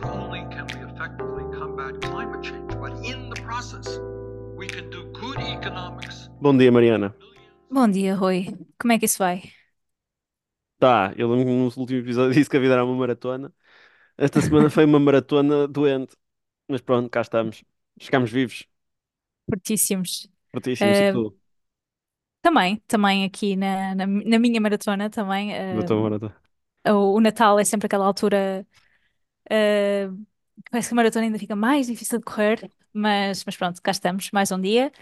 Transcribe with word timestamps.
not 0.00 0.04
only 0.12 0.40
can 0.54 0.66
we 0.74 0.80
effectively 0.92 1.44
combat 1.58 2.02
climate 2.02 2.42
change, 2.42 2.70
but 2.78 2.92
in 3.02 3.30
the 3.30 3.36
process, 3.36 3.98
we 4.54 4.66
can 4.66 4.90
do 4.90 5.04
good 5.22 5.38
economics. 5.40 6.28
Bom 6.38 6.58
dia, 6.58 6.70
Mariana. 6.70 7.14
Bom 7.70 7.88
dia, 7.90 8.14
Rui. 8.14 8.46
Como 8.78 8.92
é 8.92 8.98
que 8.98 9.06
isso 9.06 9.18
vai? 9.18 9.42
Tá, 10.78 11.12
eu 11.16 11.28
lembro 11.30 11.46
que 11.46 11.50
no 11.52 11.64
último 11.82 11.98
episódio 12.00 12.34
disse 12.34 12.50
que 12.50 12.56
a 12.56 12.60
vida 12.60 12.74
era 12.74 12.84
uma 12.84 12.94
maratona. 12.94 13.52
Esta 14.18 14.40
semana 14.42 14.70
foi 14.70 14.84
uma 14.84 15.00
maratona 15.00 15.68
doente. 15.68 16.16
Mas 16.68 16.82
pronto, 16.82 17.10
cá 17.10 17.22
estamos. 17.22 17.64
Chegamos 18.00 18.30
vivos, 18.32 18.66
Fortíssimos. 19.48 20.28
fortíssimos 20.52 20.98
e 21.00 21.04
Eh, 21.04 21.12
tudo. 21.12 21.36
também, 22.42 22.76
também 22.86 23.24
aqui 23.24 23.56
na, 23.56 23.94
na, 23.94 24.06
na 24.06 24.38
minha 24.38 24.60
maratona 24.60 25.10
também. 25.10 25.52
eh, 25.54 25.74
Da 25.76 25.82
tua 25.84 26.00
maratona. 26.02 26.34
o, 26.88 27.14
o 27.16 27.20
Natal 27.20 27.58
é 27.58 27.64
sempre 27.64 27.86
aquela 27.86 28.06
altura. 28.06 28.66
Eh, 29.50 30.08
parece 30.70 30.88
que 30.88 30.94
a 30.94 30.96
maratona 30.96 31.24
ainda 31.26 31.38
fica 31.38 31.56
mais 31.56 31.86
difícil 31.86 32.18
de 32.18 32.24
correr, 32.24 32.70
mas, 32.92 33.44
mas 33.44 33.56
pronto, 33.56 33.80
cá 33.82 33.90
estamos, 33.90 34.30
mais 34.32 34.50
um 34.52 34.60
dia. 34.60 34.92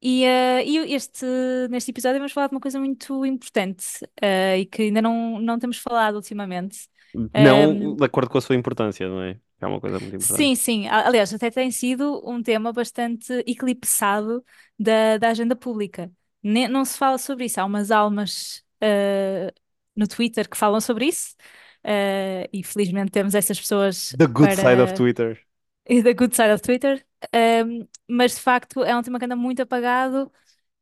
E, 0.00 0.24
eh, 0.24 0.64
e 0.64 0.94
este, 0.94 1.26
neste 1.70 1.90
episódio 1.90 2.18
vamos 2.18 2.32
falar 2.32 2.48
de 2.48 2.54
uma 2.54 2.60
coisa 2.60 2.78
muito 2.78 3.26
importante 3.26 3.84
eh, 4.22 4.60
e 4.60 4.66
que 4.66 4.82
ainda 4.82 5.02
não, 5.02 5.40
não 5.40 5.58
temos 5.58 5.78
falado 5.78 6.16
ultimamente. 6.16 6.88
Não 7.34 7.96
de 7.96 8.04
acordo 8.04 8.30
com 8.30 8.38
a 8.38 8.40
sua 8.40 8.54
importância, 8.56 9.08
não 9.08 9.22
é? 9.22 9.40
É 9.60 9.66
uma 9.66 9.80
coisa 9.80 9.98
muito 9.98 10.14
importante. 10.16 10.42
Sim, 10.42 10.54
sim. 10.54 10.86
Aliás, 10.88 11.32
até 11.32 11.50
tem 11.50 11.70
sido 11.70 12.22
um 12.28 12.42
tema 12.42 12.72
bastante 12.72 13.32
eclipsado 13.46 14.44
da, 14.78 15.16
da 15.18 15.30
agenda 15.30 15.56
pública. 15.56 16.10
Ne- 16.42 16.68
não 16.68 16.84
se 16.84 16.96
fala 16.98 17.18
sobre 17.18 17.46
isso. 17.46 17.60
Há 17.60 17.64
umas 17.64 17.90
almas 17.90 18.64
eh, 18.80 19.52
no 19.96 20.06
Twitter 20.06 20.48
que 20.48 20.56
falam 20.56 20.80
sobre 20.80 21.06
isso. 21.06 21.34
Eh, 21.84 22.48
e 22.52 22.62
felizmente 22.64 23.10
temos 23.12 23.34
essas 23.34 23.58
pessoas 23.60 24.16
The 24.18 24.26
good 24.26 24.52
side 24.52 24.80
of 24.80 24.92
para 24.92 24.94
Twitter. 24.94 25.38
the 25.88 26.14
good 26.14 26.34
side 26.34 26.50
of 26.52 26.62
Twitter. 26.62 27.02
Ehm, 27.32 27.88
mas 28.08 28.34
de 28.36 28.40
facto 28.40 28.84
é 28.84 28.96
um 28.96 29.02
tema 29.02 29.18
que 29.18 29.24
anda 29.26 29.36
muito 29.36 29.62
apagado, 29.62 30.32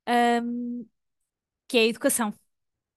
ehm, 0.07 0.85
que 1.69 1.79
é 1.79 1.83
a 1.83 1.87
educação 1.87 2.35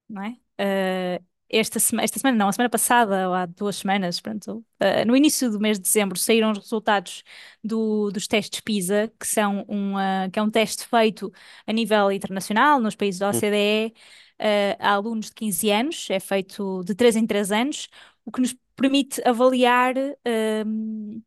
não 0.08 0.22
é? 0.24 0.36
Eh, 0.58 1.22
esta, 1.50 1.80
sema- 1.80 2.02
esta 2.02 2.18
semana, 2.18 2.36
não, 2.38 2.48
a 2.48 2.52
semana 2.52 2.70
passada, 2.70 3.28
ou 3.28 3.34
há 3.34 3.46
duas 3.46 3.76
semanas, 3.76 4.20
pronto, 4.20 4.64
eh, 4.80 5.04
no 5.04 5.16
início 5.16 5.50
do 5.50 5.60
mês 5.60 5.78
de 5.78 5.82
dezembro, 5.84 6.18
saíram 6.18 6.52
os 6.52 6.58
resultados 6.58 7.24
do- 7.64 8.10
dos 8.12 8.26
testes 8.28 8.60
PISA, 8.60 9.12
que 9.18 9.26
são 9.26 9.64
um, 9.68 9.96
ah, 9.98 10.28
que 10.32 10.38
é 10.38 10.42
um 10.42 10.50
teste 10.50 10.86
feito 10.86 11.32
a 11.66 11.72
nível 11.72 12.10
internacional, 12.12 12.80
nos 12.80 12.94
países 12.96 13.18
da 13.20 13.30
Hum. 13.30 13.30
OCDE, 13.30 13.94
eh, 14.40 14.76
a 14.80 14.92
alunos 14.94 15.26
de 15.28 15.34
15 15.34 15.70
anos, 15.70 16.08
é 16.10 16.20
feito 16.20 16.82
de 16.84 16.94
3 16.96 17.16
em 17.16 17.26
3 17.26 17.52
anos, 17.52 17.88
o 18.24 18.32
que 18.32 18.40
nos 18.42 18.56
permite 18.76 19.22
avaliar. 19.28 19.94
ehm, 20.24 21.22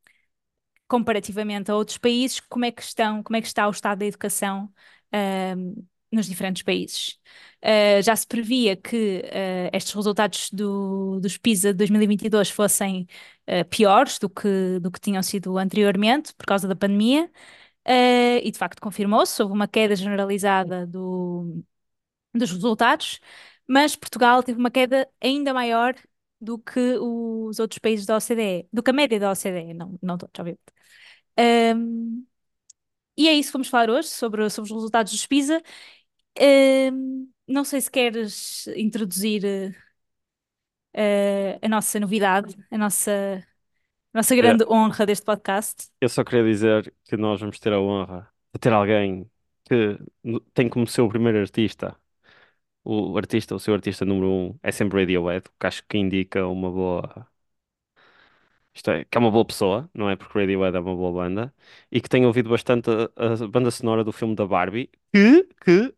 comparativamente 0.88 1.72
a 1.72 1.76
outros 1.76 1.98
países, 1.98 2.40
como 2.42 2.66
é 2.66 2.72
que 2.72 2.82
estão, 2.82 3.24
como 3.24 3.36
é 3.38 3.42
que 3.42 3.48
está 3.48 3.68
o 3.68 3.72
estado 3.72 4.00
da 4.00 4.06
educação 4.06 4.72
ahm, 5.12 5.74
nos 6.12 6.28
diferentes 6.28 6.62
países. 6.64 7.20
Ah, 7.62 8.02
já 8.02 8.16
se 8.16 8.28
previa 8.28 8.76
que 8.76 9.24
ah, 9.34 9.76
estes 9.76 9.94
resultados 9.94 10.50
do, 10.52 11.20
dos 11.20 11.38
PISA 11.38 11.70
de 11.74 11.78
2022 11.78 12.50
fossem 12.50 13.08
ah, 13.48 13.66
piores 13.66 14.20
do 14.20 14.30
que, 14.30 14.80
do 14.80 14.92
que 14.92 15.00
tinham 15.00 15.24
sido 15.24 15.58
anteriormente, 15.58 16.34
por 16.36 16.46
causa 16.46 16.68
da 16.68 16.76
pandemia, 16.76 17.30
e 18.44 18.52
de 18.52 18.58
facto 18.58 18.80
confirmou-se, 18.82 19.42
houve 19.42 19.54
uma 19.54 19.68
queda 19.68 19.96
generalizada 19.96 20.86
do, 20.88 21.64
dos 22.34 22.52
resultados, 22.52 23.20
mas 23.68 23.96
Portugal 23.96 24.44
teve 24.44 24.60
uma 24.60 24.72
queda 24.72 25.08
ainda 25.22 25.54
maior 25.54 25.96
do 26.40 26.58
que 26.60 26.98
os 27.00 27.60
outros 27.60 27.80
países 27.80 28.06
da 28.06 28.18
OCDE, 28.18 28.68
do 28.72 28.84
que 28.84 28.90
a 28.92 28.94
média 28.94 29.20
da 29.20 29.32
OCDE, 29.32 29.74
não, 29.74 29.98
não 30.02 30.18
todos, 30.18 30.38
obviamente. 30.40 30.62
Ahm, 31.38 32.26
e 33.18 33.28
é 33.30 33.34
isso 33.34 33.50
que 33.50 33.54
vamos 33.54 33.70
falar 33.70 33.90
hoje, 33.90 34.10
sobre, 34.10 34.50
sobre 34.50 34.72
os 34.72 34.76
resultados 34.76 35.12
dos 35.12 35.26
PISA. 35.26 35.62
Ahm, 36.40 37.28
não 37.48 37.64
sei 37.64 37.82
se 37.82 37.92
queres 37.92 38.68
introduzir 38.76 39.76
eh, 40.94 41.60
a 41.62 41.70
nossa 41.70 42.00
novidade, 42.00 42.56
a 42.72 42.78
nossa, 42.78 43.46
a 44.14 44.18
nossa 44.18 44.36
grande 44.36 44.66
honra 44.66 45.06
deste 45.06 45.26
podcast. 45.26 45.88
Eu 46.00 46.10
só 46.10 46.24
queria 46.24 46.44
dizer 46.44 46.94
que 47.06 47.18
nós 47.18 47.40
vamos 47.40 47.60
ter 47.60 47.74
a 47.74 47.80
honra 47.80 48.30
de 48.54 48.60
ter 48.60 48.72
alguém 48.72 49.30
que 49.66 49.98
tem 50.54 50.70
como 50.70 50.88
seu 50.88 51.08
primeiro 51.08 51.40
artista, 51.40 51.96
o 52.84 53.18
artista, 53.18 53.56
o 53.56 53.60
seu 53.60 53.74
artista 53.74 54.06
número 54.06 54.30
um 54.30 54.60
é 54.64 54.72
sempre 54.72 55.00
Radiohead, 55.02 55.46
que 55.60 55.68
acho 55.68 55.84
que 55.88 55.98
indica 55.98 56.48
uma 56.48 56.72
boa. 56.72 57.28
Isto 58.74 58.90
é, 58.92 59.06
que 59.06 59.18
é 59.18 59.20
uma 59.20 59.30
boa 59.32 59.46
pessoa, 59.46 59.90
não 59.94 60.10
é? 60.10 60.16
Porque 60.16 60.38
Radiohead 60.40 60.76
é 60.76 60.80
uma 60.80 60.96
boa 60.96 61.12
banda 61.12 61.54
e 61.92 62.02
que 62.02 62.10
tem 62.10 62.26
ouvido 62.26 62.50
bastante 62.50 62.90
a, 62.90 63.44
a 63.44 63.48
banda 63.48 63.70
sonora 63.72 64.04
do 64.04 64.12
filme 64.12 64.36
da 64.36 64.46
Barbie, 64.48 64.90
que, 65.14 65.44
que 65.64 65.94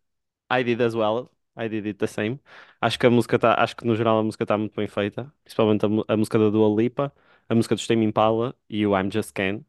I 0.51 0.63
did 0.63 0.81
as 0.81 0.95
well, 0.95 1.31
I 1.57 1.69
did 1.69 1.85
it 1.87 1.99
the 1.99 2.07
same. 2.07 2.39
Acho 2.81 2.99
que 2.99 3.05
a 3.07 3.09
música 3.11 3.39
tá, 3.39 3.55
acho 3.61 3.75
que 3.77 3.85
no 3.85 3.95
geral 3.95 4.19
a 4.19 4.23
música 4.23 4.43
está 4.43 4.57
muito 4.57 4.75
bem 4.75 4.87
feita, 4.87 5.33
principalmente 5.43 5.85
a, 5.85 6.13
a 6.13 6.17
música 6.17 6.39
da 6.39 6.49
Dua 6.49 6.69
Lipa, 6.81 7.13
a 7.49 7.55
música 7.55 7.75
do 7.75 7.87
Tame 7.87 8.05
Impala 8.05 8.55
e 8.69 8.85
o 8.87 8.97
I'm 8.97 9.11
Just 9.11 9.33
Ken. 9.33 9.65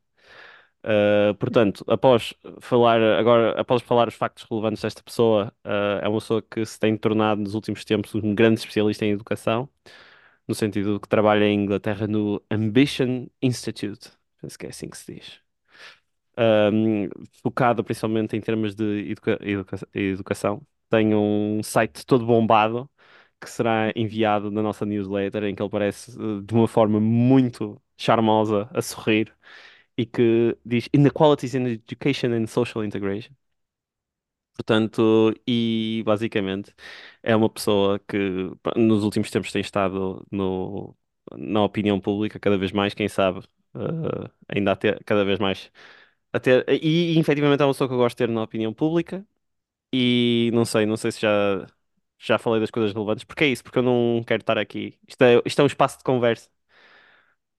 Uh, 0.86 1.34
portanto, 1.34 1.84
após 1.88 2.32
falar 2.60 3.02
agora, 3.02 3.60
após 3.60 3.82
falar 3.82 4.06
os 4.06 4.14
factos 4.14 4.44
relevantes 4.48 4.82
desta 4.82 5.02
pessoa, 5.02 5.52
uh, 5.64 5.98
é 6.04 6.08
uma 6.08 6.20
pessoa 6.20 6.40
que 6.42 6.64
se 6.64 6.78
tem 6.78 6.96
tornado 6.96 7.40
nos 7.40 7.54
últimos 7.54 7.84
tempos 7.84 8.14
um 8.14 8.34
grande 8.34 8.60
especialista 8.60 9.04
em 9.04 9.10
educação, 9.10 9.68
no 10.48 10.54
sentido 10.54 11.00
que 11.00 11.08
trabalha 11.08 11.44
em 11.46 11.64
Inglaterra 11.64 12.06
no 12.06 12.42
Ambition 12.50 13.26
Institute, 13.42 14.10
penso 14.40 14.58
que 14.58 14.66
é 14.66 14.70
assim 14.70 14.88
que 14.88 14.98
se 14.98 15.14
diz. 15.14 15.40
Um, 16.38 17.08
focado 17.42 17.82
principalmente 17.82 18.36
em 18.36 18.40
termos 18.40 18.74
de 18.74 19.10
educa- 19.10 19.38
educa- 19.42 19.88
educação. 19.94 20.62
Tem 20.90 21.14
um 21.14 21.62
site 21.62 22.04
todo 22.06 22.26
bombado 22.26 22.90
que 23.40 23.48
será 23.50 23.90
enviado 23.96 24.50
na 24.50 24.62
nossa 24.62 24.84
newsletter, 24.86 25.44
em 25.44 25.54
que 25.54 25.62
ele 25.62 25.70
parece 25.70 26.18
uh, 26.20 26.42
de 26.42 26.54
uma 26.54 26.68
forma 26.68 27.00
muito 27.00 27.80
charmosa 27.96 28.68
a 28.74 28.82
sorrir 28.82 29.34
e 29.96 30.06
que 30.06 30.56
diz 30.64 30.88
Inequalities 30.92 31.54
in 31.54 31.66
Education 31.66 32.32
and 32.34 32.46
Social 32.48 32.84
Integration. 32.84 33.34
Portanto, 34.54 35.34
e 35.46 36.02
basicamente 36.06 36.74
é 37.22 37.36
uma 37.36 37.50
pessoa 37.50 37.98
que 38.08 38.16
nos 38.76 39.04
últimos 39.04 39.30
tempos 39.30 39.52
tem 39.52 39.60
estado 39.60 40.26
no, 40.30 40.96
na 41.36 41.62
opinião 41.62 42.00
pública 42.00 42.40
cada 42.40 42.56
vez 42.56 42.72
mais, 42.72 42.94
quem 42.94 43.06
sabe, 43.08 43.40
eh, 43.74 44.30
ainda 44.48 44.72
a 44.72 44.76
ter 44.76 45.02
cada 45.04 45.24
vez 45.26 45.38
mais 45.38 45.70
a 46.32 46.40
ter, 46.40 46.64
e, 46.68 47.14
e 47.16 47.18
efetivamente 47.20 47.62
é 47.62 47.66
uma 47.66 47.72
pessoa 47.74 47.88
que 47.88 47.94
eu 47.94 47.98
gosto 47.98 48.16
de 48.16 48.26
ter 48.26 48.32
na 48.32 48.42
opinião 48.42 48.72
pública 48.74 49.26
e 49.92 50.50
não 50.54 50.64
sei, 50.66 50.86
não 50.86 50.96
sei 50.98 51.12
se 51.12 51.20
já, 51.22 51.66
já 52.18 52.38
falei 52.38 52.60
das 52.60 52.70
coisas 52.72 52.92
relevantes, 52.94 53.24
porque 53.24 53.44
é 53.44 53.48
isso, 53.48 53.64
porque 53.64 53.78
eu 53.80 53.84
não 53.84 54.22
quero 54.26 54.42
estar 54.42 54.58
aqui. 54.58 54.98
Isto 55.08 55.22
é, 55.24 55.42
isto 55.46 55.60
é 55.60 55.64
um 55.64 55.68
espaço 55.68 55.98
de 55.98 56.04
conversa. 56.04 56.50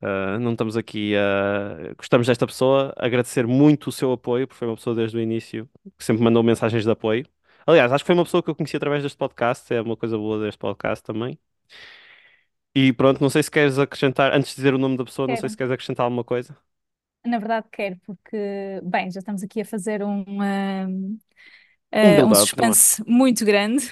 Uh, 0.02 0.38
não 0.40 0.52
estamos 0.52 0.78
aqui 0.78 1.16
a. 1.16 1.94
Gostamos 1.98 2.28
desta 2.28 2.46
pessoa, 2.46 2.94
agradecer 2.98 3.48
muito 3.48 3.88
o 3.88 3.92
seu 3.92 4.12
apoio, 4.12 4.48
porque 4.48 4.60
foi 4.60 4.68
uma 4.68 4.76
pessoa 4.76 4.96
desde 4.96 5.18
o 5.18 5.22
início 5.22 5.70
que 5.98 6.04
sempre 6.04 6.24
mandou 6.24 6.44
mensagens 6.44 6.84
de 6.84 6.92
apoio. 6.92 7.26
Aliás, 7.66 7.92
acho 7.92 8.04
que 8.04 8.08
foi 8.08 8.16
uma 8.16 8.24
pessoa 8.24 8.44
que 8.44 8.50
eu 8.50 8.56
conheci 8.56 8.78
através 8.78 9.04
deste 9.04 9.18
podcast, 9.18 9.74
é 9.74 9.82
uma 9.82 9.98
coisa 9.98 10.18
boa 10.18 10.40
deste 10.44 10.60
podcast 10.60 11.04
também. 11.04 11.38
E 12.76 12.94
pronto, 12.94 13.20
não 13.22 13.30
sei 13.30 13.42
se 13.44 13.52
queres 13.52 13.80
acrescentar, 13.80 14.34
antes 14.34 14.52
de 14.52 14.56
dizer 14.58 14.74
o 14.74 14.78
nome 14.78 14.98
da 14.98 15.04
pessoa, 15.06 15.28
não 15.28 15.36
sei 15.36 15.50
Quero. 15.50 15.50
se 15.50 15.58
queres 15.58 15.72
acrescentar 15.72 16.04
alguma 16.06 16.24
coisa. 16.24 16.56
Na 17.26 17.40
verdade, 17.40 17.68
quero, 17.72 18.00
porque, 18.06 18.80
bem, 18.84 19.12
já 19.12 19.20
estamos 19.20 19.44
aqui 19.44 19.62
a 19.62 19.66
fazer 19.66 20.02
um, 20.04 20.24
Um 20.88 21.18
um, 21.98 22.02
eh, 22.02 22.26
um 22.26 22.32
é? 22.32 22.36
suspense 22.36 23.04
muito 23.08 23.46
grande, 23.46 23.90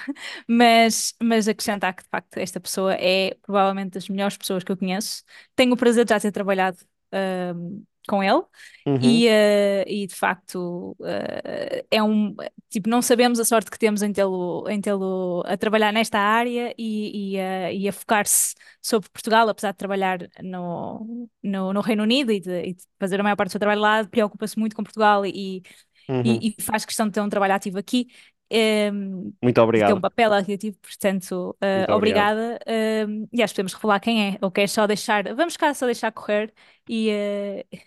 mas, 0.47 1.13
mas 1.21 1.47
acrescentar 1.47 1.93
que 1.93 2.03
de 2.03 2.09
facto 2.09 2.37
esta 2.37 2.59
pessoa 2.59 2.93
é 2.93 3.35
provavelmente 3.41 3.93
das 3.93 4.09
melhores 4.09 4.37
pessoas 4.37 4.63
que 4.63 4.71
eu 4.71 4.77
conheço. 4.77 5.23
Tenho 5.55 5.73
o 5.73 5.77
prazer 5.77 6.05
de 6.05 6.09
já 6.09 6.19
ter 6.19 6.31
trabalhado 6.31 6.77
ahm, 7.11 7.83
com 8.07 8.23
ele 8.23 8.43
Uhum, 8.87 8.99
e, 9.01 9.27
eh, 9.27 9.83
e 9.87 10.05
de 10.05 10.13
facto 10.13 10.95
eh, 11.03 11.85
é 11.89 12.03
um 12.03 12.35
tipo, 12.69 12.87
não 12.87 13.01
sabemos 13.01 13.39
a 13.39 13.45
sorte 13.45 13.71
que 13.71 13.79
temos 13.79 14.03
em 14.03 14.13
tê-lo 14.13 14.63
em 14.69 14.79
tê-lo 14.79 15.41
a 15.43 15.57
trabalhar 15.57 15.91
nesta 15.91 16.19
área 16.19 16.71
e, 16.77 17.33
e, 17.33 17.39
a, 17.39 17.71
e 17.73 17.87
a 17.89 17.91
focar-se 17.91 18.53
sobre 18.79 19.09
Portugal, 19.09 19.49
apesar 19.49 19.71
de 19.71 19.77
trabalhar 19.77 20.19
no, 20.43 21.27
no, 21.41 21.73
no 21.73 21.81
Reino 21.81 22.03
Unido 22.03 22.31
e 22.31 22.39
de, 22.39 22.61
e 22.61 22.73
de 22.75 22.83
fazer 22.99 23.19
a 23.19 23.23
maior 23.23 23.35
parte 23.35 23.49
do 23.49 23.51
seu 23.53 23.59
trabalho 23.59 23.81
lá, 23.81 24.05
preocupa-se 24.05 24.59
muito 24.59 24.75
com 24.75 24.83
Portugal 24.83 25.25
e, 25.25 25.63
uhum. 26.09 26.23
e, 26.23 26.55
e 26.57 26.61
faz 26.61 26.85
questão 26.85 27.07
de 27.07 27.13
ter 27.13 27.21
um 27.21 27.29
trabalho 27.29 27.53
ativo 27.53 27.77
aqui. 27.77 28.07
ehm, 28.49 29.31
Muito 29.41 29.61
de 29.73 29.85
ter 29.85 29.93
um 29.93 29.99
obrigado. 29.99 30.01
papel 30.01 30.33
ativo, 30.33 30.77
portanto, 30.81 31.55
eh, 31.61 31.85
obrigado. 31.89 32.37
obrigada. 32.39 32.59
ehm, 32.65 33.25
e 33.33 33.43
acho 33.43 33.53
que 33.53 33.57
podemos 33.57 33.73
revelar 33.73 33.99
quem 33.99 34.33
é, 34.35 34.37
ou 34.41 34.51
quer 34.51 34.67
só 34.69 34.87
deixar, 34.87 35.33
vamos 35.35 35.57
cá 35.57 35.73
só 35.73 35.85
deixar 35.85 36.11
correr 36.11 36.53
e, 36.87 37.09
eh, 37.09 37.65
e 37.71 37.79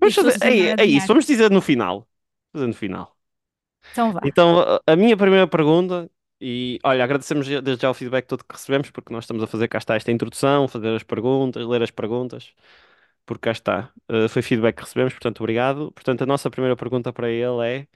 Vamos 0.00 0.14
fazer, 0.14 0.38
é, 0.42 0.82
é 0.82 0.84
isso, 0.86 1.06
vamos 1.06 1.26
dizer 1.26 1.50
no 1.50 1.60
final. 1.60 2.08
Fazer 2.52 2.66
no 2.66 2.74
final. 2.74 3.16
Então 3.90 4.12
vá. 4.12 4.20
Então, 4.22 4.80
a, 4.86 4.96
minha 4.96 5.16
primeira 5.16 5.46
pergunta 5.46 6.10
E 6.40 6.78
olha, 6.84 7.04
agradecemos 7.04 7.46
desde 7.48 7.76
já 7.82 7.90
o 7.90 7.94
feedback 7.94 8.26
todo 8.26 8.44
que 8.44 8.52
recebemos, 8.54 8.90
porque 8.90 9.12
nós 9.12 9.24
estamos 9.24 9.42
a 9.42 9.46
fazer 9.46 9.68
cá 9.68 9.78
está 9.78 9.94
esta 9.96 10.12
introdução, 10.12 10.68
fazer 10.68 10.94
as 10.94 11.02
perguntas, 11.02 11.66
ler 11.66 11.82
as 11.82 11.90
perguntas, 11.90 12.52
porque 13.26 13.42
cá 13.44 13.52
está. 13.52 13.92
Uh, 14.10 14.28
foi 14.28 14.42
feedback 14.42 14.76
que 14.76 14.82
recebemos, 14.82 15.12
portanto, 15.14 15.40
obrigado. 15.40 15.92
Portanto, 15.92 16.22
a 16.22 16.26
nossa 16.26 16.50
primeira 16.50 16.76
pergunta 16.76 17.12
para 17.12 17.30
ele 17.30 17.66
é: 17.66 17.88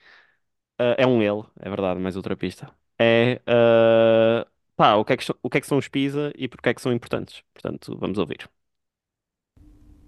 uh, 0.81 0.95
é 0.99 1.07
um 1.07 1.23
ele, 1.23 1.45
é 1.61 1.69
verdade, 1.69 2.01
mais 2.01 2.17
outra 2.17 2.37
pista. 2.37 2.71
É 2.99 3.41
uh, 3.49 4.51
pá, 4.77 4.95
o 4.95 5.05
que 5.05 5.13
é 5.15 5.17
que, 5.17 5.25
o 5.43 5.51
que 5.51 5.59
é 5.59 5.61
que 5.61 5.67
são 5.67 5.79
os 5.79 5.89
PISA 5.89 6.33
e 6.37 6.49
porque 6.49 6.69
é 6.69 6.75
que 6.75 6.83
são 6.83 6.93
importantes? 6.93 7.43
Portanto, 7.55 7.97
vamos 7.99 8.19
ouvir. 8.19 8.49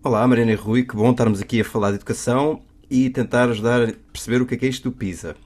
Olá, 0.04 0.26
Mariana 0.26 0.52
e 0.52 0.56
Rui, 0.56 0.84
que 0.84 0.96
bom 0.96 1.10
estarmos 1.12 1.40
aqui 1.40 1.60
a 1.60 1.64
falar 1.64 1.90
de 1.90 1.96
educação 1.96 2.62
e 2.90 3.08
tentar 3.08 3.48
ajudar 3.48 3.82
a 3.82 3.92
perceber 4.12 4.42
o 4.42 4.46
que 4.46 4.54
é 4.54 4.58
que 4.58 4.66
é 4.66 4.68
isto 4.68 4.90
do 4.90 4.96
PISA. 4.96 5.36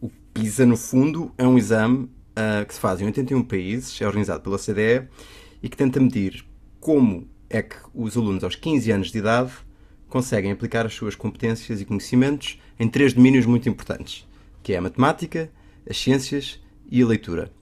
O 0.00 0.08
PISA, 0.32 0.64
no 0.64 0.76
fundo, 0.76 1.32
é 1.36 1.46
um 1.46 1.58
exame 1.58 2.08
ah, 2.36 2.64
que 2.64 2.72
se 2.72 2.78
faz 2.80 3.00
em 3.00 3.06
81 3.06 3.42
países, 3.42 4.00
é 4.00 4.06
organizado 4.06 4.40
pela 4.42 4.54
OCDE 4.54 5.08
e 5.60 5.68
que 5.68 5.76
tenta 5.76 5.98
medir 5.98 6.44
como 6.78 7.28
é 7.50 7.62
que 7.62 7.76
os 7.94 8.16
alunos 8.16 8.44
aos 8.44 8.54
15 8.54 8.90
anos 8.90 9.10
de 9.10 9.18
idade 9.18 9.52
conseguem 10.08 10.52
aplicar 10.52 10.86
as 10.86 10.94
suas 10.94 11.14
competências 11.14 11.80
e 11.80 11.84
conhecimentos 11.84 12.60
em 12.78 12.88
três 12.88 13.12
domínios 13.12 13.46
muito 13.46 13.68
importantes, 13.68 14.26
que 14.62 14.72
é 14.72 14.78
a 14.78 14.82
matemática, 14.82 15.50
as 15.88 15.98
ciências 15.98 16.60
e 16.90 17.02
a 17.02 17.06
leitura. 17.06 17.52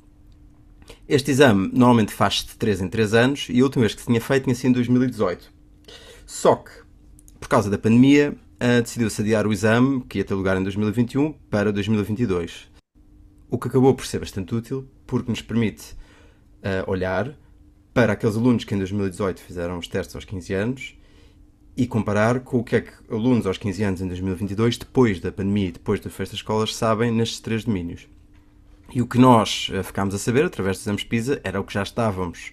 Este 1.09 1.31
exame 1.31 1.71
normalmente 1.73 2.13
faz-se 2.13 2.47
de 2.47 2.57
3 2.57 2.83
em 2.83 2.89
3 2.89 3.15
anos 3.15 3.47
e 3.51 3.61
a 3.61 3.65
última 3.65 3.83
vez 3.83 3.95
que 3.95 4.01
se 4.01 4.07
tinha 4.07 4.21
feito 4.21 4.45
tinha 4.45 4.55
sido 4.55 4.71
em 4.71 4.73
2018. 4.75 5.53
Só 6.25 6.57
que, 6.57 6.71
por 7.41 7.49
causa 7.49 7.71
da 7.71 7.79
pandemia, 7.79 8.37
uh, 8.57 8.83
decidiu-se 8.83 9.21
adiar 9.21 9.47
o 9.47 9.53
exame, 9.53 10.03
que 10.09 10.19
ia 10.19 10.25
ter 10.25 10.35
lugar 10.35 10.57
em 10.57 10.63
2021, 10.63 11.33
para 11.51 11.73
2022. 11.73 12.69
O 13.49 13.59
que 13.59 13.69
acabou 13.69 13.95
por 13.95 14.07
ser 14.07 14.19
bastante 14.19 14.55
útil, 14.55 14.89
porque 15.07 15.31
nos 15.31 15.43
permite 15.43 15.93
uh, 16.63 16.89
olhar 16.91 17.37
para 17.97 18.13
aqueles 18.13 18.37
alunos 18.37 18.63
que 18.63 18.75
em 18.75 18.79
2018 18.79 19.41
fizeram 19.41 19.79
os 19.79 19.89
testes 19.89 20.15
aos 20.15 20.27
15 20.27 20.53
anos 20.53 20.95
e 21.75 21.87
comparar 21.87 22.41
com 22.41 22.59
o 22.59 22.63
que 22.63 22.77
é 22.77 22.81
que 22.83 22.93
alunos 23.11 23.47
aos 23.47 23.57
15 23.57 23.83
anos 23.85 24.01
em 24.03 24.07
2022, 24.07 24.77
depois 24.77 25.19
da 25.19 25.33
pandemia 25.33 25.69
e 25.69 25.73
depois 25.73 25.99
das 25.99 26.13
festas 26.13 26.41
escolas, 26.41 26.77
sabem 26.77 27.11
nestes 27.11 27.41
três 27.41 27.65
domínios. 27.65 28.07
E 28.93 29.01
o 29.01 29.07
que 29.07 29.17
nós 29.17 29.71
uh, 29.71 29.83
ficámos 29.83 30.15
a 30.15 30.19
saber 30.19 30.45
através 30.45 30.77
dos 30.77 30.85
exames 30.85 31.05
PISA 31.05 31.41
era 31.43 31.59
o 31.59 31.65
que 31.65 31.73
já 31.73 31.83
estávamos 31.83 32.53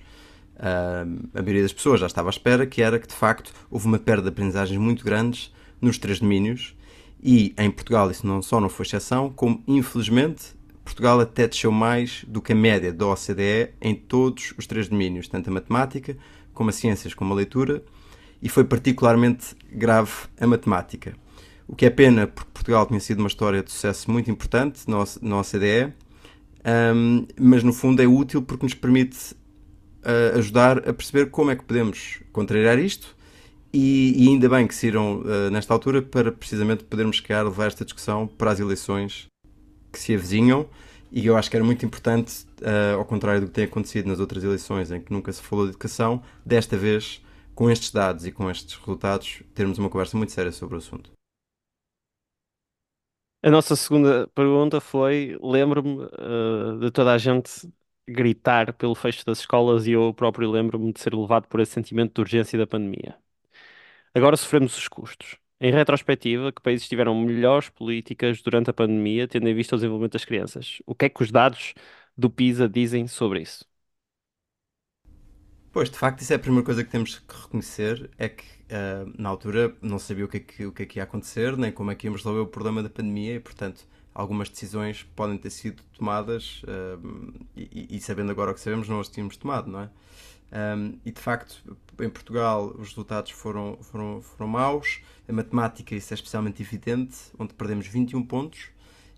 Uh, 0.55 1.27
a 1.33 1.41
maioria 1.41 1.63
das 1.63 1.73
pessoas 1.73 1.99
já 1.99 2.05
estava 2.05 2.29
à 2.29 2.31
espera, 2.31 2.67
que 2.67 2.81
era 2.81 2.99
que 2.99 3.07
de 3.07 3.15
facto 3.15 3.51
houve 3.71 3.87
uma 3.87 3.97
perda 3.97 4.21
de 4.21 4.29
aprendizagens 4.29 4.79
muito 4.79 5.03
grandes 5.03 5.51
nos 5.81 5.97
três 5.97 6.19
domínios 6.19 6.75
e 7.21 7.55
em 7.57 7.71
Portugal 7.71 8.09
isso 8.11 8.25
não 8.25 8.39
só 8.39 8.61
não 8.61 8.69
foi 8.69 8.85
exceção, 8.85 9.31
como 9.31 9.63
infelizmente 9.67 10.53
Portugal 10.83 11.19
até 11.19 11.47
desceu 11.47 11.71
mais 11.71 12.25
do 12.27 12.41
que 12.41 12.53
a 12.53 12.55
média 12.55 12.91
da 12.91 13.07
OCDE 13.07 13.73
em 13.81 13.95
todos 13.95 14.53
os 14.57 14.67
três 14.67 14.87
domínios, 14.87 15.27
tanto 15.27 15.49
a 15.49 15.53
matemática, 15.53 16.17
como 16.53 16.69
as 16.69 16.75
ciências, 16.75 17.13
como 17.13 17.33
a 17.33 17.35
leitura, 17.35 17.83
e 18.41 18.49
foi 18.49 18.63
particularmente 18.63 19.55
grave 19.71 20.11
a 20.39 20.45
matemática. 20.45 21.15
O 21.67 21.75
que 21.75 21.85
é 21.85 21.89
pena, 21.89 22.27
porque 22.27 22.51
Portugal 22.53 22.85
tinha 22.85 22.99
sido 22.99 23.19
uma 23.19 23.27
história 23.27 23.63
de 23.63 23.71
sucesso 23.71 24.11
muito 24.11 24.29
importante 24.29 24.81
na 24.87 25.39
OCDE, 25.39 25.93
um, 26.95 27.25
mas 27.39 27.63
no 27.63 27.73
fundo 27.73 28.01
é 28.01 28.07
útil 28.07 28.41
porque 28.41 28.65
nos 28.65 28.73
permite 28.73 29.33
uh, 30.03 30.37
ajudar 30.37 30.87
a 30.87 30.93
perceber 30.93 31.29
como 31.29 31.51
é 31.51 31.55
que 31.55 31.63
podemos 31.63 32.21
contrariar 32.31 32.77
isto 32.79 33.15
e, 33.73 34.13
e 34.17 34.27
ainda 34.27 34.47
bem 34.47 34.67
que 34.67 34.75
saíram 34.75 35.21
uh, 35.21 35.49
nesta 35.51 35.73
altura 35.73 36.01
para 36.01 36.31
precisamente 36.31 36.83
podermos 36.83 37.17
chegar 37.17 37.43
levar 37.43 37.67
esta 37.67 37.83
discussão 37.83 38.27
para 38.27 38.51
as 38.51 38.59
eleições 38.59 39.27
que 39.93 39.99
se 39.99 40.13
avizinham 40.13 40.67
e 41.15 41.27
eu 41.27 41.37
acho 41.37 41.47
que 41.47 41.55
era 41.55 41.63
muito 41.63 41.85
importante, 41.85 42.43
uh, 42.61 42.97
ao 42.97 43.05
contrário 43.05 43.41
do 43.41 43.47
que 43.47 43.53
tem 43.53 43.65
acontecido 43.65 44.07
nas 44.07 44.19
outras 44.19 44.43
eleições 44.43 44.91
em 44.91 44.99
que 44.99 45.13
nunca 45.13 45.31
se 45.31 45.43
falou 45.43 45.65
de 45.65 45.71
educação, 45.71 46.23
desta 46.43 46.75
vez, 46.75 47.23
com 47.53 47.69
estes 47.69 47.91
dados 47.91 48.25
e 48.25 48.31
com 48.31 48.49
estes 48.49 48.75
resultados, 48.75 49.43
termos 49.53 49.77
uma 49.77 49.91
conversa 49.91 50.17
muito 50.17 50.31
séria 50.31 50.51
sobre 50.51 50.73
o 50.73 50.79
assunto. 50.79 51.11
A 53.43 53.51
nossa 53.51 53.75
segunda 53.75 54.27
pergunta 54.29 54.81
foi: 54.81 55.37
lembro-me 55.39 56.03
uh, 56.03 56.79
de 56.79 56.89
toda 56.89 57.13
a 57.13 57.17
gente 57.19 57.71
gritar 58.07 58.73
pelo 58.73 58.95
fecho 58.95 59.23
das 59.23 59.39
escolas 59.39 59.85
e 59.85 59.91
eu 59.91 60.13
próprio 60.15 60.49
lembro-me 60.49 60.91
de 60.91 60.99
ser 60.99 61.13
levado 61.13 61.47
por 61.47 61.59
esse 61.59 61.73
sentimento 61.73 62.15
de 62.15 62.21
urgência 62.21 62.57
da 62.57 62.65
pandemia. 62.65 63.15
Agora 64.15 64.35
sofremos 64.37 64.75
os 64.77 64.87
custos. 64.87 65.42
Em 65.65 65.71
retrospectiva, 65.71 66.51
que 66.51 66.61
países 66.61 66.89
tiveram 66.89 67.15
melhores 67.17 67.69
políticas 67.69 68.41
durante 68.41 68.69
a 68.69 68.73
pandemia, 68.73 69.29
tendo 69.29 69.47
em 69.47 69.55
vista 69.55 69.75
o 69.75 69.77
desenvolvimento 69.77 70.11
das 70.13 70.25
crianças? 70.25 70.79
O 70.85 70.93
que 70.93 71.05
é 71.05 71.09
que 71.09 71.23
os 71.23 71.31
dados 71.31 71.73
do 72.17 72.29
PISA 72.29 72.67
dizem 72.67 73.07
sobre 73.07 73.41
isso? 73.41 73.65
Pois, 75.71 75.89
de 75.89 75.97
facto, 75.97 76.21
isso 76.21 76.33
é 76.33 76.35
a 76.35 76.39
primeira 76.39 76.65
coisa 76.65 76.83
que 76.83 76.89
temos 76.91 77.17
que 77.17 77.35
reconhecer, 77.41 78.11
é 78.17 78.29
que 78.29 78.43
uh, 78.43 79.11
na 79.17 79.29
altura 79.29 79.75
não 79.81 79.97
sabia 79.97 80.25
o 80.25 80.27
que, 80.27 80.37
é 80.37 80.39
que, 80.39 80.65
o 80.65 80.71
que 80.71 80.83
é 80.83 80.85
que 80.85 80.99
ia 80.99 81.03
acontecer, 81.03 81.57
nem 81.57 81.71
como 81.71 81.89
é 81.91 81.95
que 81.95 82.05
íamos 82.05 82.21
resolver 82.21 82.41
o 82.41 82.47
problema 82.47 82.83
da 82.83 82.89
pandemia, 82.89 83.35
e 83.35 83.39
portanto 83.39 83.87
algumas 84.13 84.49
decisões 84.49 85.01
podem 85.15 85.37
ter 85.37 85.49
sido 85.49 85.81
tomadas 85.97 86.61
uh, 86.63 87.35
e, 87.55 87.97
e, 87.97 87.99
sabendo 87.99 88.31
agora 88.31 88.51
o 88.51 88.53
que 88.53 88.59
sabemos, 88.59 88.87
não 88.87 88.99
as 88.99 89.09
tínhamos 89.09 89.35
tomado, 89.37 89.71
não 89.71 89.79
é? 89.81 89.89
Um, 90.53 90.99
e 91.03 91.11
de 91.11 91.19
facto, 91.19 91.63
em 91.99 92.09
Portugal, 92.09 92.75
os 92.77 92.89
resultados 92.89 93.31
foram, 93.31 93.77
foram, 93.81 94.21
foram 94.21 94.47
maus. 94.47 95.01
A 95.27 95.33
matemática, 95.33 95.95
isso 95.95 96.13
é 96.13 96.15
especialmente 96.15 96.61
evidente, 96.61 97.17
onde 97.39 97.53
perdemos 97.55 97.87
21 97.87 98.23
pontos. 98.23 98.67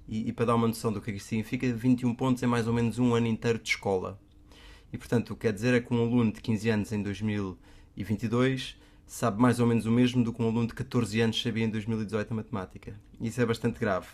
E, 0.08 0.30
e 0.30 0.32
para 0.32 0.46
dar 0.46 0.56
uma 0.56 0.68
noção 0.68 0.94
do 0.94 1.02
que 1.02 1.12
é 1.12 1.16
isso 1.16 1.28
significa, 1.28 1.72
21 1.74 2.16
pontos 2.16 2.42
é 2.42 2.48
mais 2.48 2.68
ou 2.68 2.74
menos 2.74 3.00
um 3.00 3.14
ano 3.14 3.28
inteiro 3.28 3.60
de 3.60 3.70
escola. 3.70 4.20
E 4.94 4.98
portanto, 4.98 5.32
o 5.32 5.36
que 5.36 5.42
quer 5.42 5.54
dizer 5.54 5.74
é 5.74 5.82
que 5.82 5.94
um 5.94 6.02
aluno 6.02 6.32
de 6.32 6.42
15 6.42 6.70
anos 6.70 6.92
em 6.94 7.02
2022 7.02 8.78
sabe 9.06 9.42
mais 9.42 9.60
ou 9.60 9.68
menos 9.68 9.86
o 9.86 9.92
mesmo 9.92 10.24
do 10.24 10.32
que 10.32 10.42
um 10.42 10.48
aluno 10.48 10.68
de 10.68 10.74
14 10.74 11.20
anos 11.22 11.42
sabia 11.42 11.66
em 11.66 11.70
2018 11.70 12.32
a 12.32 12.36
matemática. 12.36 13.00
E 13.20 13.28
isso 13.28 13.42
é 13.42 13.46
bastante 13.46 13.80
grave. 13.80 14.08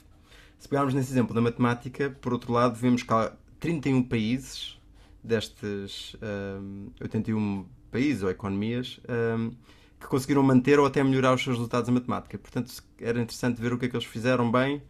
Se 0.58 0.68
pegarmos 0.68 0.94
nesse 0.94 1.12
exemplo 1.12 1.36
da 1.36 1.42
matemática, 1.42 2.10
por 2.22 2.34
outro 2.34 2.54
lado, 2.54 2.76
vemos 2.76 3.04
que 3.04 3.14
há 3.14 3.34
31 3.60 4.04
países 4.04 4.81
destes 5.24 6.16
um, 6.60 6.90
81 7.00 7.66
países 7.92 8.24
ou 8.24 8.30
economias 8.30 9.00
um, 9.38 9.52
que 10.00 10.08
conseguiram 10.08 10.42
manter 10.42 10.80
ou 10.80 10.86
até 10.86 11.04
melhorar 11.04 11.34
os 11.34 11.44
seus 11.44 11.58
resultados 11.58 11.88
em 11.88 11.92
matemática. 11.94 12.38
Portanto, 12.38 12.72
era 13.00 13.22
interessante 13.22 13.62
ver 13.62 13.72
o 13.72 13.78
que 13.78 13.86
é 13.86 13.90
que 13.90 13.96
eles 13.96 14.06
fizeram 14.06 14.52
bem, 14.52 14.82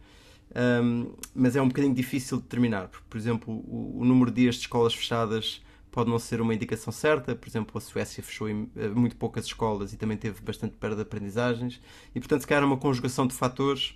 um, 0.82 1.12
mas 1.34 1.54
é 1.54 1.60
um 1.60 1.68
bocadinho 1.68 1.94
difícil 1.94 2.38
de 2.38 2.44
determinar. 2.44 2.88
Porque, 2.88 3.06
por 3.08 3.18
exemplo, 3.18 3.52
o, 3.52 4.00
o, 4.00 4.04
número 4.04 4.30
de 4.30 4.42
dias 4.42 4.54
de 4.54 4.62
escolas 4.62 4.94
fechadas 4.94 5.62
pode 5.90 6.08
não 6.08 6.18
ser 6.18 6.40
uma 6.40 6.54
indicação 6.54 6.92
certa. 6.92 7.34
Por 7.34 7.48
exemplo, 7.48 7.76
a 7.76 7.80
Suécia 7.80 8.22
fechou 8.22 8.48
eh, 8.48 8.54
muito 8.94 9.16
poucas 9.16 9.44
escolas 9.44 9.92
e 9.92 9.98
também 9.98 10.16
teve 10.16 10.40
bastante 10.40 10.76
perda 10.76 10.96
de 10.96 11.02
aprendizagens. 11.02 11.80
E, 12.14 12.20
portanto, 12.20 12.40
se 12.40 12.46
calhar, 12.46 12.62
é 12.62 12.66
uma 12.66 12.78
conjugação 12.78 13.26
de 13.26 13.34
fatores 13.34 13.94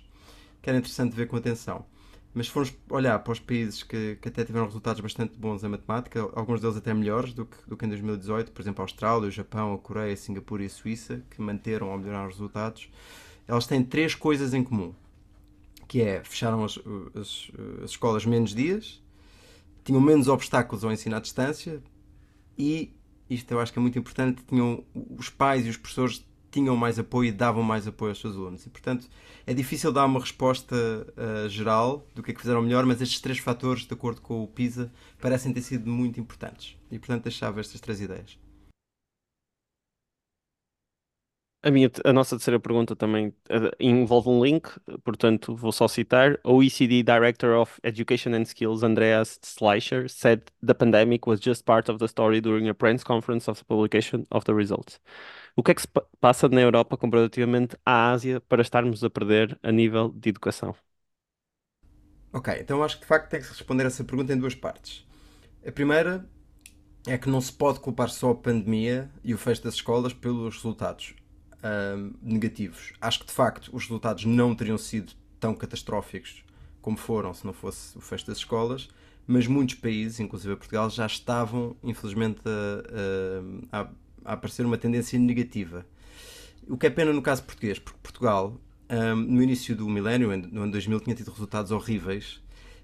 que 0.61 0.69
era 0.69 0.77
interessante 0.77 1.15
ver 1.15 1.27
com 1.27 1.35
atenção. 1.35 1.85
Mas 2.33 2.47
se 2.47 2.51
formos 2.51 2.73
olhar 2.89 3.17
para 3.19 3.33
os 3.33 3.39
países 3.39 3.81
que, 3.81 4.17
que 4.21 4.27
até 4.27 4.45
tiveram 4.45 4.65
resultados 4.65 5.01
bastante 5.01 5.37
bons 5.37 5.63
em 5.63 5.69
matemática, 5.69 6.21
alguns 6.33 6.61
deles 6.61 6.77
até 6.77 6.93
melhores 6.93 7.33
do 7.33 7.45
que, 7.45 7.57
do 7.67 7.75
que 7.75 7.85
em 7.85 7.89
2018, 7.89 8.51
por 8.51 8.61
exemplo, 8.61 8.81
a 8.81 8.83
Austrália, 8.83 9.27
o 9.27 9.31
Japão, 9.31 9.73
a 9.73 9.77
Coreia, 9.77 10.13
a 10.13 10.17
Singapura 10.17 10.63
e 10.63 10.67
a 10.67 10.69
Suíça, 10.69 11.23
que 11.31 11.41
manteram 11.41 11.89
ou 11.89 11.97
melhoraram 11.97 12.27
os 12.27 12.33
resultados, 12.33 12.89
elas 13.47 13.65
têm 13.65 13.83
três 13.83 14.13
coisas 14.13 14.53
em 14.53 14.63
comum. 14.63 14.93
Que 15.87 16.01
é, 16.01 16.23
fecharam 16.23 16.63
as, 16.63 16.77
as, 17.15 17.49
as 17.83 17.91
escolas 17.91 18.25
menos 18.25 18.53
dias, 18.53 19.01
tinham 19.83 20.01
menos 20.01 20.27
obstáculos 20.27 20.83
ao 20.83 20.91
ensino 20.91 21.15
à 21.15 21.19
distância 21.19 21.81
e, 22.57 22.93
isto 23.29 23.49
eu 23.51 23.59
acho 23.59 23.71
que 23.71 23.79
é 23.79 23.81
muito 23.81 23.97
importante, 23.97 24.43
tinham 24.45 24.83
os 25.17 25.29
pais 25.29 25.65
e 25.65 25.69
os 25.69 25.77
professores 25.77 26.26
tinham 26.57 26.75
mais 26.75 26.97
apoio 26.97 27.29
e 27.29 27.31
davam 27.31 27.61
mais 27.61 27.87
apoio 27.87 28.09
aos 28.11 28.19
seus 28.19 28.35
alunos. 28.35 28.65
E, 28.65 28.69
portanto, 28.69 29.07
é 29.45 29.53
difícil 29.53 29.91
dar 29.91 30.05
uma 30.05 30.19
resposta 30.19 30.75
uh, 30.75 31.47
geral 31.47 32.07
do 32.15 32.23
que 32.23 32.31
é 32.31 32.33
que 32.33 32.41
fizeram 32.41 32.63
melhor, 32.63 32.83
mas 32.83 32.99
estes 32.99 33.21
três 33.21 33.37
fatores, 33.37 33.85
de 33.85 33.93
acordo 33.93 34.21
com 34.21 34.43
o 34.43 34.47
PISA, 34.47 34.91
parecem 35.21 35.53
ter 35.53 35.61
sido 35.61 35.87
muito 35.87 36.19
importantes. 36.19 36.75
E, 36.91 36.97
portanto, 36.97 37.23
deixava 37.23 37.59
estas 37.59 37.79
três 37.79 38.01
ideias. 38.01 38.39
A, 41.63 41.71
minha, 41.71 41.89
a 42.05 42.13
nossa 42.13 42.35
terceira 42.37 42.59
pergunta 42.59 42.95
também 42.95 43.29
uh, 43.49 43.71
envolve 43.79 44.29
um 44.29 44.43
link, 44.43 44.69
portanto 45.03 45.55
vou 45.55 45.71
só 45.71 45.87
citar. 45.87 46.39
OECD 46.43 47.03
Director 47.03 47.57
of 47.57 47.79
Education 47.83 48.33
and 48.35 48.45
Skills, 48.45 48.83
Andreas 48.83 49.39
Schleicher, 49.43 50.07
said 50.07 50.43
the 50.65 50.73
pandemic 50.73 51.27
was 51.27 51.39
just 51.41 51.65
part 51.65 51.89
of 51.91 51.97
the 51.99 52.07
story 52.07 52.39
during 52.41 52.69
a 52.69 52.73
press 52.75 53.03
conference 53.03 53.49
of 53.49 53.59
the 53.59 53.65
publication 53.65 54.25
of 54.31 54.45
the 54.45 54.53
results. 54.53 54.99
O 55.55 55.63
que 55.63 55.71
é 55.71 55.75
que 55.75 55.81
se 55.81 55.87
passa 56.21 56.47
na 56.49 56.61
Europa 56.61 56.95
comparativamente 56.97 57.75
à 57.85 58.11
Ásia 58.11 58.39
para 58.41 58.61
estarmos 58.61 59.03
a 59.03 59.09
perder 59.09 59.59
a 59.63 59.71
nível 59.71 60.09
de 60.09 60.29
educação? 60.29 60.75
Ok, 62.31 62.53
então 62.59 62.83
acho 62.83 62.95
que 62.97 63.01
de 63.01 63.07
facto 63.07 63.29
tem 63.29 63.41
que 63.41 63.47
responder 63.47 63.85
essa 63.85 64.03
pergunta 64.03 64.33
em 64.33 64.37
duas 64.39 64.53
partes. 64.55 65.05
A 65.65 65.71
primeira 65.71 66.27
é 67.07 67.17
que 67.17 67.29
não 67.29 67.41
se 67.41 67.53
pode 67.53 67.79
culpar 67.79 68.09
só 68.09 68.31
a 68.31 68.35
pandemia 68.35 69.11
e 69.23 69.33
o 69.33 69.37
fecho 69.37 69.63
das 69.63 69.75
escolas 69.75 70.13
pelos 70.13 70.55
resultados 70.55 71.15
negativos. 72.21 72.93
Acho 73.01 73.19
que 73.19 73.25
de 73.25 73.31
facto 73.31 73.69
os 73.73 73.83
resultados 73.83 74.25
não 74.25 74.55
teriam 74.55 74.77
sido 74.77 75.13
tão 75.39 75.53
catastróficos 75.53 76.43
como 76.81 76.97
foram 76.97 77.33
se 77.33 77.45
não 77.45 77.51
fosse 77.51 77.97
o 77.97 78.01
fecho 78.01 78.27
das 78.27 78.37
escolas, 78.37 78.87
mas 79.27 79.45
muitos 79.45 79.75
países, 79.75 80.21
inclusive 80.21 80.55
Portugal, 80.55 80.89
já 80.89 81.05
estavam, 81.05 81.75
infelizmente, 81.83 82.39
a, 83.71 83.81
a, 83.81 83.89
a 84.23 84.33
aparecer 84.33 84.65
uma 84.65 84.77
tendência 84.77 85.19
negativa. 85.19 85.85
O 86.65 86.77
que 86.77 86.87
é 86.87 86.89
pena 86.89 87.11
no 87.11 87.21
caso 87.21 87.43
português, 87.43 87.77
porque 87.77 87.99
Portugal, 88.01 88.57
no 89.27 89.43
início 89.43 89.75
do 89.75 89.87
milénio, 89.89 90.29
no 90.49 90.61
ano 90.63 90.71
2000, 90.71 91.01
tinha 91.01 91.15
tido 91.15 91.29
resultados 91.29 91.71
horríveis, 91.71 92.41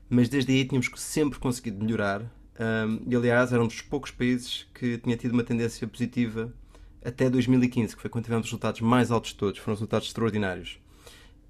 mas 0.10 0.28
desde 0.28 0.52
aí 0.52 0.66
tínhamos 0.66 0.90
sempre 0.98 1.40
conseguido 1.40 1.82
melhorar. 1.82 2.30
E 3.08 3.16
aliás, 3.16 3.54
era 3.54 3.64
um 3.64 3.68
dos 3.68 3.80
poucos 3.80 4.12
países 4.12 4.68
que 4.74 4.98
tinha 4.98 5.16
tido 5.16 5.32
uma 5.32 5.44
tendência 5.44 5.88
positiva 5.88 6.54
até 7.04 7.30
2015, 7.30 7.96
que 7.96 8.02
foi 8.02 8.10
quando 8.10 8.26
tivemos 8.26 8.46
os 8.46 8.52
resultados 8.52 8.82
mais 8.82 9.12
altos 9.12 9.32
de 9.32 9.38
todos, 9.38 9.60
foram 9.60 9.76
resultados 9.76 10.08
extraordinários. 10.08 10.80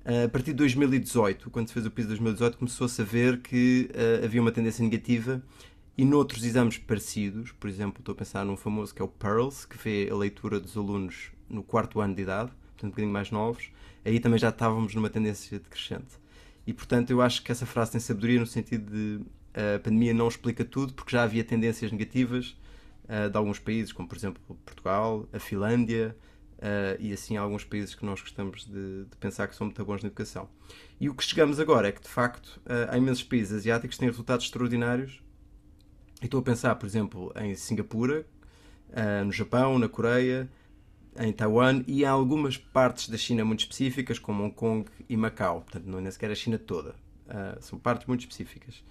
A 0.05 0.27
partir 0.27 0.51
de 0.51 0.57
2018, 0.57 1.49
quando 1.49 1.67
se 1.67 1.73
fez 1.73 1.85
o 1.85 1.91
PISA 1.91 2.09
2018, 2.09 2.57
começou-se 2.57 3.01
a 3.01 3.05
ver 3.05 3.39
que 3.41 3.89
uh, 3.93 4.25
havia 4.25 4.41
uma 4.41 4.51
tendência 4.51 4.83
negativa 4.83 5.41
e 5.97 6.03
noutros 6.03 6.43
exames 6.43 6.77
parecidos, 6.77 7.53
por 7.53 7.69
exemplo, 7.69 7.99
estou 7.99 8.11
a 8.11 8.15
pensar 8.15 8.43
num 8.43 8.57
famoso 8.57 8.93
que 8.93 9.01
é 9.01 9.05
o 9.05 9.07
PEARLS, 9.07 9.65
que 9.65 9.77
vê 9.77 10.09
a 10.11 10.15
leitura 10.15 10.59
dos 10.59 10.75
alunos 10.75 11.31
no 11.49 11.63
quarto 11.63 12.01
ano 12.01 12.15
de 12.15 12.21
idade, 12.21 12.51
portanto 12.51 12.85
um 12.85 12.89
bocadinho 12.89 13.13
mais 13.13 13.31
novos, 13.31 13.69
aí 14.03 14.19
também 14.19 14.37
já 14.37 14.49
estávamos 14.49 14.93
numa 14.93 15.09
tendência 15.09 15.57
decrescente. 15.57 16.19
E 16.67 16.73
portanto 16.73 17.11
eu 17.11 17.21
acho 17.21 17.41
que 17.41 17.51
essa 17.51 17.65
frase 17.65 17.91
tem 17.91 18.01
sabedoria 18.01 18.39
no 18.41 18.47
sentido 18.47 18.91
de 18.91 19.21
a 19.53 19.79
pandemia 19.79 20.13
não 20.13 20.27
explica 20.27 20.65
tudo, 20.65 20.93
porque 20.93 21.11
já 21.11 21.23
havia 21.23 21.43
tendências 21.43 21.91
negativas 21.91 22.57
uh, 23.05 23.29
de 23.29 23.37
alguns 23.37 23.59
países, 23.59 23.91
como 23.91 24.07
por 24.07 24.17
exemplo 24.17 24.41
Portugal, 24.65 25.27
a 25.33 25.39
Finlândia, 25.39 26.15
Uh, 26.63 26.95
e 26.97 27.11
assim 27.11 27.35
alguns 27.35 27.65
países 27.65 27.93
que 27.93 28.05
nós 28.05 28.21
gostamos 28.21 28.65
de, 28.65 29.03
de, 29.03 29.17
pensar 29.19 29.49
que 29.49 29.55
são 29.55 29.67
muito 29.67 29.83
bons 29.83 30.01
na 30.01 30.07
educação. 30.07 30.47
E 30.97 31.09
o 31.09 31.13
que 31.13 31.21
chegamos 31.21 31.59
agora 31.59 31.89
é 31.89 31.91
que, 31.91 32.01
de 32.01 32.07
facto, 32.07 32.61
uh, 32.65 32.89
há 32.89 32.97
imensos 32.97 33.21
países 33.21 33.51
asiáticos 33.51 33.97
que 33.97 33.99
têm 33.99 34.07
resultados 34.07 34.45
extraordinários. 34.45 35.21
E 36.21 36.25
estou 36.25 36.39
a 36.39 36.43
pensar, 36.43 36.75
por 36.75 36.85
exemplo, 36.85 37.33
em 37.35 37.53
Singapura, 37.53 38.25
uh, 38.91 39.25
no 39.25 39.31
Japão, 39.33 39.77
na 39.77 39.89
Coreia, 39.89 40.49
em 41.19 41.33
Taiwan 41.33 41.83
e 41.85 42.03
em 42.03 42.05
algumas 42.05 42.55
partes 42.55 43.09
da 43.09 43.17
China 43.17 43.43
muito 43.43 43.59
específicas, 43.59 44.17
como 44.17 44.45
Hong 44.45 44.55
Kong 44.55 44.89
e 45.09 45.17
Macau. 45.17 45.63
Portanto, 45.63 45.83
não 45.85 45.97
é 45.97 46.01
nem 46.01 46.11
sequer 46.11 46.31
a 46.31 46.35
China 46.35 46.57
toda. 46.57 46.95
são 47.59 47.77
partes 47.77 48.07
muito 48.07 48.21
específicas. 48.21 48.81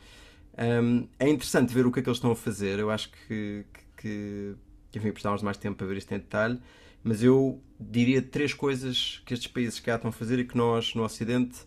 Um, 0.58 1.08
é 1.18 1.26
interessante 1.26 1.72
ver 1.72 1.86
o 1.86 1.90
que 1.90 2.00
é 2.00 2.02
que 2.02 2.08
eles 2.10 2.18
estão 2.18 2.32
a 2.32 2.36
fazer. 2.36 2.78
Eu 2.78 2.90
acho 2.90 3.10
que, 3.10 3.64
que, 4.02 4.54
enfim, 4.94 5.10
precisávamos 5.10 5.40
de 5.40 5.44
mais 5.44 5.56
tempo 5.56 5.76
para 5.76 5.86
ver 5.86 5.96
isto 5.96 6.12
em 6.12 6.18
detalhe 6.18 6.60
mas 7.04 7.22
eu 7.22 7.60
diria 7.78 8.22
três 8.22 8.54
coisas 8.54 9.22
que 9.26 9.34
estes 9.34 9.50
países 9.50 9.80
cá 9.80 9.96
estão 9.96 10.10
a 10.10 10.12
fazer 10.12 10.38
e 10.38 10.44
que 10.44 10.56
nós 10.56 10.94
no 10.94 11.02
Ocidente 11.02 11.62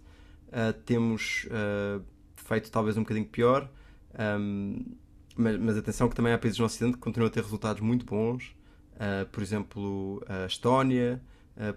uh, 0.48 0.74
temos 0.86 1.46
uh, 1.46 2.04
feito 2.36 2.72
talvez 2.72 2.96
um 2.98 3.02
bocadinho 3.02 3.26
pior. 3.26 3.70
Um, 4.18 4.96
mas, 5.36 5.60
mas, 5.60 5.78
atenção 5.78 6.08
que 6.08 6.16
também 6.16 6.32
há 6.32 6.38
países 6.38 6.58
no 6.58 6.66
Ocidente 6.66 6.94
que 6.94 7.00
continuam 7.00 7.28
a 7.28 7.32
ter 7.32 7.44
resultados 7.44 7.82
muito 7.82 8.06
bons. 8.06 8.56
Uh, 8.94 9.26
por 9.30 9.44
exemplo, 9.44 10.24
a 10.28 10.46
Estónia, 10.46 11.22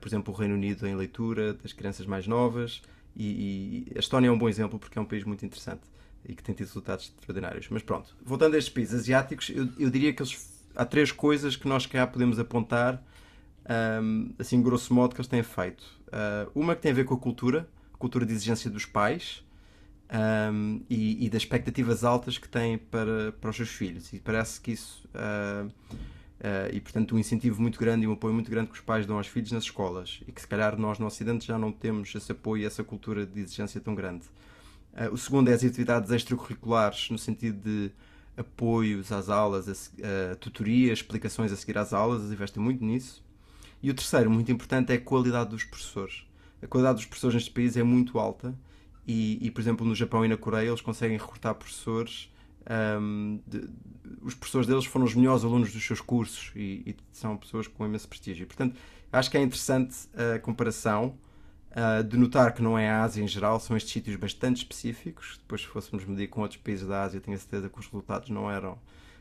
por 0.00 0.08
exemplo, 0.08 0.32
o 0.32 0.36
Reino 0.36 0.54
Unido 0.54 0.86
em 0.86 0.94
leitura 0.94 1.54
das 1.54 1.72
crianças 1.72 2.06
mais 2.06 2.26
novas. 2.26 2.80
E, 3.16 3.86
e, 3.88 3.96
a 3.96 3.98
Estónia 3.98 4.28
é 4.28 4.30
um 4.30 4.38
bom 4.38 4.48
exemplo 4.48 4.78
porque 4.78 4.98
é 4.98 5.02
um 5.02 5.04
país 5.04 5.24
muito 5.24 5.44
interessante 5.44 5.82
e 6.28 6.34
que 6.34 6.42
tem 6.42 6.54
tido 6.54 6.66
resultados 6.66 7.06
extraordinários. 7.06 7.66
Mas 7.70 7.82
pronto, 7.82 8.14
voltando 8.22 8.54
a 8.54 8.58
estes 8.58 8.72
países 8.72 9.00
asiáticos, 9.00 9.50
eu, 9.50 9.68
eu 9.78 9.90
diria 9.90 10.12
que 10.12 10.22
eles, 10.22 10.62
há 10.76 10.84
três 10.84 11.10
coisas 11.10 11.56
que 11.56 11.66
nós 11.66 11.86
cá 11.86 12.06
podemos 12.06 12.38
apontar 12.38 13.02
um, 14.02 14.30
assim, 14.38 14.62
grosso 14.62 14.92
modo, 14.94 15.14
que 15.14 15.20
eles 15.20 15.28
têm 15.28 15.42
feito. 15.42 15.82
Uh, 16.08 16.50
uma 16.54 16.74
que 16.76 16.82
tem 16.82 16.90
a 16.90 16.94
ver 16.94 17.04
com 17.04 17.14
a 17.14 17.18
cultura, 17.18 17.68
cultura 17.98 18.24
de 18.24 18.32
exigência 18.32 18.70
dos 18.70 18.86
pais 18.86 19.44
um, 20.52 20.80
e, 20.88 21.26
e, 21.26 21.28
das 21.28 21.42
expectativas 21.42 22.04
altas 22.04 22.38
que 22.38 22.48
têm 22.48 22.78
para, 22.78 23.32
para 23.32 23.50
os 23.50 23.56
seus 23.56 23.70
filhos. 23.70 24.12
E 24.12 24.18
parece 24.18 24.60
que 24.60 24.72
isso. 24.72 25.06
Uh, 25.14 25.66
uh, 25.66 26.72
e 26.72 26.80
portanto, 26.80 27.14
um 27.14 27.18
incentivo 27.18 27.60
muito 27.60 27.78
grande 27.78 28.04
e 28.04 28.08
um 28.08 28.12
apoio 28.12 28.32
muito 28.32 28.50
grande 28.50 28.68
que 28.68 28.74
os 28.74 28.80
pais 28.80 29.04
dão 29.04 29.18
aos 29.18 29.26
filhos 29.26 29.52
nas 29.52 29.64
escolas. 29.64 30.20
E 30.26 30.32
que 30.32 30.40
se 30.40 30.46
calhar 30.46 30.78
nós 30.78 30.98
no 30.98 31.06
Ocidente 31.06 31.46
já 31.46 31.58
não 31.58 31.70
temos 31.70 32.14
esse 32.14 32.32
apoio 32.32 32.62
e 32.62 32.66
essa 32.66 32.82
cultura 32.82 33.26
de 33.26 33.40
exigência 33.40 33.80
tão 33.80 33.94
grande. 33.94 34.24
O 35.12 35.16
segundo 35.16 35.48
é 35.48 35.54
as 35.54 35.62
atividades 35.62 36.10
extracurriculares, 36.10 37.10
no 37.10 37.18
sentido 37.18 37.60
de 37.62 37.90
apoios 38.36 39.12
às 39.12 39.28
aulas, 39.28 39.68
a, 39.68 40.32
a 40.32 40.36
tutorias, 40.36 40.98
explicações 40.98 41.52
a 41.52 41.56
seguir 41.56 41.78
às 41.78 41.92
aulas, 41.92 42.20
eles 42.20 42.32
investem 42.32 42.62
muito 42.62 42.84
nisso. 42.84 43.24
E 43.82 43.90
o 43.90 43.94
terceiro, 43.94 44.30
muito 44.30 44.50
importante, 44.50 44.92
é 44.92 44.96
a 44.96 45.00
qualidade 45.00 45.50
dos 45.50 45.64
professores. 45.64 46.24
A 46.62 46.66
qualidade 46.66 46.96
dos 46.96 47.06
professores 47.06 47.34
neste 47.34 47.50
país 47.50 47.76
é 47.76 47.82
muito 47.82 48.18
alta 48.18 48.54
e, 49.06 49.38
e 49.40 49.50
por 49.50 49.60
exemplo, 49.60 49.86
no 49.86 49.94
Japão 49.94 50.24
e 50.24 50.28
na 50.28 50.36
Coreia 50.36 50.68
eles 50.68 50.80
conseguem 50.80 51.16
recrutar 51.16 51.54
professores. 51.54 52.30
Um, 53.00 53.40
de, 53.46 53.68
os 54.20 54.34
professores 54.34 54.66
deles 54.66 54.84
foram 54.84 55.06
os 55.06 55.14
melhores 55.14 55.44
alunos 55.44 55.72
dos 55.72 55.84
seus 55.84 56.00
cursos 56.00 56.52
e, 56.54 56.82
e 56.84 56.96
são 57.12 57.36
pessoas 57.36 57.66
com 57.66 57.86
imenso 57.86 58.08
prestígio. 58.08 58.46
Portanto, 58.46 58.76
acho 59.12 59.30
que 59.30 59.38
é 59.38 59.42
interessante 59.42 59.96
a 60.34 60.38
comparação 60.38 61.16
uh, 61.72 62.02
de 62.04 62.16
notar 62.16 62.54
que 62.54 62.62
não 62.62 62.78
é 62.78 62.88
a 62.90 63.02
Ásia 63.02 63.22
em 63.22 63.28
geral, 63.28 63.58
são 63.60 63.76
estes 63.76 63.92
sítios 63.92 64.16
bastante 64.16 64.58
específicos. 64.58 65.38
Depois, 65.38 65.62
se 65.62 65.66
fôssemos 65.66 66.04
medir 66.04 66.28
com 66.28 66.40
outros 66.42 66.60
países 66.60 66.86
da 66.86 67.02
Ásia, 67.02 67.20
tenho 67.20 67.36
a 67.36 67.40
certeza 67.40 67.68
que 67.68 67.78
os 67.78 67.86
resultados 67.86 68.30
não 68.30 68.50
eram 68.50 68.78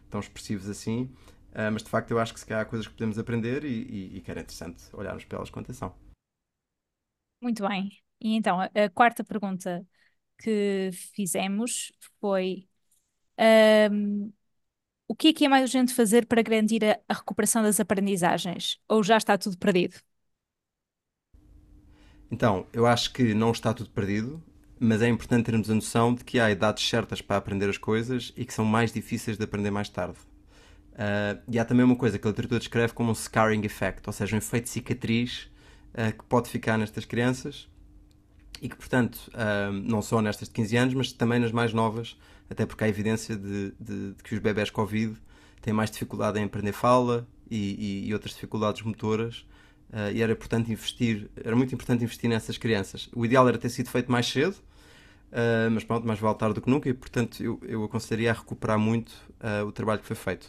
tão 0.10 0.20
expressivos 0.20 0.70
assim. 0.70 1.04
Uh, 1.52 1.72
mas 1.72 1.84
de 1.84 1.90
facto 1.90 2.12
eu 2.12 2.20
acho 2.20 2.34
que 2.34 2.40
se 2.40 2.46
calhar 2.46 2.64
há 2.64 2.66
coisas 2.66 2.88
que 2.88 2.94
podemos 2.94 3.18
aprender 3.18 3.64
e, 3.64 3.68
e, 3.68 4.18
e 4.18 4.22
que 4.22 4.30
era 4.30 4.42
interessante 4.42 4.84
olharmos 4.94 5.26
para 5.26 5.38
elas 5.38 5.50
com 5.50 5.60
atenção. 5.60 5.96
Muito 7.42 7.68
bem. 7.68 7.90
E 8.20 8.36
então, 8.36 8.60
a, 8.60 8.66
a 8.66 8.90
quarta 8.90 9.24
pergunta 9.24 9.86
que 10.40 10.90
fizemos 11.16 11.92
foi 12.20 12.68
um, 13.92 14.32
o 15.08 15.16
que 15.16 15.30
é 15.30 15.34
que 15.34 15.46
é 15.46 15.50
mais 15.50 15.64
urgente 15.64 15.94
fazer 15.94 16.26
para 16.26 16.42
garantir 16.42 16.84
a, 16.84 17.00
a 17.08 17.14
recuperação 17.14 17.64
das 17.64 17.80
aprendizagens? 17.80 18.80
Ou 18.88 19.04
já 19.04 19.18
está 19.18 19.38
tudo 19.38 19.58
perdido? 19.58 19.98
Então, 22.30 22.66
eu 22.74 22.86
acho 22.86 23.14
que 23.14 23.34
não 23.34 23.52
está 23.52 23.74
tudo 23.74 23.90
perdido, 23.90 24.42
mas 24.80 25.02
é 25.02 25.08
importante 25.08 25.46
termos 25.46 25.70
a 25.70 25.76
noção 25.76 26.14
de 26.14 26.24
que 26.24 26.40
há 26.40 26.52
idades 26.52 26.88
certas 26.88 27.22
para 27.22 27.38
aprender 27.38 27.70
as 27.70 27.78
coisas 27.78 28.34
e 28.36 28.46
que 28.46 28.54
são 28.54 28.66
mais 28.66 28.92
difíceis 28.92 29.38
de 29.38 29.44
aprender 29.44 29.72
mais 29.72 29.90
tarde. 29.90 30.18
Uh, 30.94 31.40
e 31.48 31.60
há 31.60 31.66
também 31.66 31.86
uma 31.86 31.96
coisa 31.96 32.18
que 32.18 32.28
a 32.28 32.30
literatura 32.30 32.60
descreve 32.60 32.94
como 32.94 33.12
um 33.12 33.16
scarring 33.16 33.64
effect, 33.64 34.02
ou 34.08 34.14
seja, 34.14 34.36
um 34.36 34.40
efeito 34.40 34.68
cicatriz 34.68 35.50
uh, 35.94 36.12
que 36.12 36.24
pode 36.26 36.50
ficar 36.50 36.78
nestas 36.78 37.06
crianças 37.06 37.70
e 38.62 38.68
que, 38.68 38.76
portanto, 38.76 39.16
uh, 39.28 39.72
não 39.72 40.02
só 40.02 40.22
nestas 40.22 40.48
de 40.48 40.56
15 40.56 40.78
anos, 40.78 40.94
mas 40.96 41.12
também 41.12 41.40
nas 41.40 41.52
mais 41.52 41.72
novas, 41.72 42.18
até 42.50 42.66
porque 42.66 42.84
há 42.84 42.90
evidência 42.90 43.36
de, 43.36 43.74
de, 43.80 44.14
de 44.14 44.24
que 44.24 44.34
os 44.34 44.40
bebés 44.40 44.70
Covid 44.70 45.16
têm 45.62 45.74
mais 45.74 45.92
dificuldade 45.92 46.40
em 46.40 46.44
aprender 46.44 46.72
fala 46.72 47.28
e, 47.50 48.04
e, 48.04 48.08
e 48.10 48.14
outras 48.14 48.34
dificuldades 48.34 48.82
motoras. 48.82 49.46
E 50.14 50.22
era, 50.22 50.36
portanto, 50.36 50.72
investir, 50.72 51.30
era 51.44 51.56
muito 51.56 51.74
importante 51.74 52.04
investir 52.04 52.30
nessas 52.30 52.58
crianças. 52.58 53.10
O 53.16 53.26
ideal 53.26 53.48
era 53.48 53.58
ter 53.58 53.70
sido 53.70 53.90
feito 53.90 54.12
mais 54.12 54.28
cedo, 54.28 54.56
Uh, 55.28 55.70
mas 55.72 55.84
pronto, 55.84 56.08
mais 56.08 56.20
vale 56.20 56.38
tarde 56.38 56.56
do 56.56 56.62
que 56.62 56.70
nunca 56.70 56.88
e 56.88 56.94
portanto 56.94 57.44
eu, 57.44 57.60
eu 57.68 57.84
aconselharia 57.84 58.32
a 58.32 58.34
recuperar 58.34 58.80
muito 58.80 59.12
uh, 59.42 59.66
o 59.66 59.74
trabalho 59.74 60.00
que 60.00 60.08
foi 60.08 60.16
feito. 60.16 60.46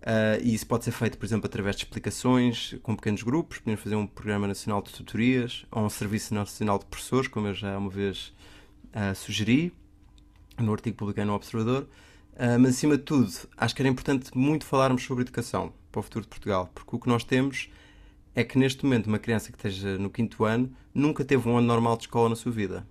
Uh, 0.00 0.40
e 0.42 0.54
isso 0.54 0.66
pode 0.66 0.84
ser 0.84 0.92
feito, 0.92 1.18
por 1.18 1.26
exemplo, 1.26 1.46
através 1.46 1.76
de 1.76 1.84
explicações 1.84 2.74
com 2.82 2.96
pequenos 2.96 3.22
grupos. 3.22 3.58
Podemos 3.58 3.80
fazer 3.80 3.96
um 3.96 4.06
programa 4.06 4.48
nacional 4.48 4.82
de 4.82 4.90
tutorias 4.90 5.66
ou 5.70 5.84
um 5.84 5.90
serviço 5.90 6.34
nacional 6.34 6.78
de 6.78 6.86
professores, 6.86 7.28
como 7.28 7.48
eu 7.48 7.54
já 7.54 7.76
uma 7.76 7.90
vez 7.90 8.32
uh, 8.94 9.14
sugeri 9.14 9.72
no 10.58 10.72
artigo 10.72 10.96
publicado 10.96 11.28
no 11.28 11.34
Observador. 11.34 11.82
Uh, 12.32 12.58
mas 12.58 12.70
acima 12.70 12.96
de 12.96 13.02
tudo, 13.02 13.30
acho 13.56 13.74
que 13.74 13.82
era 13.82 13.88
importante 13.88 14.30
muito 14.36 14.64
falarmos 14.64 15.04
sobre 15.04 15.22
educação 15.22 15.72
para 15.92 16.00
o 16.00 16.02
futuro 16.02 16.24
de 16.24 16.28
Portugal, 16.28 16.70
porque 16.74 16.96
o 16.96 16.98
que 16.98 17.08
nós 17.08 17.22
temos 17.22 17.68
é 18.34 18.44
que 18.44 18.58
neste 18.58 18.84
momento 18.84 19.06
uma 19.06 19.18
criança 19.18 19.50
que 19.50 19.58
esteja 19.58 19.98
no 19.98 20.10
quinto 20.10 20.44
ano 20.44 20.70
nunca 20.94 21.24
teve 21.24 21.48
um 21.48 21.56
ano 21.56 21.66
normal 21.66 21.96
de 21.96 22.04
escola 22.04 22.28
na 22.28 22.36
sua 22.36 22.52
vida, 22.52 22.86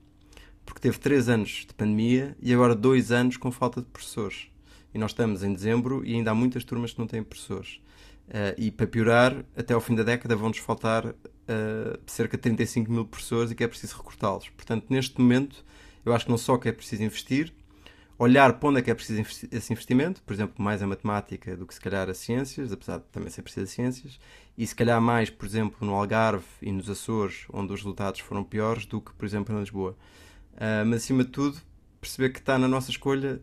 porque 0.65 0.81
teve 0.81 0.99
três 0.99 1.29
anos 1.29 1.65
de 1.67 1.73
pandemia 1.73 2.35
e 2.41 2.53
agora 2.53 2.75
dois 2.75 3.11
anos 3.11 3.37
com 3.37 3.51
falta 3.51 3.81
de 3.81 3.87
professores 3.87 4.49
e 4.93 4.97
nós 4.97 5.11
estamos 5.11 5.43
em 5.43 5.53
dezembro 5.53 6.03
e 6.05 6.13
ainda 6.13 6.31
há 6.31 6.35
muitas 6.35 6.63
turmas 6.63 6.93
que 6.93 6.99
não 6.99 7.07
têm 7.07 7.23
professores. 7.23 7.79
Uh, 8.27 8.53
e 8.57 8.71
para 8.71 8.85
piorar, 8.85 9.43
até 9.55 9.73
ao 9.73 9.81
fim 9.81 9.95
da 9.95 10.03
década 10.03 10.35
vão-nos 10.35 10.59
faltar 10.59 11.05
uh, 11.05 11.15
cerca 12.05 12.37
de 12.37 12.43
35 12.43 12.91
mil 12.91 13.05
professores 13.05 13.51
e 13.51 13.55
que 13.55 13.63
é 13.63 13.67
preciso 13.67 13.97
recrutá-los. 13.97 14.49
Portanto, 14.49 14.85
neste 14.89 15.19
momento, 15.19 15.65
eu 16.05 16.13
acho 16.13 16.25
que 16.25 16.31
não 16.31 16.37
só 16.37 16.57
que 16.57 16.69
é 16.69 16.71
preciso 16.71 17.03
investir, 17.03 17.53
olhar 18.19 18.59
para 18.59 18.69
onde 18.69 18.79
é 18.79 18.81
que 18.81 18.91
é 18.91 18.93
preciso 18.93 19.21
esse 19.49 19.71
investimento, 19.71 20.21
por 20.23 20.33
exemplo, 20.33 20.61
mais 20.61 20.83
a 20.83 20.87
matemática 20.87 21.55
do 21.55 21.65
que 21.65 21.73
se 21.73 21.79
calhar 21.79 22.09
as 22.09 22.17
ciências, 22.17 22.71
apesar 22.71 22.97
de 22.97 23.05
também 23.05 23.29
ser 23.29 23.41
preciso 23.41 23.63
as 23.63 23.71
ciências, 23.71 24.19
e 24.57 24.67
se 24.67 24.75
calhar 24.75 25.01
mais, 25.01 25.29
por 25.29 25.45
exemplo, 25.45 25.87
no 25.87 25.95
Algarve 25.95 26.45
e 26.61 26.69
nos 26.69 26.89
Açores, 26.89 27.45
onde 27.51 27.71
os 27.73 27.79
resultados 27.79 28.19
foram 28.19 28.43
piores 28.43 28.85
do 28.85 28.99
que, 28.99 29.13
por 29.13 29.25
exemplo, 29.25 29.55
em 29.55 29.59
Lisboa. 29.59 29.95
Uh, 30.53 30.85
mas 30.85 31.03
acima 31.03 31.23
de 31.23 31.31
tudo, 31.31 31.57
perceber 32.01 32.31
que 32.31 32.39
está 32.39 32.57
na 32.57 32.67
nossa 32.67 32.91
escolha 32.91 33.41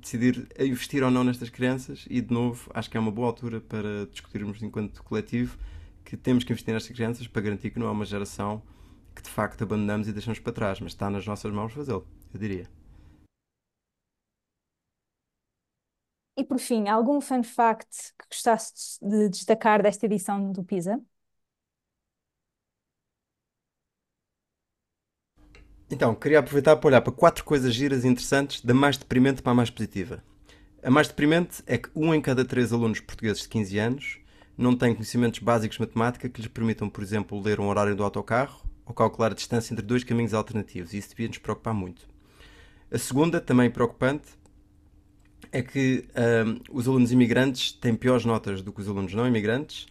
decidir 0.00 0.46
investir 0.60 1.02
ou 1.02 1.10
não 1.10 1.24
nestas 1.24 1.50
crianças 1.50 2.06
e 2.08 2.20
de 2.20 2.32
novo 2.32 2.70
acho 2.72 2.88
que 2.88 2.96
é 2.96 3.00
uma 3.00 3.10
boa 3.10 3.26
altura 3.26 3.60
para 3.60 4.06
discutirmos 4.06 4.62
enquanto 4.62 5.02
coletivo 5.02 5.58
que 6.04 6.16
temos 6.16 6.44
que 6.44 6.52
investir 6.52 6.72
nestas 6.72 6.94
crianças 6.94 7.26
para 7.26 7.42
garantir 7.42 7.70
que 7.70 7.80
não 7.80 7.88
é 7.88 7.90
uma 7.90 8.04
geração 8.04 8.62
que 9.14 9.22
de 9.22 9.28
facto 9.28 9.62
abandonamos 9.62 10.06
e 10.06 10.12
deixamos 10.12 10.38
para 10.38 10.52
trás, 10.52 10.80
mas 10.80 10.92
está 10.92 11.10
nas 11.10 11.26
nossas 11.26 11.52
mãos 11.52 11.72
fazê-lo, 11.72 12.06
eu 12.32 12.38
diria. 12.38 12.77
E 16.38 16.44
por 16.44 16.60
fim, 16.60 16.88
algum 16.88 17.20
fun 17.20 17.42
fact 17.42 18.14
que 18.16 18.26
gostasse 18.30 18.98
de 19.02 19.28
destacar 19.28 19.82
desta 19.82 20.06
edição 20.06 20.52
do 20.52 20.62
PISA? 20.62 21.00
Então, 25.90 26.14
queria 26.14 26.38
aproveitar 26.38 26.76
para 26.76 26.86
olhar 26.86 27.00
para 27.00 27.12
quatro 27.12 27.42
coisas 27.44 27.74
giras 27.74 28.04
e 28.04 28.08
interessantes, 28.08 28.60
da 28.64 28.72
mais 28.72 28.96
deprimente 28.96 29.42
para 29.42 29.50
a 29.50 29.54
mais 29.54 29.68
positiva. 29.68 30.22
A 30.80 30.90
mais 30.90 31.08
deprimente 31.08 31.60
é 31.66 31.76
que 31.76 31.90
um 31.92 32.14
em 32.14 32.20
cada 32.20 32.44
três 32.44 32.72
alunos 32.72 33.00
portugueses 33.00 33.42
de 33.42 33.48
15 33.48 33.76
anos 33.76 34.18
não 34.56 34.76
tem 34.76 34.94
conhecimentos 34.94 35.40
básicos 35.40 35.76
de 35.76 35.80
matemática 35.80 36.28
que 36.28 36.40
lhes 36.40 36.50
permitam, 36.50 36.88
por 36.88 37.02
exemplo, 37.02 37.40
ler 37.42 37.58
um 37.58 37.66
horário 37.66 37.96
do 37.96 38.04
autocarro 38.04 38.62
ou 38.86 38.94
calcular 38.94 39.32
a 39.32 39.34
distância 39.34 39.72
entre 39.72 39.84
dois 39.84 40.04
caminhos 40.04 40.34
alternativos. 40.34 40.92
E 40.92 40.98
isso 40.98 41.10
devia 41.10 41.26
nos 41.26 41.38
preocupar 41.38 41.74
muito. 41.74 42.06
A 42.92 42.98
segunda, 42.98 43.40
também 43.40 43.70
preocupante, 43.70 44.37
é 45.52 45.62
que 45.62 46.04
um, 46.46 46.60
os 46.70 46.88
alunos 46.88 47.12
imigrantes 47.12 47.72
têm 47.72 47.94
piores 47.94 48.24
notas 48.24 48.62
do 48.62 48.72
que 48.72 48.80
os 48.80 48.88
alunos 48.88 49.14
não 49.14 49.26
imigrantes 49.26 49.86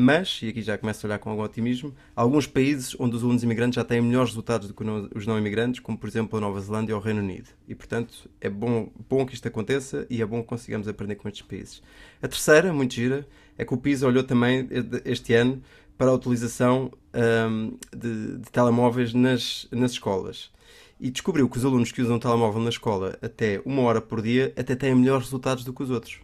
mas, 0.00 0.40
e 0.42 0.48
aqui 0.48 0.62
já 0.62 0.78
começo 0.78 1.04
a 1.04 1.08
olhar 1.08 1.18
com 1.18 1.30
algum 1.30 1.42
otimismo, 1.42 1.94
alguns 2.14 2.46
países 2.46 2.96
onde 2.98 3.16
os 3.16 3.22
alunos 3.22 3.42
imigrantes 3.42 3.74
já 3.74 3.84
têm 3.84 4.00
melhores 4.00 4.30
resultados 4.30 4.68
do 4.68 4.74
que 4.74 4.82
os 5.14 5.26
não 5.26 5.36
imigrantes, 5.36 5.80
como 5.80 5.98
por 5.98 6.08
exemplo 6.08 6.38
a 6.38 6.40
Nova 6.40 6.60
Zelândia 6.60 6.94
ou 6.94 7.00
o 7.00 7.04
Reino 7.04 7.20
Unido. 7.20 7.48
E 7.68 7.74
portanto 7.74 8.30
é 8.40 8.48
bom, 8.48 8.90
bom 9.08 9.26
que 9.26 9.34
isto 9.34 9.46
aconteça 9.46 10.06
e 10.08 10.22
é 10.22 10.26
bom 10.26 10.40
que 10.42 10.48
consigamos 10.48 10.88
aprender 10.88 11.16
com 11.16 11.28
estes 11.28 11.42
países. 11.42 11.82
A 12.22 12.28
terceira, 12.28 12.72
muito 12.72 12.94
gira, 12.94 13.26
é 13.58 13.64
que 13.64 13.74
o 13.74 13.76
PISA 13.76 14.06
olhou 14.06 14.22
também 14.22 14.68
este 15.04 15.34
ano 15.34 15.62
para 15.98 16.08
a 16.10 16.14
utilização 16.14 16.90
um, 17.50 17.76
de, 17.94 18.38
de, 18.38 18.50
telemóveis 18.50 19.12
nas, 19.12 19.68
nas 19.70 19.92
escolas. 19.92 20.50
E 21.00 21.10
descobriu 21.10 21.48
que 21.48 21.56
os 21.56 21.64
alunos 21.64 21.90
que 21.90 22.02
usam 22.02 22.18
telemóvel 22.18 22.60
na 22.60 22.68
escola 22.68 23.18
até 23.22 23.62
uma 23.64 23.80
hora 23.82 24.02
por 24.02 24.20
dia 24.20 24.52
até 24.54 24.76
têm 24.76 24.94
melhores 24.94 25.24
resultados 25.24 25.64
do 25.64 25.72
que 25.72 25.82
os 25.82 25.88
outros. 25.88 26.20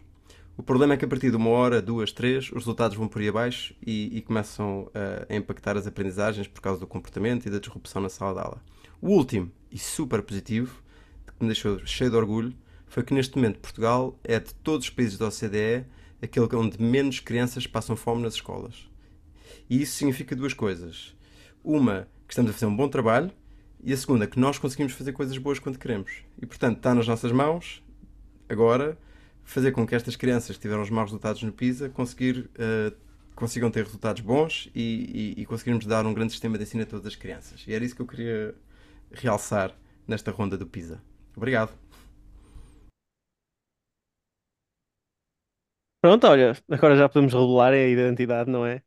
O 0.55 0.61
problema 0.61 0.93
é 0.93 0.97
que 0.97 1.03
a 1.03 1.07
partir 1.07 1.31
de 1.31 1.35
uma 1.35 1.49
hora, 1.49 1.81
duas, 1.81 2.11
três, 2.11 2.45
os 2.45 2.59
resultados 2.59 2.95
vão 2.95 3.07
por 3.07 3.19
aí 3.19 3.27
abaixo 3.27 3.73
e, 3.85 4.15
e 4.15 4.21
começam 4.21 4.87
a, 4.93 5.33
a 5.33 5.35
impactar 5.35 5.77
as 5.77 5.87
aprendizagens 5.87 6.47
por 6.47 6.61
causa 6.61 6.79
do 6.79 6.85
comportamento 6.85 7.47
e 7.47 7.49
da 7.49 7.57
disrupção 7.57 8.01
na 8.01 8.09
sala 8.09 8.33
de 8.33 8.39
aula. 8.39 8.63
O 9.01 9.09
último, 9.09 9.51
e 9.71 9.79
super 9.79 10.21
positivo, 10.21 10.81
que 11.25 11.33
me 11.43 11.47
deixou 11.47 11.83
cheio 11.85 12.11
de 12.11 12.15
orgulho, 12.15 12.53
foi 12.87 13.03
que 13.03 13.15
neste 13.15 13.35
momento 13.35 13.59
Portugal 13.59 14.19
é 14.23 14.39
de 14.39 14.53
todos 14.55 14.85
os 14.85 14.91
países 14.91 15.17
da 15.17 15.27
OCDE 15.27 15.85
aquele 16.21 16.47
onde 16.55 16.81
menos 16.81 17.19
crianças 17.19 17.65
passam 17.65 17.95
fome 17.95 18.21
nas 18.21 18.35
escolas. 18.35 18.87
E 19.67 19.81
isso 19.81 19.95
significa 19.97 20.35
duas 20.35 20.53
coisas. 20.53 21.15
Uma, 21.63 22.07
que 22.27 22.33
estamos 22.33 22.51
a 22.51 22.53
fazer 22.53 22.65
um 22.65 22.75
bom 22.75 22.87
trabalho, 22.87 23.31
e 23.83 23.93
a 23.93 23.97
segunda, 23.97 24.27
que 24.27 24.39
nós 24.39 24.57
conseguimos 24.57 24.93
fazer 24.93 25.13
coisas 25.13 25.37
boas 25.37 25.59
quando 25.59 25.77
queremos. 25.77 26.23
E 26.41 26.45
portanto, 26.45 26.77
está 26.77 26.93
nas 26.93 27.07
nossas 27.07 27.31
mãos, 27.31 27.83
agora, 28.49 28.97
fazer 29.43 29.71
com 29.71 29.85
que 29.87 29.95
estas 29.95 30.15
crianças 30.15 30.55
que 30.55 30.61
tiveram 30.61 30.81
os 30.81 30.89
maus 30.89 31.09
resultados 31.09 31.41
no 31.43 31.51
PISA 31.51 31.89
conseguir, 31.89 32.49
uh, 32.55 32.95
consigam 33.35 33.71
ter 33.71 33.83
resultados 33.85 34.21
bons 34.21 34.69
e, 34.75 35.33
e, 35.37 35.41
e, 35.41 35.45
conseguirmos 35.45 35.85
dar 35.85 36.05
um 36.05 36.13
grande 36.13 36.33
sistema 36.33 36.57
de 36.57 36.63
ensino 36.63 36.83
a 36.83 36.85
todas 36.85 37.05
as 37.05 37.15
crianças. 37.15 37.63
E 37.67 37.73
era 37.73 37.83
isso 37.85 37.95
que 37.95 38.01
eu 38.01 38.07
queria 38.07 38.55
realçar 39.11 39.73
nesta 40.07 40.31
ronda 40.31 40.57
do 40.57 40.67
PISA. 40.67 41.01
Obrigado. 41.35 41.71
Pronto, 46.01 46.27
olha, 46.27 46.53
agora 46.69 46.95
já 46.95 47.09
podemos 47.09 47.33
revelar 47.33 47.73
a 47.73 47.77
identidade, 47.77 48.49
não 48.49 48.65
é? 48.65 48.81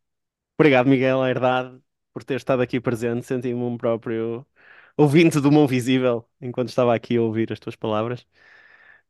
Obrigado, 0.58 0.88
Miguel 0.88 1.24
Herdade, 1.26 1.80
por 2.12 2.22
ter 2.24 2.36
estado 2.36 2.62
aqui 2.62 2.80
presente. 2.80 3.26
Senti-me 3.26 3.62
um 3.62 3.76
próprio 3.76 4.46
ouvinte 5.00 5.40
do 5.40 5.50
Mão 5.52 5.66
Visível 5.66 6.28
enquanto 6.40 6.68
estava 6.68 6.94
aqui 6.94 7.16
a 7.16 7.22
ouvir 7.22 7.52
as 7.52 7.60
tuas 7.60 7.76
palavras. 7.76 8.22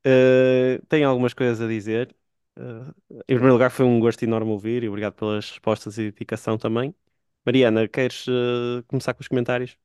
Uh, 0.07 0.85
tenho 0.89 1.09
algumas 1.09 1.35
coisas 1.35 1.61
a 1.61 1.69
dizer. 1.69 2.15
Uh, 2.59 2.95
em 3.23 3.25
primeiro 3.27 3.53
lugar, 3.55 3.71
foi 3.71 3.85
um 3.87 4.01
gosto 4.01 4.23
enorme 4.25 4.51
ouvir 4.51 4.83
e 4.85 4.89
obrigado 4.89 5.15
pelas 5.15 5.51
respostas 5.51 5.99
e 5.99 6.11
dedicação 6.13 6.59
também. 6.59 6.95
Mariana, 7.45 7.89
queres 7.89 8.27
uh, 8.29 8.83
começar 8.89 9.15
com 9.15 9.23
os 9.23 9.29
comentários? 9.29 9.79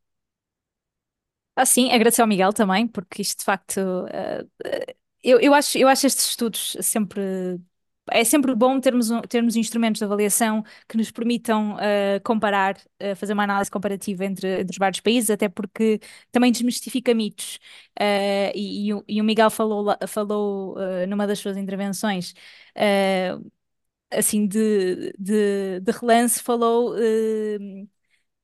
Ah, 1.56 1.66
sim, 1.66 1.92
agradecer 1.92 2.22
ao 2.22 2.28
Miguel 2.28 2.52
também, 2.54 2.88
porque 2.88 3.22
isto 3.22 3.40
de 3.40 3.46
facto. 3.46 3.80
eu, 5.24 5.40
eu, 5.40 5.54
acho, 5.54 5.78
eu 5.78 5.88
acho 5.88 6.06
estes 6.08 6.30
estudos 6.30 6.78
sempre 6.82 7.60
é 8.12 8.24
sempre 8.24 8.54
bom 8.56 8.80
termos, 8.80 9.10
termos 9.30 9.56
instrumentos 9.56 10.00
de 10.00 10.06
avaliação 10.06 10.64
que 10.88 10.98
nos 10.98 11.12
permitam 11.12 11.76
uh, 11.76 12.22
comparar, 12.24 12.78
uh, 13.02 13.16
fazer 13.16 13.34
uma 13.34 13.44
análise 13.44 13.72
comparativa 13.72 14.26
entre, 14.26 14.62
entre, 14.62 14.74
os 14.74 14.78
vários 14.78 15.00
países, 15.00 15.30
até 15.30 15.50
porque 15.50 16.00
também 16.32 16.52
desmistifica 16.52 17.14
mitos. 17.14 17.58
Uh, 18.00 18.52
e, 18.54 18.88
e, 18.88 18.94
o, 18.94 19.04
e, 19.08 19.22
o, 19.22 19.24
Miguel 19.24 19.50
falou, 19.50 19.96
falou 20.08 20.76
numa 21.08 21.26
das 21.28 21.40
suas 21.40 21.58
intervenções, 21.58 22.34
assim, 24.12 24.48
de, 24.48 25.14
de, 25.18 25.80
de, 25.82 25.92
relance, 25.92 26.42
falou 26.42 26.96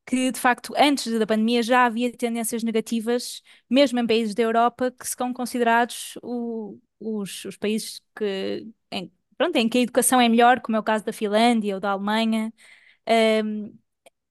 que 0.05 0.31
de 0.31 0.39
facto 0.39 0.73
antes 0.77 1.17
da 1.19 1.25
pandemia 1.27 1.63
já 1.63 1.85
havia 1.85 2.11
tendências 2.11 2.63
negativas, 2.63 3.41
mesmo 3.69 3.99
em 3.99 4.07
países 4.07 4.35
da 4.35 4.43
Europa, 4.43 4.91
que 4.91 5.07
são 5.07 5.33
considerados 5.33 6.17
o, 6.21 6.77
os, 6.99 7.45
os, 7.45 7.57
países 7.57 8.01
que, 8.15 8.67
em, 8.91 9.11
pronto, 9.41 9.55
em 9.55 9.67
que 9.67 9.79
a 9.79 9.81
educação 9.81 10.21
é 10.21 10.29
melhor, 10.29 10.61
como 10.61 10.77
é 10.77 10.79
o 10.79 10.83
caso 10.83 11.03
da 11.03 11.11
Finlândia 11.11 11.73
ou 11.73 11.79
da 11.79 11.89
Alemanha. 11.91 12.53
Um, 13.43 13.75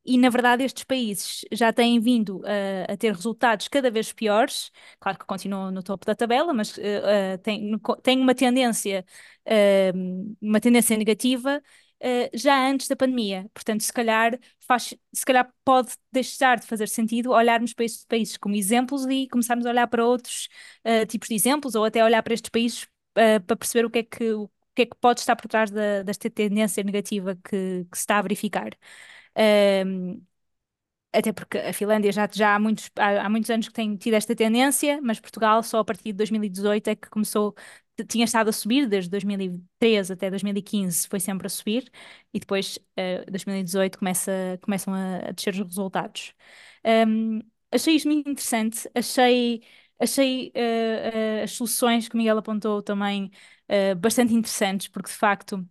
e, 0.04 0.16
na 0.16 0.30
verdade, 0.30 0.62
estes 0.64 0.84
países 0.84 1.44
já 1.52 1.72
têm 1.72 2.00
vindo 2.00 2.42
a 2.88 2.96
ter 2.96 3.12
resultados 3.12 3.68
cada 3.68 3.90
vez 3.90 4.12
piores. 4.12 4.70
Claro 5.00 5.18
que 5.18 5.26
continuam 5.26 5.70
no 5.72 5.82
topo 5.82 6.06
da 6.06 6.14
tabela, 6.14 6.54
mas 6.54 6.76
uh, 6.78 6.80
uh, 6.80 7.38
têm, 7.42 7.72
têm 8.02 8.20
uma 8.20 8.34
tendência, 8.34 9.04
uh, 9.46 10.36
uma 10.40 10.60
tendência 10.60 10.96
negativa 10.96 11.60
já 12.32 12.66
antes 12.66 12.88
da 12.88 12.96
pandemia. 12.96 13.50
Portanto, 13.52 13.82
se 13.82 13.92
calhar, 13.92 14.38
faz, 14.66 14.94
se 15.12 15.24
calhar 15.24 15.52
pode 15.64 15.92
deixar 16.10 16.58
de 16.58 16.66
fazer 16.66 16.88
sentido 16.88 17.32
olharmos 17.32 17.74
para 17.74 17.84
estes 17.84 18.06
países 18.06 18.38
como 18.38 18.54
exemplos 18.54 19.04
e 19.06 19.28
começarmos 19.28 19.66
a 19.66 19.70
olhar 19.70 19.86
para 19.86 20.06
outros 20.06 20.48
tipos 21.08 21.28
de 21.28 21.34
exemplos 21.34 21.74
ou 21.74 21.84
até 21.84 22.02
olhar 22.02 22.22
para 22.22 22.32
estes 22.32 22.48
países 22.48 22.88
para 23.12 23.56
perceber 23.56 23.84
o 23.84 23.90
que 23.90 23.98
é 23.98 24.02
que, 24.02 24.34
que 24.80 24.90
é 24.92 24.94
que 24.94 24.96
pode 25.00 25.20
estar 25.20 25.36
por 25.36 25.48
trás 25.48 25.70
da, 25.70 26.02
desta 26.02 26.30
tendência 26.30 26.82
negativa 26.82 27.36
que, 27.36 27.84
que 27.90 27.96
se 27.96 28.02
está 28.02 28.18
a 28.18 28.22
verificar. 28.22 28.70
Um, 29.86 30.22
até 31.12 31.32
porque 31.32 31.58
a 31.58 31.72
Finlândia 31.72 32.12
já, 32.12 32.28
já 32.32 32.54
há, 32.54 32.58
muitos, 32.58 32.90
há, 32.96 33.26
há, 33.26 33.28
muitos 33.30 33.50
anos 33.50 33.66
que 33.68 33.74
tem 33.74 33.96
tido 33.96 34.14
esta 34.14 34.34
tendência, 34.36 35.00
mas 35.02 35.18
Portugal 35.20 35.62
só 35.62 35.80
a 35.80 35.84
partir 35.84 36.04
de 36.12 36.14
2018 36.14 36.88
é 36.88 36.94
que 36.96 37.10
começou, 37.10 37.54
tinha 38.08 38.24
estado 38.24 38.48
a 38.50 38.52
subir, 38.52 38.88
desde 38.88 39.10
2013 39.10 40.12
até 40.12 40.30
2015 40.30 41.08
foi 41.08 41.18
sempre 41.20 41.46
a 41.46 41.50
subir, 41.50 41.90
e 42.32 42.38
depois, 42.40 42.78
uh, 42.98 43.30
2018, 43.30 43.98
começa, 43.98 44.32
começam 44.62 44.94
a, 44.94 45.28
a 45.28 45.32
descer 45.32 45.54
os 45.54 45.60
resultados. 45.60 46.32
Um, 46.84 47.40
achei 47.72 47.96
isto 47.96 48.08
muito 48.08 48.30
interessante, 48.30 48.88
achei, 48.94 49.62
achei 50.00 50.52
uh, 50.56 51.40
uh, 51.40 51.44
as 51.44 51.52
soluções 51.52 52.08
que 52.08 52.14
o 52.14 52.18
Miguel 52.18 52.38
apontou 52.38 52.82
também 52.82 53.30
uh, 53.70 53.96
bastante 53.96 54.34
interessantes, 54.34 54.88
porque 54.88 55.08
de 55.10 55.16
facto. 55.16 55.68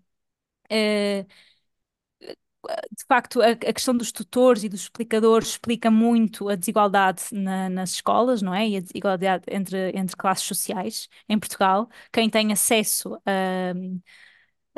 De 2.92 3.04
facto, 3.08 3.42
a, 3.42 3.50
a, 3.52 3.56
questão 3.74 3.96
dos 3.96 4.12
tutores 4.12 4.64
e 4.64 4.70
dos 4.70 4.82
explicadores 4.82 5.50
explica 5.50 5.90
muito 5.90 6.50
a 6.50 6.56
desigualdade 6.56 7.24
na, 7.32 7.70
nas 7.70 7.92
escolas, 7.94 8.42
não 8.42 8.54
é? 8.54 8.68
E 8.68 8.78
a 8.78 8.80
desigualdade 8.82 9.44
entre, 9.50 9.92
entre 9.98 10.16
classes 10.16 10.46
sociais 10.46 11.08
em 11.28 11.40
Portugal. 11.40 11.90
Quem 12.12 12.30
tem 12.30 12.52
acesso 12.52 13.16
a, 13.26 13.74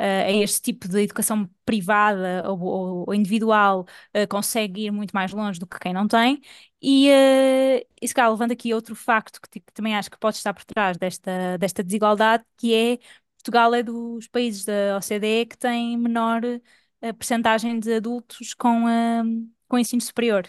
a 0.04 0.30
este 0.32 0.60
tipo 0.60 0.88
de 0.88 1.02
educação 1.02 1.48
privada 1.64 2.42
ou, 2.50 3.06
ou 3.06 3.14
individual 3.14 3.86
uh, 4.16 4.26
consegue 4.28 4.86
ir 4.86 4.90
muito 4.90 5.12
mais 5.12 5.32
longe 5.32 5.60
do 5.60 5.66
que 5.66 5.78
quem 5.78 5.92
não 5.92 6.08
tem. 6.08 6.40
E, 6.80 7.08
uh, 7.08 7.86
e 8.00 8.08
se 8.08 8.12
calhar 8.12 8.30
levando 8.30 8.50
aqui 8.50 8.74
outro 8.74 8.96
facto 8.96 9.40
que, 9.40 9.60
que, 9.60 9.72
também 9.72 9.94
acho 9.94 10.10
que 10.10 10.18
pode 10.18 10.36
estar 10.36 10.52
por 10.52 10.64
trás 10.64 10.96
desta, 10.96 11.56
desta 11.58 11.84
desigualdade, 11.84 12.44
que 12.56 12.74
é 12.74 12.98
Portugal 13.36 13.74
é 13.74 13.82
dos 13.82 14.28
países 14.28 14.64
da 14.64 14.96
OCDE 14.96 15.46
que 15.46 15.58
tem 15.58 15.96
menor 15.96 16.44
uh, 16.44 17.14
percentagem 17.14 17.78
de 17.78 17.94
adultos 17.94 18.54
com, 18.54 18.84
uh, 18.84 19.48
com 19.68 19.78
ensino 19.78 20.00
superior. 20.00 20.48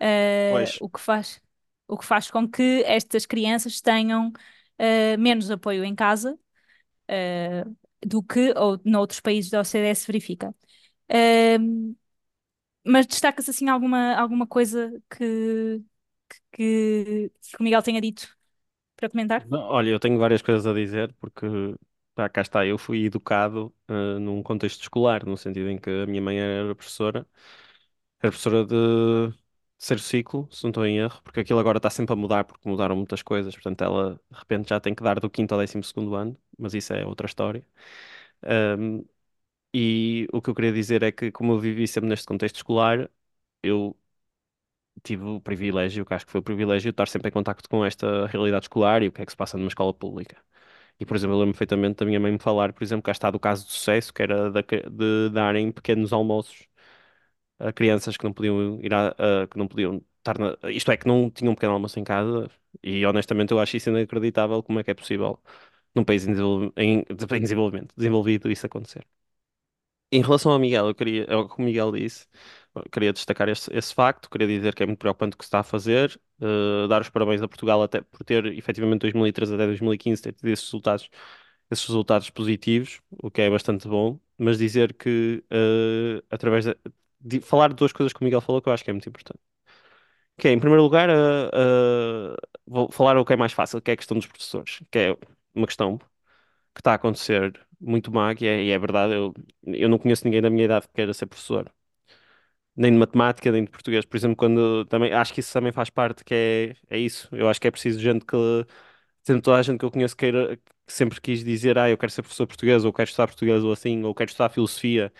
Uh, 0.00 0.64
o 0.80 0.88
que 0.88 1.00
faz, 1.00 1.40
o 1.86 1.98
que 1.98 2.04
faz 2.04 2.30
com 2.30 2.48
que 2.48 2.82
estas 2.86 3.26
crianças 3.26 3.80
tenham 3.80 4.32
menos 5.18 5.50
apoio 5.50 5.84
em 5.84 5.94
casa 5.94 6.38
do 8.06 8.22
que 8.22 8.52
ou, 8.56 8.80
noutros 8.84 9.20
países 9.20 9.50
da 9.50 9.60
OCDE 9.60 9.94
se 9.94 10.06
verifica. 10.06 10.54
mas 12.84 13.06
destaca-se 13.06 13.50
assim 13.50 13.68
alguma, 13.68 14.14
alguma 14.16 14.46
coisa 14.46 14.90
que, 15.10 15.82
que, 16.52 17.30
que 17.42 17.56
o 17.60 17.62
Miguel 17.64 17.82
tenha 17.82 18.00
dito 18.00 18.28
para 18.96 19.10
comentar? 19.10 19.48
Olha, 19.52 19.88
eu 19.90 19.98
tenho 20.00 20.18
várias 20.18 20.42
coisas 20.42 20.66
a 20.66 20.72
dizer, 20.74 21.14
porque 21.20 21.46
pá, 22.14 22.28
cá 22.28 22.42
está, 22.42 22.66
eu 22.66 22.76
fui 22.78 23.04
educado 23.06 23.74
uh, 23.88 24.18
num 24.20 24.42
contexto 24.42 24.82
escolar, 24.82 25.24
no 25.24 25.36
sentido 25.36 25.70
em 25.70 25.78
que 25.78 25.88
a 25.90 26.06
minha 26.06 26.20
mãe 26.20 26.38
era 26.38 26.74
professora, 26.74 27.26
era 28.20 28.30
professora 28.32 28.64
de 28.66 29.34
terceiro 29.80 30.02
ciclo, 30.02 30.48
se 30.52 30.62
não 30.64 30.70
estou 30.70 30.86
em 30.86 30.98
erro, 30.98 31.20
porque 31.24 31.40
aquilo 31.40 31.58
agora 31.58 31.78
está 31.78 31.90
sempre 31.90 32.12
a 32.12 32.16
mudar, 32.16 32.44
porque 32.44 32.68
mudaram 32.68 32.96
muitas 32.96 33.22
coisas, 33.22 33.54
portanto 33.54 33.82
ela 33.82 34.14
de 34.30 34.38
repente 34.38 34.68
já 34.70 34.80
tem 34.80 34.94
que 34.94 35.02
dar 35.02 35.20
do 35.20 35.30
quinto 35.30 35.54
ao 35.54 35.60
décimo 35.60 35.82
segundo 35.84 36.14
ano, 36.14 36.36
mas 36.58 36.74
isso 36.74 36.92
é 36.94 37.04
outra 37.06 37.26
história. 37.26 37.66
Um, 38.78 39.04
e 39.74 40.28
o 40.32 40.42
que 40.42 40.50
eu 40.50 40.54
queria 40.56 40.72
dizer 40.72 41.02
é 41.04 41.12
que, 41.12 41.32
como 41.32 41.52
eu 41.54 41.60
vivi 41.60 41.88
sempre 41.88 42.08
neste 42.10 42.26
contexto 42.26 42.56
escolar, 42.58 43.10
eu 43.62 43.96
tive 45.02 45.24
o 45.24 45.40
privilégio, 45.40 46.04
que 46.04 46.14
acho 46.14 46.26
que 46.26 46.32
foi 46.32 46.40
o 46.40 46.44
privilégio, 46.44 46.90
de 46.90 46.94
estar 46.94 47.08
sempre 47.08 47.28
em 47.28 47.32
contacto 47.32 47.68
com 47.68 47.84
esta 47.84 48.26
realidade 48.26 48.64
escolar 48.66 49.02
e 49.02 49.08
o 49.08 49.12
que 49.12 49.22
é 49.22 49.26
que 49.26 49.32
se 49.32 49.36
passa 49.36 49.56
numa 49.56 49.68
escola 49.68 49.94
pública. 49.94 50.36
E, 51.00 51.06
por 51.06 51.16
exemplo, 51.16 51.36
eu 51.36 51.40
lembro 51.40 51.54
perfeitamente 51.54 51.96
da 51.98 52.06
minha 52.06 52.20
mãe 52.20 52.32
me 52.32 52.38
falar, 52.40 52.72
por 52.72 52.84
exemplo, 52.84 53.02
cá 53.04 53.12
está 53.12 53.30
do 53.30 53.40
caso 53.40 53.66
de 53.66 53.72
sucesso, 53.72 54.14
que 54.14 54.22
era 54.22 54.50
da- 54.52 54.62
de 54.62 55.30
darem 55.32 55.72
pequenos 55.72 56.12
almoços 56.12 56.66
a 57.60 57.72
crianças 57.72 58.16
que 58.16 58.24
não 58.24 58.32
podiam 58.32 58.80
ir 58.82 58.94
a, 58.94 59.10
a- 59.44 59.46
que 59.48 59.58
não 59.58 59.68
podiam 59.68 60.02
estar 60.18 60.38
na, 60.38 60.56
isto 60.70 60.90
é, 60.92 60.96
que 60.96 61.06
não 61.08 61.30
tinham 61.30 61.52
um 61.52 61.54
pequeno 61.54 61.74
almoço 61.74 61.98
em 62.00 62.04
casa, 62.04 62.50
e 62.82 63.04
honestamente 63.06 63.52
eu 63.52 63.60
acho 63.60 63.76
isso 63.76 63.90
inacreditável 63.90 64.62
como 64.62 64.80
é 64.80 64.84
que 64.84 64.90
é 64.90 64.94
possível 64.94 65.40
num 65.94 66.04
país 66.04 66.26
em, 66.26 66.32
desenvol- 66.32 66.72
em- 66.76 67.04
em 67.36 67.40
desenvolvimento, 67.42 67.94
desenvolvido 67.96 68.50
isso 68.50 68.66
acontecer. 68.66 69.06
Em 70.12 70.22
relação 70.22 70.50
ao 70.50 70.58
Miguel, 70.58 70.88
eu 70.88 70.94
queria, 70.94 71.24
é 71.28 71.36
o 71.36 71.48
que 71.48 71.60
o 71.60 71.64
Miguel 71.64 71.92
disse, 71.92 72.26
queria 72.90 73.12
destacar 73.12 73.48
esse, 73.48 73.72
esse 73.72 73.94
facto, 73.94 74.28
queria 74.28 74.46
dizer 74.48 74.74
que 74.74 74.82
é 74.82 74.86
muito 74.86 74.98
preocupante 74.98 75.34
o 75.36 75.38
que 75.38 75.44
se 75.44 75.48
está 75.48 75.60
a 75.60 75.62
fazer, 75.62 76.20
eh, 76.40 76.88
dar 76.88 77.00
os 77.00 77.08
parabéns 77.08 77.40
a 77.42 77.46
Portugal 77.48 77.80
até 77.82 78.00
por 78.00 78.24
ter, 78.24 78.44
efetivamente, 78.46 79.00
2013 79.02 79.54
até 79.54 79.66
2015, 79.66 80.20
ter 80.20 80.32
tido 80.32 80.48
esses 80.48 80.64
resultados, 80.64 81.08
esses 81.70 81.86
resultados 81.86 82.28
positivos, 82.30 83.00
o 83.22 83.30
que 83.30 83.40
é 83.42 83.48
bastante 83.50 83.86
bom, 83.86 84.18
mas 84.36 84.58
dizer 84.58 84.94
que, 84.94 85.44
eh, 85.50 86.22
através 86.30 86.64
de, 86.64 86.76
de 87.20 87.40
falar 87.40 87.68
de 87.68 87.74
duas 87.76 87.92
coisas 87.92 88.12
que 88.12 88.20
o 88.20 88.24
Miguel 88.24 88.40
falou 88.40 88.62
que 88.62 88.68
eu 88.68 88.72
acho 88.72 88.84
que 88.84 88.90
é 88.90 88.92
muito 88.92 89.08
importante. 89.08 89.40
Que 90.38 90.48
é, 90.48 90.52
em 90.52 90.58
primeiro 90.60 90.82
lugar, 90.82 91.08
eh, 91.10 91.50
eh, 91.52 92.36
vou 92.66 92.90
falar 92.90 93.18
o 93.18 93.24
que 93.24 93.32
é 93.34 93.36
mais 93.36 93.52
fácil, 93.52 93.80
que 93.82 93.90
é 93.90 93.94
a 93.94 93.96
questão 93.96 94.16
dos 94.16 94.26
professores, 94.26 94.80
que 94.90 94.98
é 94.98 95.16
uma 95.54 95.66
questão 95.66 95.98
que 96.74 96.80
está 96.80 96.92
a 96.92 96.94
acontecer 96.96 97.60
muito 97.80 98.12
má, 98.12 98.34
e 98.40 98.46
é, 98.46 98.64
e 98.64 98.70
é 98.72 98.78
verdade, 98.78 99.14
eu, 99.14 99.34
eu 99.66 99.88
não 99.88 99.98
conheço 99.98 100.24
ninguém 100.26 100.42
da 100.42 100.50
minha 100.50 100.64
idade 100.66 100.88
que 100.88 100.94
queira 100.94 101.14
ser 101.14 101.26
professor, 101.26 101.72
nem 102.76 102.92
de 102.92 102.98
matemática, 102.98 103.50
nem 103.52 103.64
de 103.64 103.70
português. 103.70 104.04
Por 104.04 104.16
exemplo, 104.16 104.36
quando 104.36 104.84
também 104.86 105.12
acho 105.12 105.32
que 105.34 105.40
isso 105.40 105.52
também 105.52 105.72
faz 105.72 105.90
parte, 105.90 106.24
que 106.24 106.34
é, 106.34 106.76
é 106.88 106.98
isso. 106.98 107.28
Eu 107.32 107.48
acho 107.48 107.60
que 107.60 107.68
é 107.68 107.70
preciso 107.70 108.00
gente 108.00 108.24
que, 108.24 108.36
sempre 109.22 109.42
toda 109.42 109.58
a 109.58 109.62
gente 109.62 109.78
que 109.78 109.84
eu 109.84 109.90
conheço 109.90 110.16
queira, 110.16 110.56
que 110.86 110.92
sempre 110.92 111.20
quis 111.20 111.44
dizer, 111.44 111.78
ah, 111.78 111.90
eu 111.90 111.98
quero 111.98 112.12
ser 112.12 112.22
professor 112.22 112.46
português, 112.46 112.84
ou 112.84 112.92
quero 112.92 113.08
estudar 113.08 113.26
português, 113.28 113.62
ou 113.64 113.72
assim, 113.72 114.02
ou 114.04 114.14
quero 114.14 114.30
estudar 114.30 114.48
filosofia 114.50 115.12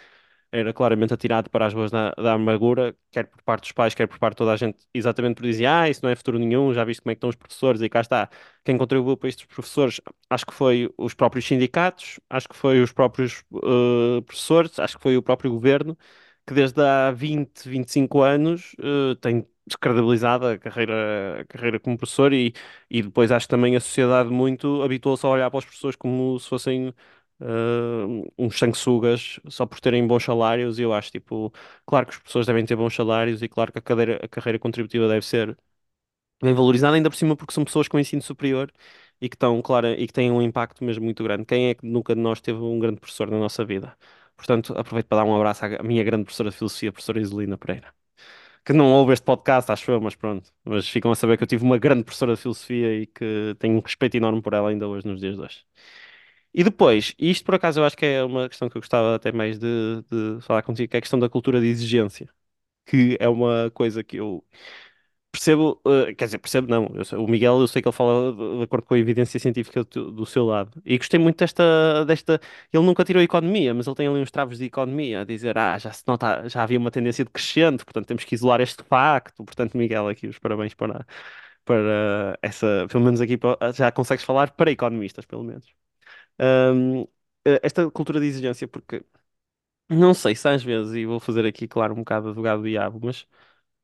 era 0.53 0.73
claramente 0.73 1.15
atirado 1.15 1.49
para 1.51 1.67
as 1.67 1.75
ruas 1.75 1.91
da, 1.91 2.11
da 2.13 2.33
amargura, 2.35 2.97
quer 3.11 3.27
por 3.27 3.43
parte 3.43 3.63
dos 3.63 3.73
pais, 3.73 3.95
quer 3.95 4.07
por 4.09 4.19
parte 4.19 4.35
de 4.35 4.39
toda 4.39 4.53
a 4.53 4.57
gente, 4.57 4.79
exatamente 4.93 5.37
por 5.37 5.45
dizer, 5.45 5.67
ah, 5.67 5.89
isso 5.89 6.01
não 6.03 6.11
é 6.11 6.17
futuro 6.17 6.39
nenhum, 6.39 6.73
já 6.75 6.85
viste 6.85 7.03
como 7.03 7.13
é 7.13 7.15
que 7.15 7.19
estão 7.19 7.31
os 7.31 7.37
professores, 7.37 7.81
e 7.83 7.89
cá 7.89 8.01
está. 8.01 8.29
Quem 8.65 8.77
contribuiu 8.77 9.17
para 9.17 9.29
estes 9.29 9.47
professores, 9.47 10.01
acho 10.29 10.47
que 10.47 10.55
foi 10.55 10.93
os 10.99 11.15
próprios 11.15 11.47
sindicatos, 11.47 12.21
acho 12.29 12.49
que 12.49 12.57
foi 12.57 12.81
os 12.83 12.93
próprios 12.93 13.45
eh, 13.55 14.21
professores, 14.23 14.79
acho 14.79 14.97
que 14.97 15.03
foi 15.03 15.17
o 15.17 15.23
próprio 15.23 15.51
governo, 15.53 15.97
que 16.47 16.55
desde 16.55 16.81
há 16.83 17.11
20, 17.13 17.69
25 17.69 18.23
anos 18.23 18.75
eh, 18.81 19.15
tem 19.21 19.47
descredibilizado 19.67 20.47
a 20.47 20.59
carreira, 20.59 21.43
a 21.43 21.45
carreira 21.45 21.79
como 21.79 21.97
professor 21.97 22.33
e, 22.33 22.53
e 22.91 23.03
depois 23.03 23.31
acho 23.31 23.47
que 23.47 23.51
também 23.51 23.77
a 23.77 23.81
sociedade 23.81 24.29
muito 24.31 24.83
habituou-se 24.83 25.25
a 25.25 25.29
olhar 25.29 25.51
para 25.51 25.59
os 25.59 25.65
professores 25.65 25.97
como 25.97 26.39
se 26.41 26.49
fossem 26.49 26.93
uh, 27.41 28.33
uns 28.39 28.59
sanguessugas 28.59 29.41
só 29.49 29.67
por 29.67 29.81
terem 29.81 30.07
bons 30.07 30.25
salários 30.25 30.79
e 30.79 30.83
eu 30.83 30.93
acho, 30.95 31.11
tipo, 31.11 31.53
claro 31.87 32.07
que 32.07 32.15
as 32.15 32.19
pessoas 32.21 32.47
devem 32.47 32.65
ter 32.65 32.77
bons 32.77 32.95
salários 32.95 33.43
e 33.43 33.49
claro 33.49 33.73
que 33.73 33.79
a, 33.79 33.83
cadeira, 33.83 34.21
a 34.23 34.29
carreira 34.29 34.59
contributiva 34.59 35.09
deve 35.09 35.25
ser 35.27 35.57
bem 36.43 36.55
valorizada, 36.55 36.97
ainda 36.97 37.11
por 37.11 37.17
cima 37.17 37.37
porque 37.37 37.53
são 37.55 37.65
pessoas 37.65 37.89
com 37.89 37.99
ensino 37.99 38.23
superior 38.23 38.73
e 39.21 39.29
que 39.29 39.37
estão, 39.37 39.61
claro, 39.63 39.89
e 39.89 40.07
que 40.07 40.13
têm 40.13 40.31
um 40.31 40.41
impacto 40.43 40.83
mesmo 40.85 41.05
muito 41.05 41.23
grande. 41.23 41.45
Quem 41.45 41.69
é 41.69 41.75
que 41.75 41.87
nunca 41.87 42.15
de 42.15 42.21
nós 42.21 42.41
teve 42.41 42.59
um 42.61 42.79
grande 42.79 43.01
professor 43.01 43.31
na 43.31 43.39
nossa 43.39 43.65
vida? 43.65 43.97
Portanto, 44.37 44.73
aproveito 44.79 45.07
para 45.07 45.19
dar 45.19 45.25
um 45.31 45.37
abraço 45.37 45.65
à 45.67 45.83
minha 45.83 46.03
grande 46.03 46.25
professora 46.25 46.51
de 46.51 46.57
filosofia, 46.57 46.93
professora 46.93 47.21
Isolina 47.21 47.59
Pereira. 47.59 47.93
Que 48.65 48.73
não 48.73 48.93
ouve 48.93 49.13
este 49.15 49.25
podcast, 49.25 49.73
acho 49.73 49.91
eu, 49.91 50.01
mas 50.01 50.15
pronto. 50.15 50.53
Mas 50.65 50.89
ficam 50.89 51.11
a 51.13 51.17
saber 51.17 51.37
que 51.39 51.43
eu 51.45 51.47
tive 51.49 51.65
uma 51.65 51.79
grande 51.79 52.05
professora 52.05 52.35
de 52.35 52.41
filosofia 52.43 52.95
e 53.03 53.07
que 53.07 53.57
tenho 53.59 53.77
um 53.77 53.81
respeito 53.81 54.17
enorme 54.17 54.43
por 54.43 54.55
ela 54.55 54.71
ainda 54.71 54.87
hoje, 54.89 55.07
nos 55.07 55.21
dias 55.21 55.37
de 55.37 55.43
hoje. 55.43 55.65
E 56.53 56.65
depois, 56.65 57.15
isto 57.19 57.45
por 57.45 57.55
acaso 57.55 57.81
eu 57.81 57.85
acho 57.85 57.97
que 57.97 58.05
é 58.07 58.25
uma 58.25 58.49
questão 58.49 58.69
que 58.69 58.77
eu 58.77 58.81
gostava 58.81 59.15
até 59.15 59.31
mais 59.33 59.59
de, 59.59 60.03
de 60.11 60.41
falar 60.43 60.63
contigo, 60.63 60.91
que 60.91 60.97
é 60.97 60.99
a 60.99 61.01
questão 61.01 61.19
da 61.19 61.29
cultura 61.29 61.61
de 61.61 61.67
exigência, 61.69 62.29
que 62.87 63.17
é 63.21 63.29
uma 63.29 63.71
coisa 63.73 64.05
que 64.05 64.17
eu 64.19 64.45
percebo, 65.33 65.81
eh, 65.87 66.15
quer 66.15 66.27
dizer, 66.27 66.39
percebo 66.39 66.69
não, 66.69 66.91
eu 67.13 67.25
o 67.25 67.29
Miguel 67.29 67.61
eu 67.61 67.69
sei 67.69 67.83
que 67.83 67.89
ele 67.89 67.95
fala 67.97 68.33
de, 68.33 68.59
de 68.59 68.63
acordo 68.65 68.87
com 68.87 68.95
a 68.95 68.99
evidência 68.99 69.39
científica 69.41 69.85
do, 69.85 70.11
do 70.13 70.27
seu 70.27 70.45
lado, 70.47 70.81
e 70.85 70.99
gostei 70.99 71.21
muito 71.21 71.39
desta, 71.39 72.05
desta, 72.07 72.41
ele 72.73 72.85
nunca 72.85 73.05
tirou 73.05 73.23
economia, 73.23 73.75
mas 73.75 73.87
ele 73.87 73.97
tem 73.97 74.09
ali 74.09 74.21
uns 74.21 74.31
travos 74.31 74.59
de 74.59 74.65
economia, 74.67 75.23
a 75.23 75.25
dizer, 75.25 75.57
ah, 75.59 75.79
já 75.79 75.93
se 75.93 76.05
nota, 76.07 76.49
já 76.49 76.63
havia 76.65 76.79
uma 76.79 76.91
tendência 76.91 77.25
decrescente, 77.25 77.85
portanto 77.85 78.07
temos 78.09 78.25
que 78.25 78.35
isolar 78.35 78.61
este 78.61 78.83
facto, 78.85 79.45
portanto 79.45 79.77
Miguel, 79.79 80.09
aqui 80.09 80.27
os 80.29 80.39
parabéns 80.39 80.75
para, 80.75 81.07
para 81.65 82.39
essa, 82.43 82.87
pelo 82.91 83.05
menos 83.05 83.21
aqui 83.21 83.39
já 83.75 83.93
consegues 83.93 84.25
falar 84.25 84.51
para 84.53 84.71
economistas, 84.73 85.27
pelo 85.27 85.45
menos. 85.45 85.67
Eh, 87.45 87.61
esta 87.63 87.91
cultura 87.91 88.21
de 88.21 88.27
exigência, 88.27 88.69
porque 88.69 89.05
não 89.91 90.15
sei 90.15 90.35
se 90.37 90.49
às 90.49 90.63
vezes, 90.65 90.95
e 90.95 91.07
vou 91.07 91.21
fazer 91.21 91.47
aqui, 91.47 91.69
claro, 91.69 91.95
um 91.95 91.99
bocado 91.99 92.29
advogado 92.31 92.63
do 92.63 92.69
diabo, 92.69 93.01
mas 93.05 93.27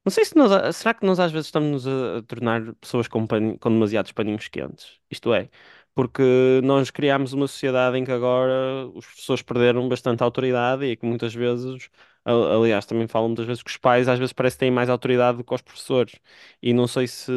não 0.04 0.12
sei 0.12 0.24
se 0.24 0.36
nós, 0.36 0.76
será 0.76 0.94
que 0.94 1.06
nós 1.06 1.20
às 1.20 1.32
vezes 1.32 1.46
estamos 1.48 1.86
a, 1.88 2.18
a 2.18 2.22
tornar 2.22 2.74
pessoas 2.76 3.08
com, 3.08 3.26
paninho- 3.26 3.58
com 3.58 3.70
demasiados 3.70 4.12
paninhos 4.12 4.48
quentes? 4.48 5.00
Isto 5.10 5.34
é, 5.34 5.50
porque 5.94 6.22
nós 6.64 6.90
criámos 6.90 7.32
uma 7.34 7.48
sociedade 7.48 7.98
em 7.98 8.04
que 8.04 8.12
agora 8.12 8.86
os 8.94 9.06
professores 9.06 9.42
perderam 9.42 9.88
bastante 9.88 10.22
autoridade 10.24 10.84
e 10.86 10.96
que 10.96 11.06
muitas 11.06 11.34
vezes, 11.34 11.90
aliás, 12.24 12.86
também 12.86 13.08
falam 13.08 13.28
muitas 13.30 13.46
vezes 13.46 13.62
que 13.64 13.70
os 13.70 13.76
pais 13.78 14.08
às 14.08 14.18
vezes 14.18 14.32
parecem 14.34 14.56
que 14.58 14.60
têm 14.60 14.70
mais 14.72 14.90
autoridade 14.90 15.38
do 15.38 15.44
que 15.44 15.54
os 15.54 15.62
professores. 15.62 16.14
E 16.62 16.72
não 16.74 16.86
sei 16.88 17.06
se 17.08 17.32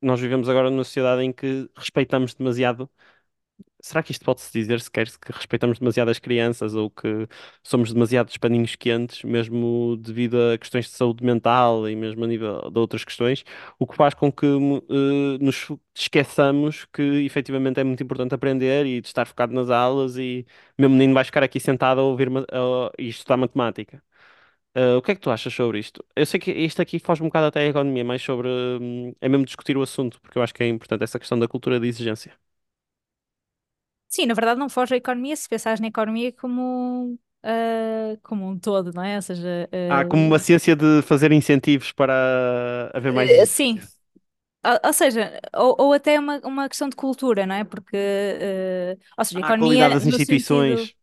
nós 0.00 0.20
vivemos 0.20 0.48
agora 0.48 0.70
numa 0.70 0.84
sociedade 0.84 1.22
em 1.22 1.32
que 1.32 1.68
respeitamos 1.76 2.34
demasiado 2.34 2.90
Será 3.80 4.02
que 4.02 4.12
isto 4.12 4.24
pode-se 4.24 4.52
dizer 4.52 4.80
sequer 4.80 5.08
que 5.18 5.32
respeitamos 5.32 5.78
demasiado 5.78 6.10
as 6.10 6.18
crianças 6.18 6.74
ou 6.74 6.88
que 6.90 7.26
somos 7.62 7.92
demasiados 7.92 8.36
paninhos 8.36 8.76
quentes, 8.76 9.24
mesmo 9.24 9.96
devido 9.96 10.36
a 10.52 10.58
questões 10.58 10.86
de 10.86 10.92
saúde 10.92 11.24
mental 11.24 11.88
e 11.88 11.96
mesmo 11.96 12.24
a 12.24 12.26
nível 12.28 12.70
de 12.70 12.78
outras 12.78 13.04
questões, 13.04 13.44
o 13.78 13.86
que 13.86 13.96
faz 13.96 14.14
com 14.14 14.30
que 14.32 14.46
eh, 14.46 15.38
nos 15.40 15.68
esqueçamos 15.94 16.84
que 16.92 17.02
efetivamente 17.24 17.80
é 17.80 17.84
muito 17.84 18.02
importante 18.02 18.34
aprender 18.34 18.86
e 18.86 18.98
estar 18.98 19.26
focado 19.26 19.52
nas 19.52 19.70
aulas 19.70 20.16
e 20.16 20.46
meu 20.78 20.88
menino 20.88 21.14
vai 21.14 21.24
ficar 21.24 21.42
aqui 21.42 21.58
sentado 21.60 22.00
a 22.00 22.04
ouvir 22.04 22.28
e 22.98 23.08
estudar 23.08 23.36
matemática. 23.36 24.02
Eh, 24.74 24.96
o 24.96 25.02
que 25.02 25.12
é 25.12 25.14
que 25.14 25.20
tu 25.20 25.30
achas 25.30 25.52
sobre 25.54 25.78
isto? 25.78 26.04
Eu 26.16 26.24
sei 26.26 26.40
que 26.40 26.50
isto 26.52 26.80
aqui 26.82 26.98
foge 26.98 27.22
um 27.22 27.26
bocado 27.26 27.46
até 27.46 27.60
a 27.60 27.66
economia, 27.68 28.04
mas 28.04 28.22
sobre 28.22 28.48
hum, 28.48 29.14
é 29.20 29.28
mesmo 29.28 29.44
discutir 29.44 29.76
o 29.76 29.82
assunto, 29.82 30.20
porque 30.20 30.38
eu 30.38 30.42
acho 30.42 30.54
que 30.54 30.62
é 30.62 30.68
importante 30.68 31.04
essa 31.04 31.18
questão 31.18 31.38
da 31.38 31.48
cultura 31.48 31.78
de 31.80 31.88
exigência. 31.88 32.32
Sim, 34.12 34.26
na 34.26 34.34
verdade 34.34 34.60
não 34.60 34.68
foge 34.68 34.94
à 34.94 34.96
economia 34.98 35.34
se 35.36 35.48
pensares 35.48 35.80
na 35.80 35.86
economia 35.88 36.32
como, 36.32 37.18
ah, 37.42 38.16
como 38.22 38.46
um 38.48 38.58
todo, 38.58 38.92
não 38.92 39.02
é? 39.02 39.16
Ou 39.16 39.22
seja, 39.22 39.68
Há 39.88 40.04
como 40.04 40.26
uma 40.26 40.38
ciência 40.38 40.74
de 40.74 41.02
fazer 41.02 41.32
incentivos 41.32 41.92
para 41.92 42.90
haver 42.94 43.12
mais 43.12 43.32
ah, 43.42 43.46
sim, 43.46 43.80
ou, 44.64 44.80
ou 44.88 44.92
seja, 44.92 45.40
ou, 45.54 45.76
ou 45.80 45.92
até 45.94 46.18
uma, 46.20 46.38
uma 46.44 46.68
questão 46.68 46.88
de 46.88 46.96
cultura, 46.96 47.46
não 47.46 47.54
é? 47.56 47.64
Porque, 47.64 47.96
ah, 47.96 48.96
ou 49.18 49.24
seja, 49.24 49.40
Há 49.40 49.50
a 49.50 49.54
qualidade 49.54 49.92
economia 49.92 49.94
das 49.94 50.04
no 50.04 50.18
sentido. 50.20 50.90
instituições. 50.90 50.94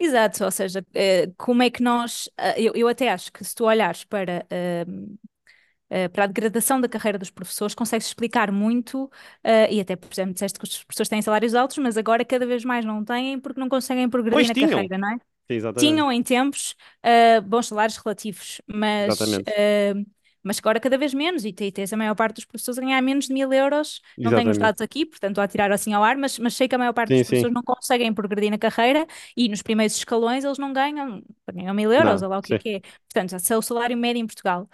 Exato, 0.00 0.44
ou 0.44 0.50
seja, 0.52 0.84
eh, 0.94 1.28
como 1.38 1.62
é 1.62 1.70
que 1.70 1.82
nós. 1.82 2.28
ah, 2.38 2.58
eu, 2.60 2.72
eu 2.76 2.88
até 2.88 3.10
acho 3.10 3.32
que 3.32 3.44
se 3.44 3.54
tu 3.54 3.64
olhares 3.66 4.04
para, 4.04 4.46
eh, 5.90 6.08
para 6.08 6.24
a 6.24 6.26
degradação 6.26 6.80
da 6.80 6.88
carreira 6.88 7.18
dos 7.18 7.30
professores, 7.30 7.74
consegues 7.74 8.06
explicar 8.06 8.50
muito, 8.52 9.10
eh, 9.44 9.72
e 9.74 9.80
até, 9.80 9.96
por 9.96 10.12
exemplo, 10.12 10.32
disseste 10.34 10.58
que 10.58 10.64
os 10.64 10.84
professores 10.84 11.08
têm 11.08 11.22
salários 11.22 11.54
altos, 11.54 11.78
mas 11.78 11.96
agora 11.96 12.24
cada 12.24 12.46
vez 12.46 12.64
mais 12.64 12.84
não 12.84 13.04
têm 13.04 13.38
porque 13.40 13.60
não 13.60 13.68
conseguem 13.68 14.08
progredir 14.08 14.44
Pois 14.44 14.46
na 14.46 14.54
tinham. 14.56 14.56
carreira, 14.56 14.98
não 14.98 15.10
é? 15.12 15.16
Sim, 15.50 15.54
exatamente. 15.56 16.04
Tinham 16.04 16.12
em 16.12 16.22
tempos 16.22 16.74
eh, 17.02 17.40
bons 17.40 17.68
salários 17.68 17.98
relativos, 17.98 18.60
mas, 18.66 19.40
mas 20.42 20.58
agora 20.58 20.80
cada 20.80 20.96
vez 20.96 21.12
menos, 21.12 21.44
e 21.44 21.52
te- 21.52 21.70
tens 21.72 21.92
a 21.92 21.96
maior 21.96 22.14
parte 22.14 22.36
dos 22.36 22.44
professores 22.44 22.78
a 22.78 22.82
ganhar 22.82 23.02
menos 23.02 23.26
de 23.26 23.34
mil 23.34 23.52
euros. 23.52 24.00
Não 24.22 24.32
tenho 24.32 24.50
os 24.50 24.58
dados 24.58 24.80
aqui, 24.80 25.04
portanto 25.04 25.40
a 25.40 25.48
tirar 25.48 25.70
assim 25.72 25.92
ao 25.92 26.02
ar, 26.04 26.16
mas, 26.16 26.38
mas 26.38 26.54
sei 26.54 26.68
que 26.68 26.74
a 26.74 26.78
maior 26.78 26.92
parte 26.92 27.10
Sim, 27.10 27.14
dos 27.14 27.22
sim. 27.24 27.48
professores 27.48 27.54
não 27.54 27.62
conseguem 27.62 28.12
progredir 28.14 28.50
na 28.50 28.58
carreira 28.58 29.06
e 29.36 29.48
nos 29.48 29.62
primeiros 29.62 29.96
escalões 29.96 30.44
eles 30.44 30.58
não 30.58 30.72
ganham, 30.72 31.22
ganham 31.52 31.74
mil 31.74 31.92
euros, 31.92 32.22
Nada. 32.22 32.22
ou 32.22 32.28
lá 32.28 32.38
o 32.38 32.42
que 32.42 32.52
é 32.52 32.56
que 32.56 32.68
é. 32.76 32.80
Portanto, 32.80 33.34
esse 33.36 33.52
é 33.52 33.56
o 33.56 33.62
salário 33.62 33.96
médio 33.96 34.20
em 34.22 34.26
Portugal. 34.26 34.68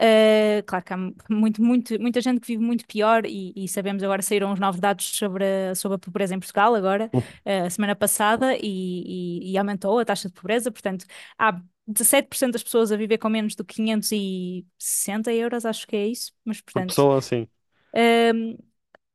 Uh, 0.00 0.62
claro 0.64 0.84
que 0.84 0.92
há 0.92 0.96
muito, 1.28 1.60
muito, 1.60 2.00
muita 2.00 2.20
gente 2.20 2.40
que 2.40 2.46
vive 2.46 2.62
muito 2.62 2.86
pior 2.86 3.26
e, 3.26 3.52
e 3.56 3.66
sabemos 3.66 4.00
agora 4.02 4.22
saíram 4.22 4.52
os 4.52 4.60
novos 4.60 4.80
dados 4.80 5.04
sobre 5.04 5.44
a, 5.44 5.74
sobre 5.74 5.96
a 5.96 5.98
pobreza 5.98 6.36
em 6.36 6.38
Portugal 6.38 6.72
agora, 6.74 7.10
uh, 7.12 7.66
a 7.66 7.70
semana 7.70 7.96
passada, 7.96 8.56
e, 8.56 8.62
e, 8.62 9.52
e 9.52 9.58
aumentou 9.58 9.98
a 9.98 10.04
taxa 10.04 10.28
de 10.28 10.34
pobreza, 10.34 10.70
portanto 10.70 11.04
há 11.36 11.60
17% 11.88 12.52
das 12.52 12.62
pessoas 12.62 12.92
a 12.92 12.96
viver 12.96 13.18
com 13.18 13.28
menos 13.28 13.54
que 13.54 13.64
560 13.64 15.32
euros, 15.32 15.64
acho 15.64 15.86
que 15.86 15.96
é 15.96 16.06
isso, 16.06 16.32
mas 16.44 16.60
Por 16.60 16.72
portanto... 16.72 16.90
pessoa, 16.90 17.18
assim. 17.18 17.48
Um, 17.94 18.56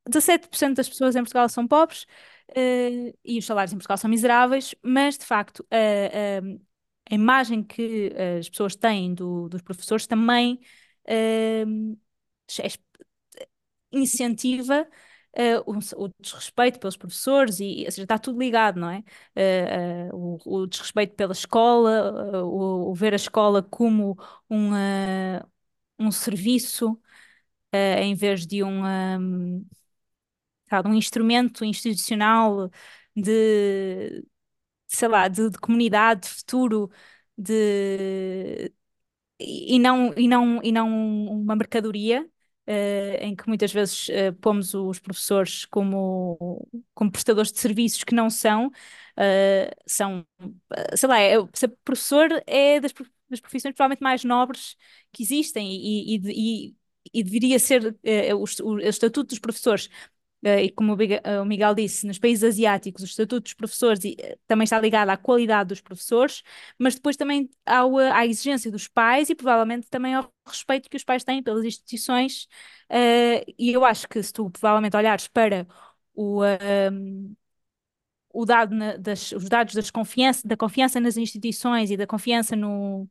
17% 0.10 0.76
das 0.76 0.90
pessoas 0.90 1.16
em 1.16 1.20
Portugal 1.20 1.48
são 1.48 1.68
pobres 1.68 2.04
uh, 2.50 3.18
e 3.24 3.40
os 3.40 3.46
salários 3.46 3.72
em 3.72 3.78
Portugal 3.78 3.98
são 3.98 4.10
miseráveis, 4.10 4.76
mas 4.82 5.18
de 5.18 5.26
facto 5.26 5.60
uh, 5.62 6.46
uh, 6.46 6.62
a 7.10 7.16
imagem 7.16 7.64
que 7.64 8.14
as 8.40 8.50
pessoas 8.50 8.76
têm 8.76 9.14
do, 9.14 9.50
dos 9.50 9.62
professores 9.62 10.08
também 10.08 10.60
incentiva 13.92 14.88
Uh, 15.36 15.64
o, 15.66 16.06
o, 16.06 16.10
desrespeito 16.20 16.80
pelos 16.80 16.96
professores 16.96 17.60
e 17.60 17.86
ou 17.86 17.92
seja, 17.92 18.04
está 18.04 18.20
tudo 18.20 18.38
ligado, 18.40 18.80
não 18.80 18.88
é? 18.92 19.00
Uh, 19.36 20.14
uh, 20.14 20.38
o, 20.46 20.62
o, 20.62 20.68
desrespeito 20.68 21.16
pela 21.16 21.32
escola, 21.32 22.44
o, 22.46 22.92
o, 22.92 22.94
ver 22.94 23.14
a 23.14 23.16
escola 23.16 23.64
como 23.64 24.16
um, 24.48 24.70
um 25.98 26.12
serviço 26.12 27.00
em 27.74 28.14
vez 28.16 28.46
de 28.46 28.64
um, 28.64 28.84
um, 28.86 29.66
um 30.86 30.94
instrumento 30.94 31.66
institucional 31.66 32.70
de, 33.16 34.24
sei 34.94 35.08
lá, 35.08 35.28
de, 35.28 35.50
de 35.50 35.58
comunidade, 35.60 36.22
de 36.22 36.30
futuro, 36.30 36.92
de 37.38 38.72
e 39.40 39.80
não, 39.80 40.14
e 40.16 40.28
não, 40.28 40.62
e 40.64 40.72
não 40.72 40.90
uma 41.30 41.56
mercadoria. 41.56 42.28
Uh, 42.66 43.20
em 43.20 43.36
que 43.36 43.46
muitas 43.46 43.74
vezes 43.74 44.08
uh, 44.08 44.34
pomos 44.40 44.74
os 44.74 44.98
professores 44.98 45.66
como, 45.66 46.66
como 46.94 47.12
prestadores 47.12 47.52
de 47.52 47.60
serviços 47.60 48.06
que 48.06 48.16
não 48.16 48.30
são, 48.30 48.68
uh, 48.68 49.76
são, 49.86 50.26
sei 50.96 51.10
lá, 51.10 51.20
é, 51.20 51.36
ser 51.54 51.68
professor 51.84 52.30
é 52.48 52.80
das, 52.80 52.94
das 53.30 53.42
profissões 53.42 53.76
provavelmente 53.76 54.02
mais 54.02 54.24
nobres 54.24 54.78
que 55.12 55.24
existem 55.24 55.74
e, 55.74 56.16
e, 56.16 56.70
e, 56.70 56.76
e 57.14 57.24
deveria 57.24 57.60
ser 57.60 57.98
o, 58.34 58.46
o, 58.66 58.80
estatuto 58.80 59.28
dos 59.32 59.40
professores 59.40 59.90
e 60.44 60.70
como 60.72 60.96
eh, 61.02 61.40
o 61.42 61.46
Miguel 61.46 61.74
disse, 61.74 62.06
nos 62.06 62.20
países 62.20 62.44
asiáticos 62.44 63.02
o 63.04 63.06
estatuto 63.06 63.44
dos 63.44 63.54
professores 63.54 64.00
eh, 64.06 64.38
também 64.48 64.64
está 64.66 64.80
ligado 64.80 65.10
à 65.10 65.18
qualidade 65.18 65.70
dos 65.70 65.82
professores, 65.82 66.44
mas 66.78 66.96
depois 66.96 67.16
também 67.16 67.50
ao, 67.66 67.98
à 67.98 68.26
exigência 68.26 68.70
dos 68.72 68.88
pais 68.88 69.30
e 69.30 69.36
provavelmente 69.36 69.88
também 69.90 70.14
ao 70.16 70.32
respeito 70.46 70.90
que 70.90 70.98
os 70.98 71.04
pais 71.04 71.24
têm 71.24 71.42
pelas 71.42 71.64
instituições. 71.66 72.48
e 73.58 73.72
eu 73.72 73.86
acho 73.86 74.08
que 74.08 74.22
se 74.22 74.34
tu 74.34 74.50
provavelmente 74.50 74.96
olhares 74.98 75.28
para 75.28 75.68
o, 76.14 76.42
o 78.34 78.46
dado 78.46 78.76
na, 78.76 78.98
das, 78.98 79.32
os 79.32 79.48
dados 79.50 79.74
das 79.76 79.92
confiança, 79.92 80.48
da 80.48 80.58
confiança 80.58 81.00
nas 81.00 81.18
instituições 81.18 81.92
e 81.92 81.98
da 81.98 82.08
confiança 82.08 82.56
no, 82.56 83.08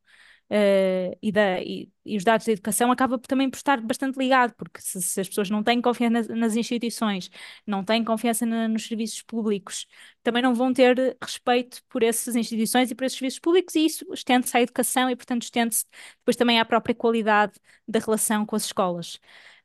uh, 0.51 1.17
e, 1.21 1.31
da, 1.31 1.61
e, 1.61 1.89
e, 2.05 2.17
os 2.17 2.23
dados 2.23 2.45
da 2.45 2.51
educação 2.53 2.91
acaba 2.91 3.17
também 3.19 3.49
por 3.49 3.57
estar 3.57 3.81
bastante 3.81 4.17
ligado, 4.17 4.53
porque 4.55 4.81
se, 4.81 5.01
se 5.01 5.21
as 5.21 5.27
pessoas 5.29 5.49
não 5.49 5.63
têm 5.63 5.81
confiança 5.81 6.11
nas, 6.13 6.27
nas 6.27 6.55
instituições, 6.55 7.29
não 7.65 7.83
têm 7.83 8.03
confiança 8.03 8.45
na, 8.45 8.67
nos 8.67 8.85
serviços 8.87 9.21
públicos, 9.21 9.85
também 10.23 10.41
não 10.41 10.53
vão 10.53 10.73
ter 10.73 11.17
respeito 11.21 11.81
por 11.89 12.03
essas 12.03 12.35
instituições 12.35 12.91
e 12.91 12.95
por 12.95 13.05
esses 13.05 13.17
serviços 13.17 13.39
públicos, 13.39 13.75
e 13.75 13.85
isso 13.85 14.05
estende-se 14.13 14.55
à 14.57 14.61
educação 14.61 15.09
e, 15.09 15.15
portanto, 15.15 15.43
estende-se 15.43 15.85
depois 16.19 16.35
também 16.35 16.59
à 16.59 16.65
própria 16.65 16.95
qualidade 16.95 17.53
da 17.87 17.99
relação 17.99 18.45
com 18.45 18.55
as 18.55 18.65
escolas. 18.65 19.19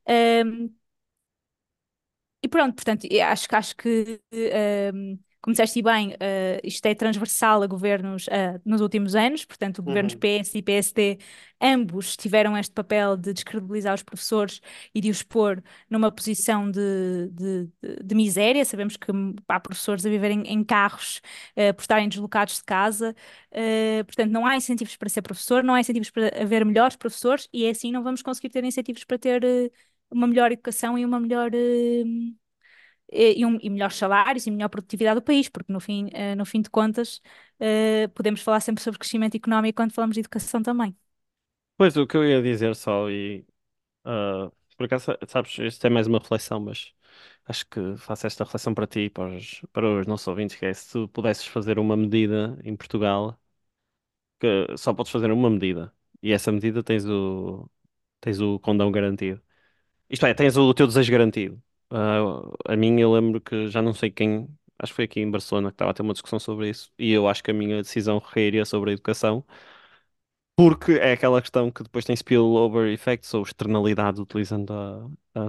Um, 0.08 0.70
e 2.42 2.48
pronto, 2.48 2.74
portanto, 2.76 3.06
acho, 3.22 3.46
acho 3.50 3.76
que 3.76 4.20
um, 4.94 5.18
como 5.48 5.54
disseste 5.54 5.80
bem, 5.80 6.10
uh, 6.10 6.60
isto 6.62 6.84
é 6.84 6.94
transversal 6.94 7.62
a 7.62 7.66
governos 7.66 8.26
uh, 8.26 8.60
nos 8.66 8.82
últimos 8.82 9.14
anos, 9.14 9.46
portanto, 9.46 9.82
governos 9.82 10.12
Uhum. 10.12 10.20
PS 10.20 10.58
e 10.58 10.62
PSD, 10.62 11.18
ambos 11.58 12.18
tiveram 12.18 12.54
este 12.54 12.72
papel 12.72 13.16
de 13.16 13.32
descredibilizar 13.32 13.94
os 13.94 14.02
professores 14.02 14.60
e 14.94 15.00
de 15.00 15.08
os 15.08 15.22
pôr 15.22 15.62
numa 15.88 16.12
posição 16.12 16.70
de, 16.70 17.30
de, 17.32 17.68
de, 18.04 18.14
miséria. 18.14 18.62
Sabemos 18.62 18.98
que 18.98 19.10
há 19.48 19.58
professores 19.58 20.04
a 20.04 20.10
viverem 20.10 20.42
em 20.42 20.62
carros 20.62 21.22
uh, 21.56 21.72
por 21.72 21.80
estarem 21.80 22.10
deslocados 22.10 22.56
de 22.56 22.64
casa, 22.64 23.14
portanto, 24.04 24.30
não 24.30 24.44
há 24.44 24.54
incentivos 24.54 24.96
para 24.96 25.08
ser 25.08 25.22
professor, 25.22 25.64
não 25.64 25.72
há 25.74 25.80
incentivos 25.80 26.10
para 26.10 26.28
haver 26.42 26.62
melhores 26.62 26.94
professores 26.94 27.48
e 27.54 27.66
assim 27.66 27.90
não 27.90 28.02
vamos 28.02 28.20
conseguir 28.20 28.50
ter 28.50 28.62
incentivos 28.64 29.02
para 29.04 29.18
ter 29.18 29.42
uma 30.10 30.26
melhor 30.26 30.52
educação 30.52 30.98
e 30.98 31.06
uma 31.06 31.18
melhor 31.18 31.50
e, 33.10 33.44
um, 33.44 33.58
e 33.62 33.70
melhores 33.70 33.96
salários 33.96 34.46
e 34.46 34.50
melhor 34.50 34.68
produtividade 34.68 35.20
do 35.20 35.24
país, 35.24 35.48
porque 35.48 35.72
no 35.72 35.80
fim, 35.80 36.06
uh, 36.06 36.36
no 36.36 36.44
fim 36.44 36.60
de 36.60 36.70
contas 36.70 37.20
uh, 37.60 38.08
podemos 38.14 38.40
falar 38.42 38.60
sempre 38.60 38.82
sobre 38.82 38.98
crescimento 38.98 39.36
económico 39.36 39.76
quando 39.76 39.92
falamos 39.92 40.14
de 40.14 40.20
educação 40.20 40.62
também. 40.62 40.96
Pois, 41.76 41.96
o 41.96 42.06
que 42.06 42.16
eu 42.16 42.24
ia 42.24 42.42
dizer 42.42 42.74
só, 42.74 43.08
e 43.08 43.46
uh, 44.06 44.50
por 44.76 44.86
acaso, 44.86 45.12
sabes, 45.28 45.58
isto 45.58 45.86
é 45.86 45.90
mais 45.90 46.06
uma 46.06 46.18
reflexão, 46.18 46.60
mas 46.60 46.94
acho 47.46 47.66
que 47.68 47.96
faço 47.98 48.26
esta 48.26 48.44
reflexão 48.44 48.74
para 48.74 48.86
ti 48.86 49.00
e 49.02 49.10
para 49.10 49.36
os, 49.36 49.62
para 49.72 50.00
os 50.00 50.06
nossos 50.06 50.28
ouvintes, 50.28 50.56
que 50.56 50.66
é 50.66 50.74
se 50.74 50.92
tu 50.92 51.08
pudesses 51.08 51.46
fazer 51.46 51.78
uma 51.78 51.96
medida 51.96 52.58
em 52.64 52.76
Portugal, 52.76 53.38
que 54.38 54.76
só 54.76 54.94
podes 54.94 55.12
fazer 55.12 55.30
uma 55.30 55.50
medida, 55.50 55.92
e 56.22 56.32
essa 56.32 56.52
medida 56.52 56.82
tens 56.82 57.04
o, 57.06 57.68
tens 58.20 58.40
o 58.40 58.58
condão 58.60 58.90
garantido. 58.92 59.42
Isto 60.10 60.26
é, 60.26 60.34
tens 60.34 60.56
o 60.56 60.74
teu 60.74 60.86
desejo 60.86 61.12
garantido. 61.12 61.62
Uh, 61.90 62.52
a 62.66 62.76
mim, 62.76 63.00
eu 63.00 63.12
lembro 63.12 63.40
que 63.40 63.68
já 63.68 63.80
não 63.80 63.94
sei 63.94 64.10
quem, 64.10 64.46
acho 64.78 64.92
que 64.92 64.96
foi 64.96 65.04
aqui 65.06 65.20
em 65.20 65.30
Barcelona 65.30 65.70
que 65.70 65.74
estava 65.74 65.90
a 65.90 65.94
ter 65.94 66.02
uma 66.02 66.12
discussão 66.12 66.38
sobre 66.38 66.68
isso, 66.68 66.92
e 66.98 67.10
eu 67.12 67.26
acho 67.26 67.42
que 67.42 67.50
a 67.50 67.54
minha 67.54 67.82
decisão 67.82 68.18
recairia 68.18 68.64
sobre 68.66 68.90
a 68.90 68.92
educação, 68.92 69.44
porque 70.56 70.92
é 70.92 71.12
aquela 71.12 71.40
questão 71.40 71.70
que 71.70 71.82
depois 71.82 72.04
tem 72.04 72.14
spillover 72.16 72.92
effects 72.92 73.32
ou 73.34 73.42
externalidade, 73.42 74.20
utilizando 74.20 74.72
a, 74.72 75.06
a, 75.34 75.46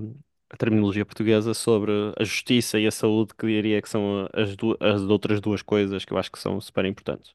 a 0.51 0.57
terminologia 0.57 1.05
portuguesa, 1.05 1.53
sobre 1.53 1.91
a 2.17 2.23
justiça 2.23 2.79
e 2.79 2.85
a 2.87 2.91
saúde, 2.91 3.33
que 3.37 3.47
diria 3.47 3.81
que 3.81 3.89
são 3.89 4.27
as, 4.33 4.55
du 4.55 4.77
as 4.79 5.01
outras 5.01 5.41
duas 5.41 5.61
coisas 5.61 6.05
que 6.05 6.13
eu 6.13 6.17
acho 6.17 6.31
que 6.31 6.39
são 6.39 6.59
super 6.61 6.85
importantes. 6.85 7.33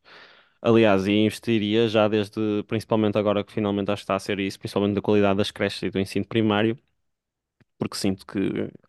Aliás, 0.63 1.07
e 1.07 1.13
investiria 1.13 1.89
já 1.89 2.09
desde, 2.09 2.63
principalmente 2.69 3.19
agora 3.19 3.45
que 3.45 3.53
finalmente 3.53 3.91
acho 3.91 4.01
que 4.03 4.05
está 4.05 4.15
a 4.17 4.19
ser 4.21 4.39
isso, 4.41 4.59
principalmente 4.59 4.95
da 4.95 5.03
qualidade 5.03 5.37
das 5.39 5.51
creches 5.51 5.83
e 5.83 5.91
do 5.91 5.99
ensino 6.01 6.27
primário 6.27 6.79
porque 7.79 7.97
sinto 7.97 8.27
que, 8.27 8.39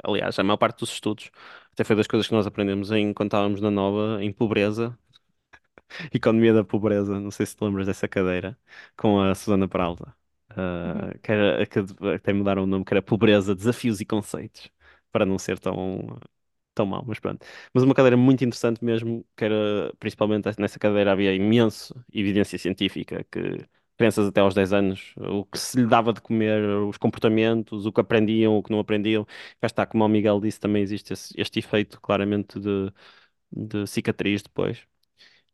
aliás, 0.03 0.37
a 0.39 0.43
maior 0.43 0.57
parte 0.57 0.79
dos 0.79 0.91
estudos, 0.91 1.31
até 1.73 1.83
foi 1.83 1.95
das 1.95 2.07
coisas 2.07 2.27
que 2.27 2.33
nós 2.33 2.47
aprendemos 2.47 2.91
em, 2.91 3.13
quando 3.13 3.29
estávamos 3.29 3.61
na 3.61 3.71
Nova, 3.71 4.23
em 4.23 4.31
pobreza, 4.31 4.97
Economia 6.13 6.53
da 6.53 6.63
Pobreza, 6.63 7.19
não 7.19 7.31
sei 7.31 7.45
se 7.45 7.55
te 7.55 7.63
lembras 7.63 7.87
dessa 7.87 8.07
cadeira, 8.07 8.57
com 8.97 9.19
a 9.21 9.33
Susana 9.35 9.67
Peralta, 9.67 10.15
Uhum. 10.83 11.09
uh, 11.11 11.19
que, 11.21 11.31
era, 11.31 11.65
que 11.65 11.79
até 12.15 12.33
mudaram 12.33 12.63
o 12.63 12.65
nome, 12.67 12.85
que 12.85 12.93
era 12.93 13.01
Pobreza, 13.01 13.55
Desafios 13.55 13.99
e 14.01 14.05
Conceitos, 14.05 14.69
para 15.11 15.25
não 15.25 15.37
ser 15.39 15.59
tão, 15.59 16.19
tão 16.73 16.85
mau, 16.85 17.03
mas 17.07 17.19
pronto. 17.19 17.45
Mas 17.73 17.83
uma 17.83 17.93
cadeira 17.95 18.17
muito 18.17 18.43
interessante 18.45 18.83
mesmo, 18.83 19.25
que 19.35 19.45
era, 19.45 19.93
principalmente 19.99 20.49
nessa 20.59 20.79
cadeira 20.79 21.11
havia 21.13 21.33
imenso 21.33 21.95
evidência 22.13 22.57
científica 22.59 23.25
que 23.31 23.67
crianças 23.97 24.27
até 24.27 24.41
aos 24.41 24.53
10 24.53 24.73
anos, 24.73 25.13
o 25.17 25.45
que 25.45 25.57
se 25.59 25.77
lhe 25.81 25.87
dava 25.87 26.13
de 26.13 26.21
comer, 26.21 26.63
os 26.87 26.97
comportamentos, 26.97 27.85
o 27.85 27.91
que 27.93 28.01
aprendiam, 28.01 28.57
o 28.57 28.63
que 28.63 28.71
não 28.71 28.79
aprendiam. 28.79 29.25
Cá 29.61 29.67
está, 29.67 29.85
como 29.85 30.03
o 30.05 30.09
Miguel 30.09 30.39
disse, 30.41 30.59
também 30.59 30.81
existe 30.83 31.13
esse- 31.13 31.33
este 31.37 31.59
efeito 31.59 31.99
claramente 32.01 32.59
de, 32.59 32.91
de 33.51 33.87
cicatriz 33.87 34.41
depois. 34.43 34.83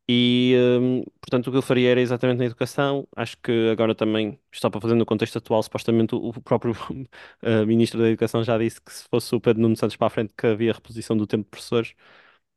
E, 0.09 0.55
hum, 0.81 1.03
portanto, 1.21 1.47
o 1.47 1.51
que 1.51 1.57
eu 1.57 1.61
faria 1.61 1.89
era 1.91 2.01
exatamente 2.01 2.39
na 2.39 2.45
educação. 2.45 3.07
Acho 3.15 3.37
que 3.37 3.69
agora 3.71 3.95
também, 3.95 4.37
só 4.53 4.69
para 4.69 4.81
fazer 4.81 4.95
no 4.95 5.05
contexto 5.05 5.37
atual, 5.37 5.63
supostamente 5.63 6.15
o 6.15 6.29
o 6.29 6.41
próprio 6.41 6.73
eh, 7.41 7.65
Ministro 7.65 7.99
da 8.01 8.09
Educação 8.09 8.43
já 8.43 8.57
disse 8.57 8.81
que 8.81 8.91
se 8.91 9.05
fosse 9.09 9.33
o 9.35 9.39
Pedro 9.41 9.61
Nuno 9.61 9.75
Santos 9.77 9.95
para 9.95 10.07
a 10.07 10.09
frente 10.09 10.33
que 10.37 10.47
havia 10.47 10.73
reposição 10.73 11.15
do 11.15 11.25
tempo 11.27 11.43
de 11.45 11.49
professores. 11.49 11.93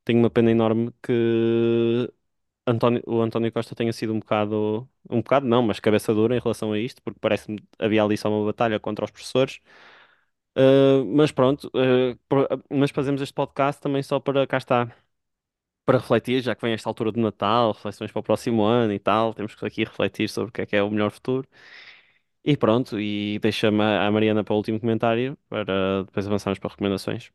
Tenho 0.04 0.18
uma 0.20 0.30
pena 0.30 0.50
enorme 0.50 0.92
que 1.02 2.10
António, 2.66 3.02
o 3.06 3.20
António 3.20 3.52
Costa 3.52 3.74
tenha 3.74 3.92
sido 3.92 4.12
um 4.14 4.20
bocado, 4.20 4.88
um 5.10 5.18
bocado 5.18 5.46
não, 5.46 5.62
mas 5.62 5.80
cabeça 5.80 6.14
dura 6.14 6.36
em 6.36 6.40
relação 6.40 6.72
a 6.72 6.78
isto, 6.78 7.02
porque 7.02 7.18
parece-me 7.20 7.58
que 7.58 7.66
havia 7.78 8.02
ali 8.02 8.16
só 8.16 8.28
uma 8.30 8.44
batalha 8.46 8.80
contra 8.80 9.04
os 9.04 9.10
professores. 9.10 9.60
Uh, 10.56 11.04
mas 11.16 11.32
pronto, 11.32 11.68
uh, 11.74 12.64
mas 12.70 12.90
fazemos 12.92 13.20
este 13.20 13.34
podcast 13.34 13.82
também 13.82 14.02
só 14.02 14.20
para 14.20 14.46
cá 14.46 14.56
está, 14.58 14.86
para 15.84 15.98
refletir, 15.98 16.42
já 16.42 16.54
que 16.54 16.62
vem 16.62 16.74
esta 16.74 16.88
altura 16.90 17.12
do 17.12 17.20
Natal, 17.20 17.72
reflexões 17.72 18.12
para 18.12 18.20
o 18.20 18.22
próximo 18.22 18.64
ano 18.64 18.92
e 18.92 18.98
tal, 18.98 19.34
temos 19.34 19.54
que 19.54 19.66
aqui 19.66 19.84
refletir 19.84 20.28
sobre 20.30 20.50
o 20.50 20.52
que 20.52 20.62
é 20.62 20.66
que 20.66 20.76
é 20.76 20.82
o 20.82 20.90
melhor 20.90 21.10
futuro. 21.10 21.48
E 22.44 22.56
pronto, 22.56 23.00
e 23.00 23.38
deixa-me 23.40 23.82
a 23.82 24.10
Mariana 24.10 24.44
para 24.44 24.54
o 24.54 24.56
último 24.58 24.78
comentário, 24.80 25.36
para 25.48 26.04
depois 26.04 26.26
avançarmos 26.26 26.58
para 26.58 26.70
recomendações. 26.70 27.32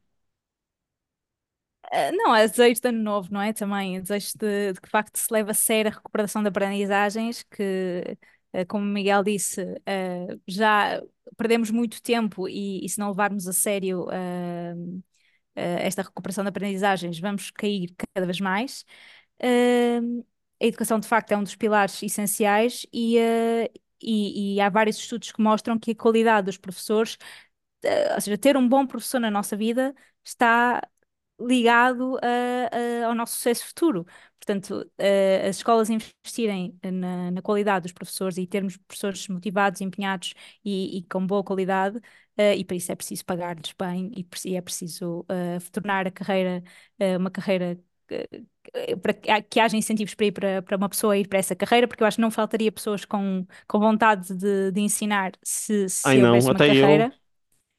Uh, 1.92 2.12
não, 2.16 2.36
é 2.36 2.48
desejo 2.48 2.82
de 2.82 2.88
ano 2.88 3.02
novo, 3.02 3.30
não 3.32 3.42
é? 3.42 3.52
Também, 3.52 4.00
desejo 4.00 4.34
de, 4.38 4.74
de 4.74 4.80
que 4.80 4.86
de 4.86 4.92
facto 4.92 5.18
se 5.18 5.32
leve 5.34 5.50
a 5.52 5.54
sério 5.54 5.92
a 5.92 5.96
recuperação 5.96 6.42
de 6.42 6.50
aprendizagens, 6.50 7.44
que 7.44 8.18
Uh, 8.52 8.66
como 8.68 8.84
Miguel 8.84 9.24
disse, 9.24 9.62
uh, 9.62 10.42
já 10.48 11.00
perdemos 11.38 11.70
muito 11.70 12.02
tempo 12.02 12.50
e, 12.50 12.84
e, 12.84 12.90
se 12.90 12.98
não 12.98 13.10
levarmos 13.10 13.48
a 13.48 13.54
sério 13.54 14.08
esta 15.56 16.02
recuperação 16.02 16.44
de 16.44 16.50
aprendizagens, 16.50 17.20
vamos 17.20 17.52
cair 17.52 17.94
cada 18.16 18.26
vez 18.26 18.40
mais. 18.40 18.86
a 20.62 20.66
educação, 20.66 21.00
de 21.00 21.08
facto, 21.08 21.32
é 21.32 21.38
um 21.38 21.44
dos 21.44 21.56
pilares 21.56 22.02
essenciais 22.04 22.86
e, 22.94 23.18
e, 24.02 24.56
e 24.56 24.62
há 24.62 24.70
vários 24.70 24.98
estudos 24.98 25.32
que 25.32 25.42
mostram 25.42 25.78
que 25.80 25.92
a 25.92 25.96
qualidade 25.96 26.46
dos 26.46 26.58
professores, 26.58 27.18
ou 28.16 28.22
seja, 28.22 28.38
ter 28.38 28.58
um 28.58 28.68
bom 28.68 28.86
professor 28.88 29.20
na 29.20 29.32
nossa 29.32 29.56
vida 29.56 29.94
está 30.24 30.82
ligado 31.40 32.18
a, 32.22 33.04
a, 33.04 33.08
ao 33.08 33.16
nosso 33.16 33.36
sucesso 33.36 33.66
futuro. 33.68 34.06
Portanto, 34.40 34.90
uh, 35.00 35.48
as 35.48 35.58
escolas 35.58 35.90
investirem 35.90 36.78
na, 36.84 37.32
na, 37.32 37.42
qualidade 37.42 37.84
dos 37.84 37.92
professores 37.92 38.38
e 38.38 38.48
termos 38.48 38.78
professores 38.78 39.28
motivados, 39.28 39.82
empenhados 39.82 40.34
e, 40.64 40.98
e 40.98 41.04
com 41.04 41.26
boa 41.26 41.44
qualidade, 41.44 41.98
uh, 41.98 42.54
e 42.58 42.64
para 42.64 42.78
isso 42.78 42.92
é 42.92 42.96
preciso 42.96 43.26
pagar-lhes 43.26 43.74
bem 43.78 44.12
e, 44.16 44.56
é 44.56 44.62
preciso 44.62 45.22
uh, 45.22 45.72
tornar 45.72 46.08
a 46.08 46.12
carreira 46.12 46.64
uma 47.18 47.30
carreira 47.30 47.80
para 49.02 49.42
que 49.42 49.60
haja 49.60 49.78
incentivos 49.78 50.16
para 50.16 50.26
ir 50.26 50.32
para, 50.32 50.62
para 50.62 50.78
uma 50.78 50.90
pessoa 50.90 51.18
ir 51.18 51.28
para 51.28 51.40
essa 51.40 51.56
carreira, 51.56 51.88
porque 51.88 52.04
eu 52.04 52.08
acho 52.08 52.18
que 52.18 52.22
não 52.22 52.32
faltaria 52.32 52.72
pessoas 52.72 53.06
com, 53.06 53.46
com 53.68 53.80
vontade 53.80 54.34
de, 54.34 54.72
de 54.72 54.82
ensinar 54.82 55.32
se, 55.44 55.88
se 55.90 56.08
Ai, 56.08 56.18
não, 56.18 56.38
uma 56.38 56.52
até 56.52 56.68
carreira. 56.68 57.14
eu. 57.14 57.20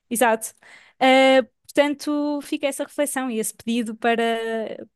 Exato. 0.08 0.54
Uh, 1.00 1.46
Portanto, 1.72 2.40
fica 2.42 2.66
essa 2.66 2.84
reflexão 2.84 3.30
e 3.30 3.38
esse 3.38 3.54
pedido 3.54 3.94
para, 3.96 4.22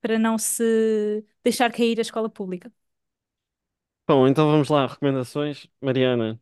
para 0.01 0.19
não 0.19 0.37
se 0.39 1.25
deixar 1.45 1.73
cair 1.73 1.99
a 1.99 2.03
escola 2.03 2.29
pública. 2.29 2.73
Bom, 4.07 4.29
então 4.29 4.51
vamos 4.51 4.69
lá, 4.69 4.87
recomendações. 4.87 5.67
Mariana, 5.81 6.39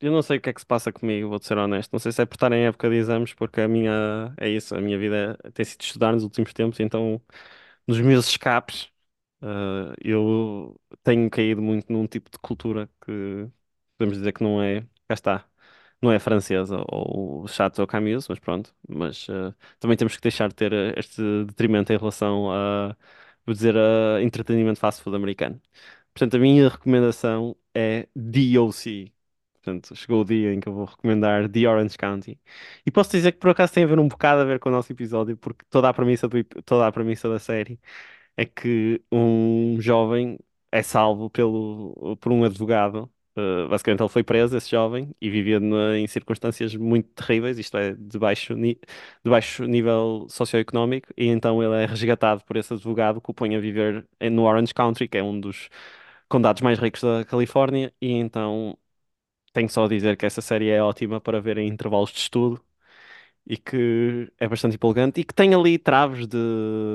eu 0.00 0.12
não 0.12 0.22
sei 0.22 0.38
o 0.38 0.42
que 0.42 0.50
é 0.50 0.54
que 0.54 0.60
se 0.60 0.66
passa 0.66 0.92
comigo, 0.92 1.28
vou-te 1.30 1.46
ser 1.46 1.58
honesto. 1.58 1.92
Não 1.92 2.00
sei 2.00 2.12
se 2.12 2.22
é 2.22 2.26
por 2.26 2.36
estar 2.36 2.52
em 2.52 2.66
época 2.66 2.90
de 2.90 2.96
exames, 2.96 3.34
porque 3.34 3.60
a 3.62 3.68
minha, 3.68 4.34
é 4.38 4.48
isso, 4.48 4.76
a 4.76 4.80
minha 4.82 4.98
vida 4.98 5.38
tem 5.54 5.64
sido 5.64 5.82
estudar 5.82 6.12
nos 6.12 6.24
últimos 6.24 6.52
tempos, 6.52 6.80
então 6.80 7.22
nos 7.86 8.00
meus 8.00 8.28
escapes, 8.28 8.84
uh, 9.42 9.94
eu 10.04 10.80
tenho 11.04 11.30
caído 11.30 11.62
muito 11.62 11.92
num 11.92 12.06
tipo 12.06 12.30
de 12.30 12.38
cultura 12.40 12.88
que 13.06 13.48
podemos 13.98 14.18
dizer 14.18 14.32
que 14.34 14.42
não 14.44 14.62
é, 14.62 14.82
cá 15.08 15.14
está, 15.14 15.49
não 16.02 16.12
é 16.12 16.18
francesa 16.18 16.82
ou 16.88 17.46
Chateau 17.48 17.86
Camus, 17.86 18.28
mas 18.28 18.38
pronto. 18.38 18.74
Mas 18.88 19.28
uh, 19.28 19.54
também 19.78 19.96
temos 19.96 20.16
que 20.16 20.22
deixar 20.22 20.48
de 20.48 20.54
ter 20.54 20.72
eh, 20.72 20.94
este 20.96 21.22
detrimento 21.44 21.92
em 21.92 21.98
relação 21.98 22.50
a, 22.50 22.96
vou 23.46 23.54
dizer, 23.54 23.76
a 23.76 24.22
entretenimento 24.22 24.80
fast 24.80 25.02
food 25.02 25.16
americano. 25.16 25.60
Portanto, 26.14 26.36
a 26.36 26.38
minha 26.40 26.68
recomendação 26.68 27.56
é 27.74 28.08
DOC. 28.16 29.12
Portanto, 29.62 29.94
chegou 29.94 30.22
o 30.22 30.24
dia 30.24 30.54
em 30.54 30.60
que 30.60 30.68
eu 30.68 30.72
vou 30.74 30.86
recomendar 30.86 31.48
The 31.50 31.68
Orange 31.68 31.98
County. 31.98 32.40
E 32.86 32.90
posso 32.90 33.10
dizer 33.10 33.32
que 33.32 33.38
por 33.38 33.50
acaso 33.50 33.72
tem 33.74 33.84
a 33.84 33.86
ver 33.86 33.98
um 33.98 34.08
bocado 34.08 34.40
a 34.42 34.44
ver 34.44 34.58
com 34.58 34.70
o 34.70 34.72
nosso 34.72 34.90
episódio, 34.92 35.36
porque 35.36 35.64
toda 35.68 35.88
a 35.88 35.94
premissa, 35.94 36.26
do, 36.28 36.42
toda 36.64 36.86
a 36.86 36.92
premissa 36.92 37.28
da 37.28 37.38
série 37.38 37.78
é 38.36 38.44
que 38.46 39.02
um 39.12 39.80
jovem 39.80 40.38
é 40.72 40.82
salvo 40.82 41.30
pelo, 41.30 42.16
por 42.18 42.32
um 42.32 42.44
advogado 42.44 43.10
Uh, 43.36 43.68
basicamente, 43.68 44.00
ele 44.02 44.08
foi 44.08 44.24
preso, 44.24 44.56
esse 44.56 44.70
jovem, 44.70 45.14
e 45.20 45.30
vivia 45.30 45.60
na- 45.60 45.96
em 45.98 46.06
circunstâncias 46.06 46.74
muito 46.74 47.08
terríveis, 47.14 47.58
isto 47.58 47.76
é, 47.78 47.94
de 47.94 48.18
baixo, 48.18 48.54
ni- 48.54 48.74
de 49.24 49.30
baixo 49.30 49.64
nível 49.64 50.26
socioeconómico, 50.28 51.08
e 51.16 51.26
então 51.26 51.62
ele 51.62 51.74
é 51.82 51.86
resgatado 51.86 52.42
por 52.44 52.56
esse 52.56 52.72
advogado 52.74 53.20
que 53.20 53.30
o 53.30 53.34
põe 53.34 53.54
a 53.56 53.60
viver 53.60 54.06
no 54.32 54.42
Orange 54.44 54.74
County, 54.74 55.06
que 55.08 55.16
é 55.18 55.22
um 55.22 55.38
dos 55.40 55.68
condados 56.28 56.62
mais 56.62 56.78
ricos 56.78 57.02
da 57.02 57.24
Califórnia, 57.24 57.92
e 58.00 58.12
então 58.12 58.76
tenho 59.52 59.68
só 59.70 59.84
a 59.84 59.88
dizer 59.88 60.16
que 60.16 60.26
essa 60.26 60.40
série 60.42 60.70
é 60.70 60.82
ótima 60.82 61.20
para 61.20 61.40
ver 61.40 61.58
em 61.58 61.68
intervalos 61.68 62.10
de 62.12 62.18
estudo 62.20 62.60
e 63.46 63.56
que 63.56 64.30
é 64.38 64.48
bastante 64.48 64.76
empolgante 64.76 65.20
e 65.20 65.24
que 65.24 65.34
tem 65.34 65.54
ali 65.54 65.78
traves 65.78 66.26
de 66.26 66.36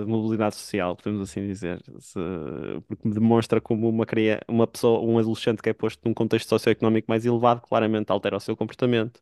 mobilidade 0.08 0.56
social, 0.56 0.96
podemos 0.96 1.30
assim 1.30 1.46
dizer, 1.48 1.82
Se- 2.00 2.20
porque 2.88 3.10
demonstra 3.10 3.60
como 3.62 3.90
uma, 3.90 4.06
cria- 4.06 4.42
uma 4.48 4.66
pessoa, 4.68 5.00
um 5.02 5.18
adolescente 5.20 5.62
que 5.62 5.70
é 5.70 5.74
posto 5.74 6.02
num 6.08 6.14
contexto 6.14 6.50
socioeconómico 6.50 7.08
mais 7.10 7.26
elevado, 7.26 7.62
claramente 7.62 8.12
altera 8.12 8.38
o 8.38 8.40
seu 8.40 8.56
comportamento. 8.56 9.22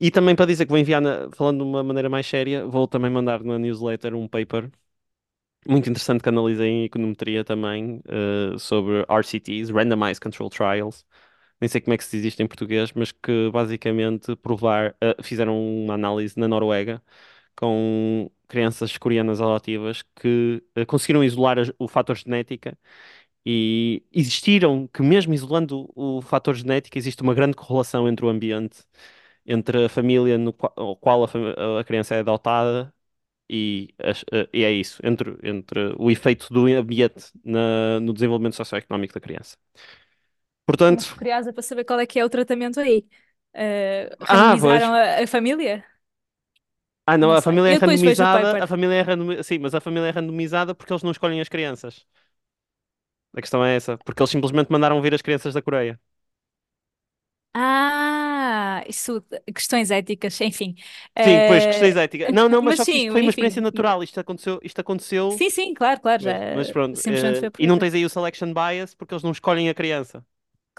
E 0.00 0.10
também 0.10 0.36
para 0.36 0.46
dizer 0.46 0.66
que 0.66 0.70
vou 0.70 0.78
enviar, 0.78 1.00
na- 1.02 1.30
falando 1.32 1.58
de 1.58 1.64
uma 1.70 1.82
maneira 1.84 2.08
mais 2.10 2.26
séria, 2.26 2.66
vou 2.66 2.88
também 2.88 3.10
mandar 3.10 3.42
na 3.44 3.58
newsletter 3.58 4.14
um 4.14 4.28
paper 4.28 4.70
muito 5.68 5.88
interessante 5.90 6.22
que 6.22 6.28
analisei 6.28 6.68
em 6.68 6.84
econometria 6.84 7.44
também, 7.44 8.00
eh, 8.08 8.58
sobre 8.58 9.04
RCTs, 9.08 9.70
Randomized 9.72 10.20
Control 10.20 10.48
Trials, 10.50 11.04
nem 11.60 11.68
sei 11.68 11.80
como 11.80 11.94
é 11.94 11.98
que 11.98 12.04
se 12.04 12.16
diz 12.16 12.26
isto 12.26 12.42
em 12.42 12.46
português, 12.48 12.92
mas 12.92 13.12
que 13.12 13.50
basicamente 13.52 14.34
provar, 14.36 14.96
eh, 15.00 15.16
fizeram 15.22 15.58
uma 15.84 15.94
análise 15.94 16.38
na 16.38 16.48
Noruega 16.48 17.02
com 17.56 18.30
crianças 18.48 18.96
coreanas 18.98 19.40
adotivas 19.40 20.02
que 20.16 20.62
eh, 20.76 20.84
conseguiram 20.86 21.24
isolar 21.24 21.58
o 21.78 21.88
fator 21.88 22.16
genética 22.16 22.78
e 23.44 24.04
existiram 24.12 24.86
que 24.88 25.02
mesmo 25.02 25.32
isolando 25.34 25.90
o, 25.94 26.18
o 26.18 26.22
fator 26.22 26.54
genética 26.54 26.98
existe 26.98 27.22
uma 27.22 27.34
grande 27.34 27.56
correlação 27.56 28.08
entre 28.08 28.24
o 28.26 28.28
ambiente, 28.28 28.84
entre 29.46 29.86
a 29.86 29.88
família 29.88 30.36
no 30.38 30.52
qual, 30.52 30.96
qual 30.96 31.24
a, 31.24 31.80
a 31.80 31.84
criança 31.84 32.14
é 32.14 32.20
adotada 32.20 32.92
e, 33.50 33.94
eh, 34.00 34.48
e 34.54 34.64
é 34.64 34.72
isso, 34.72 35.00
entre, 35.04 35.36
entre 35.44 35.94
o 35.98 36.10
efeito 36.10 36.48
do 36.52 36.66
ambiente 36.66 37.32
na- 37.44 38.00
no 38.00 38.12
desenvolvimento 38.14 38.56
socioeconómico 38.56 39.14
da 39.14 39.20
criança. 39.20 39.56
Muito 40.78 40.78
Portanto, 40.78 41.16
curiosa 41.16 41.52
para 41.52 41.62
saber 41.62 41.84
qual 41.84 42.00
é 42.00 42.06
que 42.06 42.18
é 42.18 42.24
o 42.24 42.30
tratamento 42.30 42.80
aí. 42.80 43.06
Uh, 43.54 44.14
ah, 44.28 44.54
a, 45.20 45.22
a 45.24 45.26
família? 45.26 45.84
Ah, 47.06 47.18
não, 47.18 47.32
Não 47.32 47.34
a 47.34 47.42
família 47.42 47.70
é 47.70 47.74
vejo 47.86 48.24
o 48.24 48.28
randomizada, 48.28 48.62
a 48.62 48.66
família 48.66 48.94
é 48.96 49.02
randomi... 49.02 49.42
Sim, 49.42 49.58
mas 49.58 49.74
a 49.74 49.80
família 49.80 50.06
é 50.08 50.10
randomizada 50.10 50.74
porque 50.74 50.92
eles 50.92 51.02
não 51.02 51.10
escolhem 51.10 51.40
as 51.40 51.48
crianças. 51.48 52.06
A 53.36 53.40
questão 53.40 53.64
é 53.64 53.74
essa, 53.76 53.98
porque 53.98 54.22
eles 54.22 54.30
simplesmente 54.30 54.70
mandaram 54.70 55.00
vir 55.02 55.14
as 55.14 55.22
crianças 55.22 55.54
da 55.54 55.62
Coreia. 55.62 55.98
Ah, 57.54 58.84
isso, 58.88 59.24
questões 59.54 59.90
éticas, 59.90 60.40
enfim. 60.40 60.74
Sim, 61.22 61.42
pois, 61.42 61.66
Uh, 61.66 61.66
questões 61.66 61.96
éticas. 61.96 62.32
Não, 62.32 62.48
não, 62.48 62.62
mas 62.62 62.76
mas 62.76 62.76
só 62.76 62.86
que 62.86 62.92
sim, 62.92 63.10
foi 63.10 63.20
uma 63.20 63.28
enfim. 63.28 63.30
experiência 63.30 63.60
natural. 63.60 64.02
Isto 64.02 64.20
aconteceu, 64.20 64.58
isto 64.62 64.80
aconteceu, 64.80 65.38
Sim, 65.38 65.50
sim, 65.50 65.74
claro, 65.74 66.00
claro, 66.00 66.22
já 66.22 66.32
mas, 66.52 66.70
mas 66.70 66.70
pronto. 66.70 67.00
simplesmente 67.00 67.38
eh, 67.38 67.40
foi 67.40 67.50
por 67.50 67.60
e 67.60 67.66
não 67.66 67.78
tens 67.78 67.94
aí 67.94 68.04
o 68.04 68.10
selection 68.10 68.52
bias 68.54 68.94
porque 68.94 69.14
eles 69.14 69.22
não 69.24 69.32
escolhem 69.32 69.68
a 69.68 69.74
criança. 69.74 70.24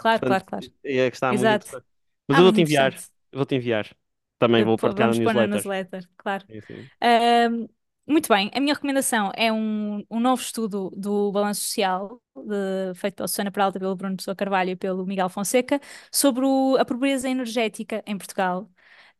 Claro, 0.02 0.22
claro, 0.24 0.44
Portanto, 0.44 0.44
claro. 0.44 0.66
é 0.84 1.10
que 1.10 1.16
está 1.16 1.32
muito 1.34 1.52
Exato. 1.52 1.66
interessante. 1.68 1.86
Mas 2.28 2.36
Ah, 2.36 2.40
eu 2.40 2.44
muito 2.44 2.44
vou-te 2.44 2.60
enviar, 2.62 2.92
interessante. 2.92 3.10
vou-te 3.32 3.54
enviar. 3.54 3.96
Também 4.38 4.64
vou 4.64 4.78
pô, 4.78 4.78
partilhar 4.78 5.08
na 5.10 5.14
Vamos 5.14 5.18
pôr 5.20 5.34
na 5.34 5.46
newsletter. 5.46 5.46
newsletter, 5.46 6.08
claro. 6.16 6.46
Sim, 6.50 6.60
sim. 6.62 6.90
Ahm, 7.00 7.68
muito 8.06 8.28
bem, 8.28 8.50
a 8.54 8.60
minha 8.60 8.74
recomendação 8.74 9.32
é 9.36 9.52
um, 9.52 10.04
um 10.10 10.20
novo 10.20 10.42
estudo 10.42 10.90
do 10.96 11.32
Balanço 11.32 11.62
Social, 11.62 12.20
de- 12.36 12.94
feito 12.96 13.16
pela 13.16 13.28
Susana 13.28 13.50
Peralta, 13.52 13.78
pelo 13.80 13.96
Bruno 13.96 14.16
Pessoa 14.16 14.34
Carvalho 14.36 14.70
e 14.70 14.76
pelo 14.76 15.06
Miguel 15.06 15.28
Fonseca, 15.28 15.80
sobre 16.12 16.44
o- 16.46 16.76
a 16.78 16.84
pobreza 16.84 17.28
energética 17.28 18.02
em 18.06 18.18
Portugal. 18.18 18.70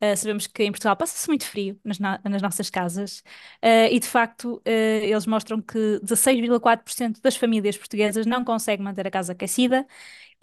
Ah, 0.01 0.15
sabemos 0.17 0.47
que 0.47 0.63
em 0.63 0.71
Portugal 0.71 0.97
passa-se 0.97 1.27
muito 1.29 1.45
frio 1.45 1.79
nas, 1.83 1.97
na- 1.99 2.19
nas 2.25 2.41
nossas 2.41 2.69
casas 2.69 3.23
ah, 3.61 3.87
e, 3.89 3.99
de 3.99 4.07
facto, 4.07 4.61
ah, 4.65 4.69
eles 4.71 5.25
mostram 5.25 5.61
que 5.61 5.99
16,4% 6.01 7.21
das 7.21 7.35
famílias 7.37 7.77
portuguesas 7.77 8.25
não 8.25 8.43
conseguem 8.43 8.83
manter 8.85 9.07
a 9.07 9.11
casa 9.11 9.31
aquecida 9.33 9.87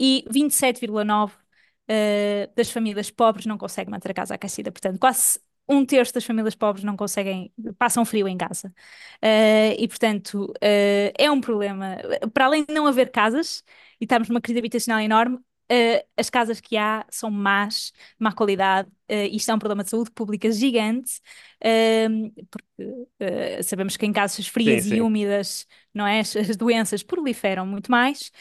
e 0.01 0.25
27,9% 0.31 1.51
eh, 1.89 2.51
das 2.57 2.71
famílias 2.73 3.11
pobres 3.11 3.47
não 3.47 3.59
conseguem 3.59 3.93
manter 3.93 4.13
a 4.13 4.15
casa 4.15 4.35
aquecida. 4.37 4.73
Portanto, 4.73 4.99
quase 5.01 5.41
um 5.69 5.85
terço 5.87 6.15
das 6.15 6.25
famílias 6.25 6.55
pobres 6.57 6.85
não 6.85 6.97
conseguem, 6.97 7.53
passam 7.79 8.05
frio 8.05 8.29
em 8.29 8.39
casa. 8.39 8.75
Eh, 9.23 9.77
e, 9.83 9.89
portanto, 9.89 10.53
eh, 10.61 11.13
é 11.19 11.31
um 11.31 11.41
problema. 11.41 11.97
Para 12.33 12.47
além 12.47 12.65
de 12.65 12.73
não 12.75 12.87
haver 12.87 13.11
casas 13.11 13.63
e 14.01 14.05
estarmos 14.05 14.29
numa 14.29 14.41
crise 14.41 14.59
habitacional 14.59 15.01
enorme, 15.01 15.39
eh, 15.69 16.05
as 16.17 16.29
casas 16.31 16.61
que 16.61 16.77
há 16.77 17.07
são 17.11 17.31
más, 17.31 17.93
de 17.95 18.25
má 18.25 18.33
qualidade, 18.33 18.91
eh, 19.09 19.29
isto 19.29 19.51
é 19.51 19.55
um 19.55 19.59
problema 19.59 19.85
de 19.85 19.91
saúde 19.91 20.11
pública 20.11 20.51
gigante, 20.51 21.21
eh, 21.61 22.09
porque 22.51 23.07
eh, 23.21 23.63
sabemos 23.63 23.97
que 23.97 24.07
em 24.07 24.13
casas 24.13 24.47
Sim, 24.59 24.81
frias 24.81 24.87
e 24.87 25.01
sim. 25.01 25.01
úmidas, 25.01 25.67
não 25.95 26.07
é, 26.07 26.21
as, 26.21 26.35
as 26.37 26.57
doenças 26.57 27.03
proliferam 27.03 27.67
muito 27.67 27.91
mais. 27.91 28.33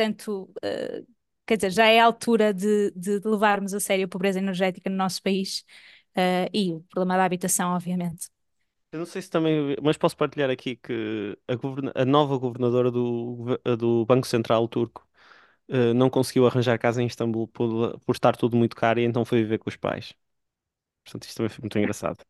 Portanto, 0.00 0.50
eh, 0.62 1.04
quer 1.46 1.56
dizer, 1.56 1.70
já 1.72 1.86
é 1.86 2.00
a 2.00 2.04
altura 2.06 2.54
de, 2.54 2.90
de- 2.92 3.20
levarmos 3.24 3.74
a 3.74 3.80
sério 3.80 4.06
a 4.06 4.08
pobreza 4.08 4.38
energética 4.38 4.88
no 4.90 4.96
nosso 4.96 5.22
país, 5.22 5.64
eh, 6.16 6.48
e 6.54 6.72
o 6.74 6.80
problema 6.90 7.16
da 7.18 7.24
habitação, 7.24 7.72
obviamente. 7.74 8.28
Eu 8.92 8.98
não 8.98 9.06
sei 9.06 9.22
se 9.22 9.30
também, 9.30 9.76
mas 9.82 9.96
posso 9.96 10.16
partilhar 10.16 10.50
aqui 10.50 10.74
que 10.76 11.38
a, 11.96 12.02
a 12.02 12.04
nova 12.04 12.36
governadora 12.38 12.90
do, 12.90 13.56
do 13.78 14.04
Banco 14.04 14.26
Central 14.26 14.66
turco 14.68 15.06
eh, 15.68 15.94
não 15.94 16.10
conseguiu 16.10 16.46
arranjar 16.46 16.78
casa 16.78 17.02
em 17.02 17.06
Istambul 17.06 17.48
por, 17.48 17.98
por 18.00 18.14
estar 18.14 18.36
tudo 18.36 18.56
muito 18.56 18.76
caro 18.76 19.00
e 19.00 19.04
então 19.04 19.24
foi 19.24 19.40
viver 19.42 19.58
com 19.58 19.70
os 19.70 19.76
pais. 19.76 20.14
Portanto, 21.04 21.24
isto 21.24 21.36
também 21.38 21.50
foi 21.50 21.62
muito 21.62 21.78
engraçado. 21.78 22.24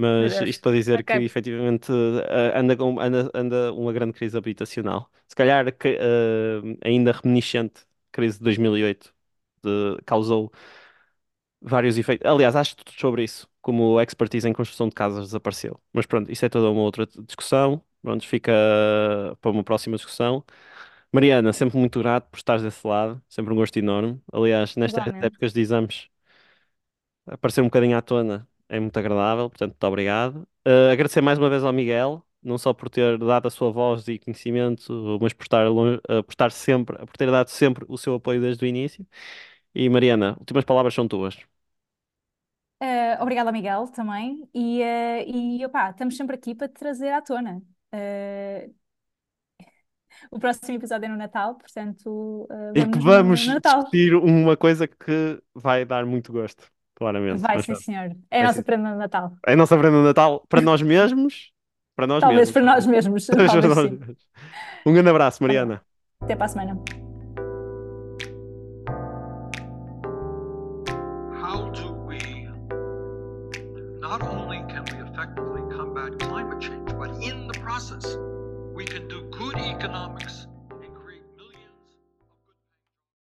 Mas 0.00 0.40
isto 0.40 0.62
para 0.62 0.72
dizer 0.76 1.04
que 1.04 1.18
Ok. 1.18 1.24
efetivamente 1.24 1.90
eh, 1.92 2.52
anda, 2.58 2.76
com- 2.76 3.00
anda, 3.00 3.30
anda 3.34 3.72
uma 3.74 3.92
grande 3.92 4.12
crise 4.14 4.36
habitacional. 4.38 5.10
Se 5.28 5.34
calhar 5.36 5.72
que, 5.76 5.98
eh, 6.00 6.60
ainda 6.84 7.12
reminiscente 7.12 7.82
crise 8.12 8.38
de 8.38 8.44
2008 8.44 9.14
de- 9.64 9.98
causou 10.06 10.52
vários 11.60 11.98
efeitos. 11.98 12.26
Aliás, 12.26 12.54
acho 12.56 12.76
tudo 12.76 12.92
sobre 12.92 13.24
isso, 13.24 13.48
como 13.60 13.98
a 13.98 14.02
expertise 14.02 14.48
em 14.48 14.52
construção 14.52 14.88
de 14.88 14.94
casas 14.94 15.26
desapareceu. 15.26 15.80
Mas 15.92 16.06
pronto, 16.06 16.30
isso 16.30 16.44
é 16.44 16.48
toda 16.48 16.70
uma 16.70 16.82
outra 16.82 17.06
discussão. 17.06 17.82
Pronto, 18.02 18.26
fica 18.26 18.52
para 19.40 19.50
uma 19.50 19.64
próxima 19.64 19.96
discussão. 19.96 20.44
Mariana, 21.12 21.52
sempre 21.52 21.78
muito 21.78 21.98
grato 22.00 22.28
por 22.30 22.38
estares 22.38 22.62
desse 22.62 22.86
lado, 22.86 23.22
sempre 23.28 23.52
um 23.52 23.56
gosto 23.56 23.78
enorme. 23.78 24.20
Aliás, 24.32 24.76
nestas 24.76 25.04
Igualmente. 25.04 25.20
épocas 25.20 25.52
de 25.52 25.60
exames, 25.60 26.08
aparecer 27.26 27.60
um 27.60 27.64
bocadinho 27.66 27.96
à 27.96 28.02
tona 28.02 28.46
é 28.68 28.80
muito 28.80 28.98
agradável, 28.98 29.48
portanto, 29.50 29.72
muito 29.72 29.84
obrigado. 29.86 30.48
Uh, 30.66 30.90
agradecer 30.92 31.20
mais 31.20 31.38
uma 31.38 31.48
vez 31.50 31.64
ao 31.64 31.72
Miguel, 31.72 32.24
não 32.42 32.58
só 32.58 32.72
por 32.74 32.88
ter 32.90 33.18
dado 33.18 33.46
a 33.48 33.50
sua 33.50 33.70
voz 33.70 34.06
e 34.08 34.18
conhecimento, 34.18 35.18
mas 35.20 35.32
por 35.32 35.44
estar, 35.44 35.68
lon- 35.68 35.96
uh, 36.10 36.22
por 36.24 36.32
estar 36.32 36.50
sempre, 36.52 36.96
por 37.06 37.16
ter 37.16 37.30
dado 37.30 37.48
sempre 37.48 37.84
o 37.88 37.96
seu 37.98 38.14
apoio 38.14 38.40
desde 38.40 38.64
o 38.64 38.68
início. 38.68 39.06
E 39.74 39.88
Mariana, 39.88 40.36
últimas 40.40 40.64
palavras 40.64 40.94
são 40.94 41.08
tuas. 41.08 41.38
Eh, 42.80 43.18
obrigada, 43.20 43.50
Miguel, 43.52 43.88
também. 43.88 44.48
E, 44.54 44.82
eh, 44.82 45.24
e 45.28 45.64
opá, 45.66 45.90
estamos 45.90 46.16
sempre 46.16 46.36
aqui 46.36 46.54
para 46.54 46.68
te 46.68 46.74
trazer 46.74 47.10
à 47.12 47.20
tona. 47.22 47.60
Eh, 47.92 48.70
o 50.30 50.38
próximo 50.38 50.76
episódio 50.76 51.06
é 51.06 51.08
no 51.08 51.16
Natal, 51.16 51.56
portanto, 51.56 52.46
eh, 52.50 52.72
E 52.74 52.84
que 52.86 52.98
vamos 52.98 53.40
discutir 53.64 54.14
uma 54.14 54.56
coisa 54.56 54.86
que 54.88 55.42
vai 55.54 55.84
dar 55.84 56.06
muito 56.06 56.32
gosto, 56.32 56.70
claramente. 56.98 57.40
Vai, 57.40 57.62
sim, 57.62 57.74
senhor. 57.76 58.10
É 58.30 58.38
a 58.38 58.38
vai 58.38 58.42
nossa 58.42 58.58
sim. 58.58 58.64
prenda 58.64 58.90
de 58.90 58.96
Natal. 58.96 59.32
É 59.46 59.52
a 59.52 59.56
nossa 59.56 59.78
prenda 59.78 59.96
de 59.98 60.04
Natal 60.04 60.44
para 60.48 60.60
nós 60.60 60.82
mesmos, 60.82 61.52
para 61.94 62.06
nós 62.06 62.20
Talvez 62.20 62.40
mesmos. 62.40 62.52
para 62.52 62.62
nós 62.62 62.86
mesmos. 62.86 63.26
Para 63.30 63.46
Talvez 63.46 63.64
nós 63.64 63.78
sim. 63.78 63.96
mesmos. 63.96 64.28
Um 64.84 64.92
grande 64.92 65.10
abraço, 65.10 65.42
Mariana. 65.42 65.80
Até 66.20 66.34
para 66.34 66.46
a 66.46 66.48
semana. 66.48 67.07